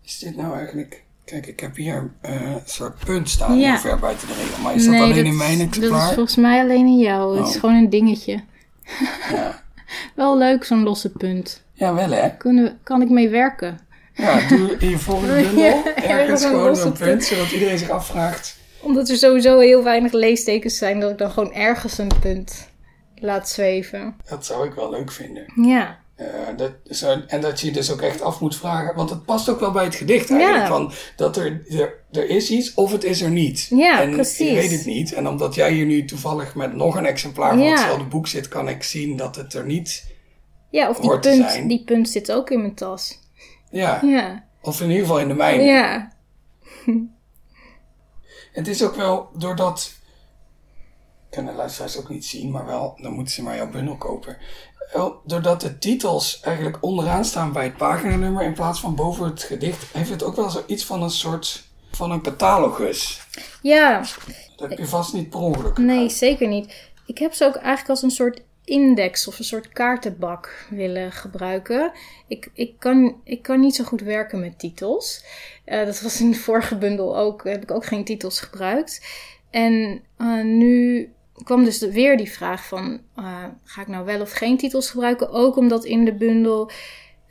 Is 0.04 0.18
dit 0.18 0.36
nou 0.36 0.54
eigenlijk... 0.56 1.04
Kijk, 1.24 1.46
ik 1.46 1.60
heb 1.60 1.76
hier 1.76 2.10
eh, 2.20 2.40
een 2.50 2.60
soort 2.64 3.04
punt 3.04 3.28
staan, 3.28 3.58
Ja. 3.58 3.78
ver 3.78 3.98
buiten 3.98 4.28
de 4.28 4.34
regel. 4.34 4.62
Maar 4.62 4.74
is 4.74 4.84
dat 4.84 4.94
alleen 4.94 5.26
in 5.26 5.36
mijn 5.36 5.58
dat 5.58 5.66
exemplaar? 5.66 6.08
is 6.08 6.14
volgens 6.14 6.36
mij 6.36 6.60
alleen 6.60 6.86
in 6.86 6.98
jou. 6.98 7.36
Het 7.38 7.48
is 7.48 7.54
Oh. 7.54 7.60
gewoon 7.60 7.76
een 7.76 7.90
dingetje. 7.90 8.42
Ja. 9.32 9.62
Wel 10.16 10.38
leuk, 10.38 10.64
zo'n 10.64 10.82
losse 10.82 11.10
punt. 11.12 11.64
ja, 11.72 11.94
wel 11.94 12.10
hè? 12.10 12.36
Kunnen 12.36 12.78
kan 12.82 13.02
ik 13.02 13.08
mee 13.08 13.28
werken? 13.28 13.78
Ja, 14.14 14.48
doe 14.48 14.76
in 14.78 14.88
je 14.88 14.98
volgende 14.98 15.34
bundel 15.42 15.82
ergens 15.94 16.44
gewoon 16.44 16.78
een 16.78 16.92
punt. 16.92 17.24
zodat 17.24 17.50
iedereen 17.50 17.78
zich 17.78 17.90
afvraagt. 17.90 18.56
Omdat 18.80 19.08
er 19.08 19.16
sowieso 19.16 19.58
heel 19.58 19.82
weinig 19.84 20.12
leestekens 20.12 20.76
zijn, 20.78 21.00
dat 21.00 21.10
ik 21.10 21.18
dan 21.18 21.30
gewoon 21.30 21.52
ergens 21.52 21.98
een 21.98 22.10
punt 22.20 22.68
laat 23.14 23.48
zweven. 23.48 24.16
Dat 24.28 24.46
zou 24.46 24.66
ik 24.68 24.74
wel 24.74 24.90
leuk 24.90 25.12
vinden. 25.12 25.44
Ja, 25.62 25.98
Eh, 26.16 26.26
dat, 26.56 26.72
zo, 26.90 27.20
en 27.26 27.40
dat 27.40 27.60
je 27.60 27.70
dus 27.70 27.92
ook 27.92 28.00
echt 28.02 28.20
af 28.22 28.40
moet 28.40 28.56
vragen, 28.56 28.94
want 28.94 29.10
het 29.10 29.24
past 29.24 29.48
ook 29.48 29.60
wel 29.60 29.70
bij 29.70 29.84
het 29.84 29.94
gedicht 29.94 30.30
eigenlijk. 30.30 30.62
Ja. 30.62 30.68
Van 30.68 30.92
dat 31.16 31.36
er, 31.36 31.62
er, 31.78 31.94
er 32.12 32.28
is 32.28 32.50
iets 32.50 32.74
of 32.74 32.92
het 32.92 33.04
is 33.04 33.20
er 33.20 33.30
niet. 33.30 33.66
Ja, 33.70 34.00
en 34.02 34.10
precies. 34.10 34.48
je 34.48 34.54
weet 34.54 34.70
het 34.70 34.84
niet. 34.84 35.12
En 35.12 35.28
omdat 35.28 35.54
jij 35.54 35.72
hier 35.72 35.86
nu 35.86 36.04
toevallig 36.04 36.54
met 36.54 36.74
nog 36.74 36.96
een 36.96 37.06
exemplaar 37.06 37.48
van 37.50 37.58
Ja. 37.62 37.70
hetzelfde 37.70 38.04
boek 38.04 38.26
zit, 38.26 38.48
kan 38.48 38.68
ik 38.68 38.82
zien 38.82 39.16
dat 39.16 39.36
het 39.36 39.54
er 39.54 39.64
niet. 39.66 40.04
ja 40.70 40.88
of 40.88 40.98
die 40.98 41.18
punt, 41.18 41.68
die 41.68 41.82
punt 41.84 42.08
zit 42.08 42.32
ook 42.32 42.50
in 42.50 42.60
mijn 42.60 42.74
tas. 42.74 43.18
Ja, 43.70 44.00
Ja, 44.02 44.44
of 44.62 44.80
in 44.80 44.88
ieder 44.88 45.02
geval 45.02 45.20
in 45.20 45.28
de 45.28 45.34
mijne. 45.34 45.62
ja, 45.62 46.12
Het 48.52 48.68
is 48.68 48.82
ook 48.84 48.94
wel 48.94 49.30
doordat. 49.36 49.92
Kunnen 51.30 51.52
de 51.52 51.58
luisteraars 51.58 51.96
ook 51.98 52.08
niet 52.08 52.24
zien, 52.24 52.50
maar 52.50 52.66
wel, 52.66 52.98
dan 53.02 53.12
moeten 53.12 53.34
ze 53.34 53.42
maar 53.42 53.56
jouw 53.56 53.70
bundel 53.70 53.96
kopen. 53.96 54.36
Wel, 54.92 55.20
Doordat 55.24 55.60
de 55.60 55.78
titels 55.78 56.40
eigenlijk 56.40 56.78
onderaan 56.80 57.24
staan 57.24 57.52
bij 57.52 57.64
het 57.64 57.76
paginanummer 57.76 58.42
in 58.44 58.52
plaats 58.54 58.80
van 58.80 58.94
boven 58.94 59.24
het 59.24 59.42
gedicht, 59.42 59.92
heeft 59.92 60.10
het 60.10 60.22
ook 60.22 60.36
wel 60.36 60.50
zoiets 60.50 60.84
van 60.84 61.02
een 61.02 61.10
soort 61.10 61.68
van 61.90 62.10
een 62.10 62.22
catalogus. 62.22 63.26
ja. 63.62 64.02
Dat 64.56 64.68
heb 64.68 64.78
je 64.78 64.86
vast 64.86 65.12
niet 65.12 65.30
per 65.30 65.40
ongeluk. 65.40 65.78
Nee, 65.78 66.08
zeker 66.08 66.48
niet. 66.48 66.90
Ik 67.06 67.18
heb 67.18 67.32
ze 67.32 67.44
ook 67.44 67.54
eigenlijk 67.56 67.88
als 67.88 68.02
een 68.02 68.10
soort 68.10 68.42
index 68.70 69.26
of 69.26 69.38
een 69.38 69.44
soort 69.44 69.68
kaartenbak 69.68 70.66
willen 70.70 71.12
gebruiken. 71.12 71.92
Ik, 72.26 72.50
ik, 72.54 72.74
kan, 72.78 73.20
ik 73.24 73.42
kan 73.42 73.60
niet 73.60 73.74
zo 73.74 73.84
goed 73.84 74.00
werken 74.00 74.40
met 74.40 74.58
titels. 74.58 75.24
Eh, 75.64 75.84
dat 75.84 76.00
was 76.00 76.20
in 76.20 76.30
de 76.30 76.36
vorige 76.36 76.76
bundel 76.76 77.18
ook, 77.18 77.44
heb 77.44 77.62
ik 77.62 77.70
ook 77.70 77.84
geen 77.84 78.04
titels 78.04 78.40
gebruikt. 78.40 79.06
En 79.50 80.02
uh, 80.18 80.44
nu 80.44 81.08
kwam 81.44 81.64
dus 81.64 81.80
weer 81.80 82.16
die 82.16 82.30
vraag 82.30 82.66
van, 82.66 83.00
uh, 83.16 83.44
ga 83.64 83.80
ik 83.80 83.88
nou 83.88 84.04
wel 84.04 84.20
of 84.20 84.32
geen 84.32 84.56
titels 84.56 84.90
gebruiken? 84.90 85.30
Ook 85.30 85.56
omdat 85.56 85.84
in 85.84 86.04
de 86.04 86.14
bundel 86.14 86.70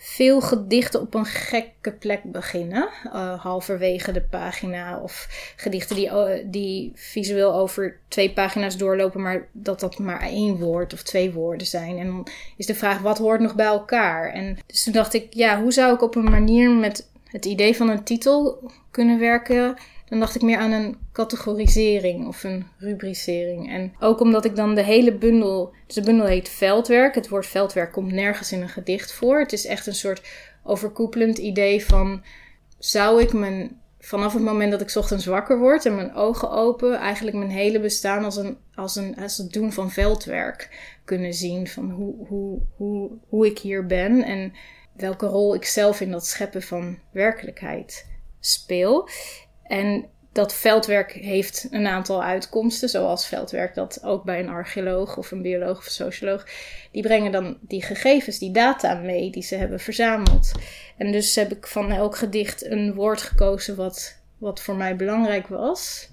veel 0.02 0.42
gedichten 0.42 1.02
op 1.02 1.14
een 1.14 1.26
gekke 1.26 1.92
plek 1.92 2.24
beginnen, 2.24 2.90
uh, 3.06 3.44
halverwege 3.44 4.12
de 4.12 4.22
pagina. 4.22 5.00
Of 5.00 5.28
gedichten 5.56 5.96
die, 5.96 6.10
die 6.50 6.92
visueel 6.96 7.54
over 7.54 8.00
twee 8.08 8.34
pagina's 8.34 8.78
doorlopen, 8.78 9.22
maar 9.22 9.48
dat 9.52 9.80
dat 9.80 10.00
maar 10.00 10.22
één 10.22 10.58
woord 10.58 10.94
of 10.94 11.04
twee 11.04 11.32
woorden 11.32 11.68
zijn. 11.68 11.98
En 11.98 12.06
dan 12.06 12.28
is 12.58 12.66
de 12.66 12.76
vraag, 12.76 13.00
wat 13.00 13.18
hoort 13.18 13.40
nog 13.40 13.56
bij 13.56 13.66
elkaar? 13.66 14.34
En 14.34 14.58
dus 14.66 14.84
toen 14.84 14.94
dacht 14.94 15.14
ik, 15.14 15.34
ja, 15.34 15.62
hoe 15.62 15.72
zou 15.72 15.94
ik 15.94 16.02
op 16.02 16.16
een 16.16 16.30
manier 16.30 16.72
met 16.72 17.10
het 17.24 17.46
idee 17.46 17.76
van 17.76 17.90
een 17.90 18.04
titel 18.04 18.72
kunnen 18.92 19.20
werken 19.20 19.78
dan 20.10 20.20
dacht 20.20 20.36
ik 20.36 20.42
meer 20.42 20.58
aan 20.58 20.72
een 20.72 20.98
categorisering 21.12 22.28
of 22.28 22.44
een 22.44 22.66
rubricering. 22.78 23.72
En 23.72 23.94
ook 24.00 24.20
omdat 24.20 24.46
ik 24.46 24.56
dan 24.56 24.76
de 24.76 24.84
hele 24.84 25.14
bundel, 25.14 25.74
dus 25.86 25.96
de 25.96 26.02
bundel 26.02 26.26
heet 26.26 26.50
veldwerk. 26.50 27.16
Het 27.16 27.30
woord 27.30 27.46
veldwerk 27.46 27.92
komt 27.92 28.12
nergens 28.12 28.52
in 28.52 28.62
een 28.62 28.70
gedicht 28.70 29.12
voor. 29.12 29.40
Het 29.40 29.54
is 29.54 29.66
echt 29.66 29.88
een 29.88 29.96
soort 29.96 30.22
overkoepelend 30.64 31.38
idee 31.38 31.86
van, 31.86 32.24
zou 32.78 33.22
ik 33.22 33.34
mijn, 33.34 33.82
vanaf 34.00 34.34
het 34.34 34.44
moment 34.44 34.72
dat 34.72 34.82
ik 34.82 34.96
ochtends 34.96 35.26
wakker 35.26 35.60
word 35.60 35.86
en 35.86 35.96
mijn 35.96 36.14
ogen 36.14 36.52
open, 36.52 36.98
eigenlijk 36.98 37.38
mijn 37.38 37.50
hele 37.50 37.80
bestaan 37.80 38.24
als, 38.24 38.36
een, 38.36 38.58
als, 38.76 38.96
een, 38.96 39.16
als 39.16 39.38
het 39.38 39.54
doen 39.54 39.74
van 39.74 39.92
veldwerk 39.92 40.70
kunnen 41.06 41.34
zien. 41.34 41.68
Van 41.68 41.92
hoe, 41.92 42.28
hoe, 42.28 42.62
hoe, 42.76 43.12
hoe 43.28 43.46
ik 43.46 43.60
hier 43.60 43.86
ben 43.86 44.24
en 44.24 44.54
welke 44.96 45.26
rol 45.26 45.56
ik 45.56 45.66
zelf 45.66 46.02
in 46.02 46.12
dat 46.12 46.28
scheppen 46.28 46.62
van 46.62 47.00
werkelijkheid 47.12 48.06
speel. 48.40 49.10
En 49.70 50.10
dat 50.32 50.54
veldwerk 50.54 51.12
heeft 51.12 51.68
een 51.72 51.88
aantal 51.88 52.24
uitkomsten, 52.24 52.90
zoals 52.90 53.28
veldwerk 53.28 53.76
dat 53.76 54.04
ook 54.04 54.24
bij 54.24 54.40
een 54.40 54.50
archeoloog 54.50 55.18
of 55.18 55.32
een 55.32 55.42
bioloog 55.42 55.78
of 55.78 55.86
een 55.86 55.92
socioloog. 55.92 56.46
Die 56.92 57.02
brengen 57.02 57.32
dan 57.32 57.58
die 57.62 57.84
gegevens, 57.84 58.40
die 58.40 58.52
data 58.52 58.94
mee 58.94 59.32
die 59.32 59.44
ze 59.44 59.56
hebben 59.56 59.80
verzameld. 59.80 60.52
En 60.98 61.12
dus 61.12 61.36
heb 61.36 61.52
ik 61.52 61.68
van 61.68 61.92
elk 61.92 62.18
gedicht 62.18 62.66
een 62.66 62.94
woord 62.94 63.22
gekozen 63.22 63.76
wat, 63.76 64.20
wat 64.38 64.62
voor 64.62 64.76
mij 64.76 64.96
belangrijk 64.96 65.48
was. 65.48 66.10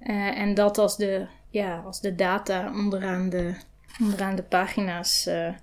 Uh, 0.00 0.38
en 0.38 0.54
dat 0.54 0.78
als 0.78 0.96
de, 0.96 1.26
ja, 1.50 1.82
als 1.86 2.00
de 2.00 2.14
data 2.14 2.72
onderaan 2.74 3.28
de, 3.28 3.54
onderaan 4.00 4.36
de 4.36 4.42
pagina's 4.42 5.26
uh, 5.26 5.54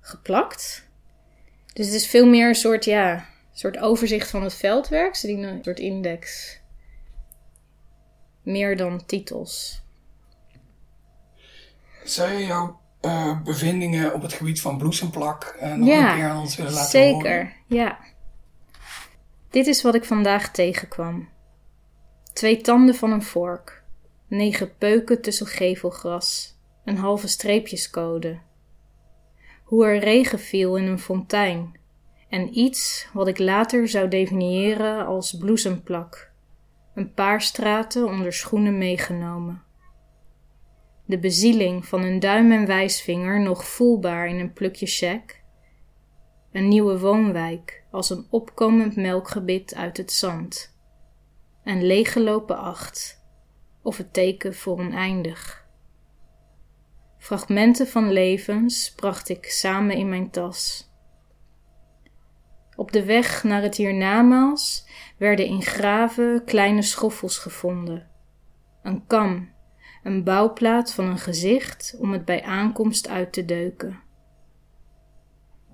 geplakt. 0.00 0.88
Dus 1.72 1.86
het 1.86 1.94
is 1.94 2.06
veel 2.06 2.26
meer 2.26 2.48
een 2.48 2.54
soort, 2.54 2.84
ja, 2.84 3.26
soort 3.58 3.78
overzicht 3.78 4.30
van 4.30 4.42
het 4.42 4.54
veldwerk. 4.54 5.16
Ze 5.16 5.26
dienen 5.26 5.50
een 5.50 5.64
soort 5.64 5.78
index. 5.78 6.56
Meer 8.42 8.76
dan 8.76 9.06
titels. 9.06 9.82
Zou 12.04 12.32
je 12.32 12.46
jouw 12.46 12.80
uh, 13.02 13.42
bevindingen 13.42 14.14
op 14.14 14.22
het 14.22 14.32
gebied 14.32 14.60
van 14.60 14.78
bloesemplak 14.78 15.56
uh, 15.62 15.74
nog 15.74 15.88
ja, 15.88 16.10
een 16.10 16.16
keer 16.16 16.28
aan 16.28 16.40
ons 16.40 16.56
willen 16.56 16.72
laten 16.72 16.90
zeker, 16.90 17.12
horen? 17.12 17.32
Zeker, 17.32 17.56
ja. 17.66 17.98
Dit 19.50 19.66
is 19.66 19.82
wat 19.82 19.94
ik 19.94 20.04
vandaag 20.04 20.50
tegenkwam. 20.50 21.28
Twee 22.32 22.60
tanden 22.60 22.94
van 22.94 23.12
een 23.12 23.22
vork. 23.22 23.82
Negen 24.26 24.76
peuken 24.76 25.22
tussen 25.22 25.46
gevelgras. 25.46 26.56
Een 26.84 26.96
halve 26.96 27.28
streepjescode. 27.28 28.38
Hoe 29.62 29.86
er 29.86 29.98
regen 29.98 30.38
viel 30.38 30.76
in 30.76 30.86
een 30.86 30.98
fontein 30.98 31.77
en 32.28 32.58
iets 32.58 33.08
wat 33.12 33.28
ik 33.28 33.38
later 33.38 33.88
zou 33.88 34.08
definiëren 34.08 35.06
als 35.06 35.36
bloesemplak, 35.36 36.32
een 36.94 37.14
paar 37.14 37.42
straten 37.42 38.06
onder 38.06 38.32
schoenen 38.32 38.78
meegenomen. 38.78 39.62
De 41.04 41.18
bezieling 41.18 41.86
van 41.86 42.02
een 42.02 42.20
duim 42.20 42.52
en 42.52 42.66
wijsvinger 42.66 43.40
nog 43.40 43.64
voelbaar 43.64 44.28
in 44.28 44.38
een 44.38 44.52
plukje 44.52 44.86
check. 44.86 45.42
Een 46.52 46.68
nieuwe 46.68 46.98
woonwijk 46.98 47.84
als 47.90 48.10
een 48.10 48.26
opkomend 48.30 48.96
melkgebit 48.96 49.74
uit 49.74 49.96
het 49.96 50.12
zand. 50.12 50.76
Een 51.64 51.86
leeggelopen 51.86 52.58
acht, 52.58 53.24
of 53.82 53.96
het 53.96 54.12
teken 54.12 54.54
voor 54.54 54.78
oneindig. 54.78 55.66
Fragmenten 57.18 57.86
van 57.86 58.12
levens 58.12 58.92
bracht 58.94 59.28
ik 59.28 59.44
samen 59.44 59.96
in 59.96 60.08
mijn 60.08 60.30
tas 60.30 60.87
op 62.78 62.92
de 62.92 63.04
weg 63.04 63.44
naar 63.44 63.62
het 63.62 63.76
hiernamaals 63.76 64.86
werden 65.16 65.46
in 65.46 65.62
graven 65.62 66.44
kleine 66.44 66.82
schoffels 66.82 67.38
gevonden. 67.38 68.08
Een 68.82 69.06
kam, 69.06 69.52
een 70.02 70.24
bouwplaat 70.24 70.92
van 70.92 71.04
een 71.04 71.18
gezicht 71.18 71.96
om 72.00 72.12
het 72.12 72.24
bij 72.24 72.42
aankomst 72.42 73.08
uit 73.08 73.32
te 73.32 73.44
deuken. 73.44 74.00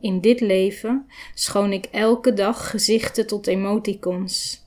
In 0.00 0.20
dit 0.20 0.40
leven 0.40 1.07
schoon 1.34 1.72
ik 1.72 1.84
elke 1.84 2.32
dag 2.32 2.70
gezichten 2.70 3.26
tot 3.26 3.46
emoticons. 3.46 4.64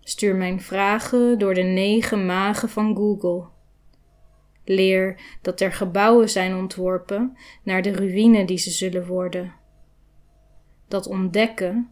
Stuur 0.00 0.34
mijn 0.34 0.60
vragen 0.60 1.38
door 1.38 1.54
de 1.54 1.62
negen 1.62 2.26
magen 2.26 2.68
van 2.68 2.96
Google. 2.96 3.44
Leer 4.64 5.20
dat 5.40 5.60
er 5.60 5.72
gebouwen 5.72 6.30
zijn 6.30 6.56
ontworpen 6.56 7.36
naar 7.62 7.82
de 7.82 7.92
ruïne 7.92 8.44
die 8.44 8.58
ze 8.58 8.70
zullen 8.70 9.06
worden 9.06 9.60
dat 10.92 11.06
ontdekken 11.06 11.90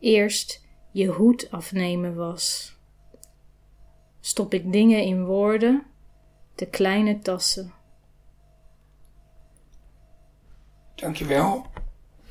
eerst 0.00 0.66
je 0.92 1.06
hoed 1.06 1.50
afnemen 1.50 2.14
was. 2.14 2.74
Stop 4.20 4.54
ik 4.54 4.72
dingen 4.72 5.02
in 5.02 5.24
woorden, 5.24 5.86
te 6.54 6.66
kleine 6.66 7.18
tassen. 7.18 7.72
Dankjewel, 10.94 11.66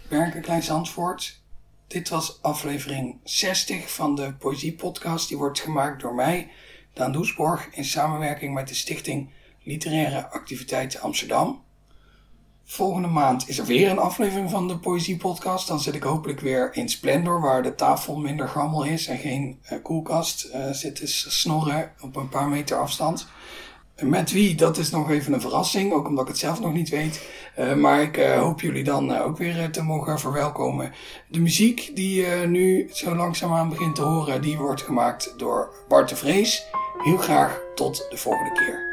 Berke 0.10 0.40
Klein 0.40 0.64
Zandvoort. 0.64 1.42
Dit 1.88 2.10
was 2.10 2.42
aflevering 2.42 3.20
60 3.24 3.94
van 3.94 4.16
de 4.16 4.34
Poëzie-podcast. 4.34 5.28
Die 5.28 5.38
wordt 5.38 5.60
gemaakt 5.60 6.02
door 6.02 6.16
mij, 6.16 6.52
Daan 6.94 7.12
Doesborg, 7.12 7.68
in 7.68 7.86
samenwerking 7.86 8.54
met 8.54 8.68
de 8.68 8.76
Stichting 8.76 9.30
Literaire 9.64 10.30
Activiteiten 10.30 11.00
Amsterdam. 11.02 11.64
Volgende 12.74 13.08
maand 13.08 13.50
is 13.50 13.60
er 13.60 13.66
weer 13.66 13.90
een 13.90 14.00
aflevering 14.00 14.50
van 14.50 14.68
de 14.68 14.78
Poëzie 14.78 15.18
Podcast. 15.18 15.68
Dan 15.68 15.80
zit 15.80 15.96
ik 15.96 16.04
hopelijk 16.04 16.40
weer 16.40 16.70
in 16.76 16.90
Splendor, 16.90 17.42
waar 17.42 17.64
de 17.64 17.76
tafel 17.76 18.16
minder 18.16 18.48
gammel 18.48 18.84
is 18.84 19.08
en 19.08 19.18
geen 19.18 19.60
uh, 19.72 19.82
koelkast 19.82 20.50
uh, 20.54 20.72
zit 20.72 20.96
te 20.96 21.08
snorren 21.08 21.92
op 22.02 22.16
een 22.16 22.30
paar 22.30 22.48
meter 22.48 22.78
afstand. 22.78 23.28
Met 24.02 24.32
wie, 24.32 24.56
dat 24.56 24.78
is 24.78 24.90
nog 24.90 25.10
even 25.10 25.34
een 25.34 25.42
verrassing, 25.42 25.94
ook 25.94 26.08
omdat 26.08 26.24
ik 26.24 26.30
het 26.30 26.40
zelf 26.40 26.60
nog 26.60 26.74
niet 26.74 26.90
weet. 26.90 27.28
Uh, 27.60 27.74
maar 27.74 28.02
ik 28.02 28.16
hoop 28.16 28.62
jullie 28.62 28.84
dan 28.84 29.18
ook 29.18 29.38
weer 29.38 29.72
te 29.72 29.84
mogen 29.84 30.20
verwelkomen. 30.20 30.94
De 31.28 31.40
muziek 31.40 31.96
die 31.96 32.22
je 32.22 32.48
nu 32.48 32.90
zo 32.94 33.16
langzaamaan 33.16 33.70
begint 33.70 33.96
te 33.96 34.02
horen, 34.02 34.42
die 34.42 34.58
wordt 34.58 34.82
gemaakt 34.82 35.34
door 35.38 35.86
Bart 35.88 36.10
de 36.10 36.16
Vrees. 36.16 36.66
Heel 36.98 37.18
graag 37.18 37.60
tot 37.76 38.08
de 38.10 38.18
volgende 38.18 38.52
keer. 38.52 38.93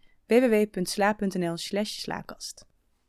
www.sla.nl 0.31 1.57
slaakast 2.03 2.65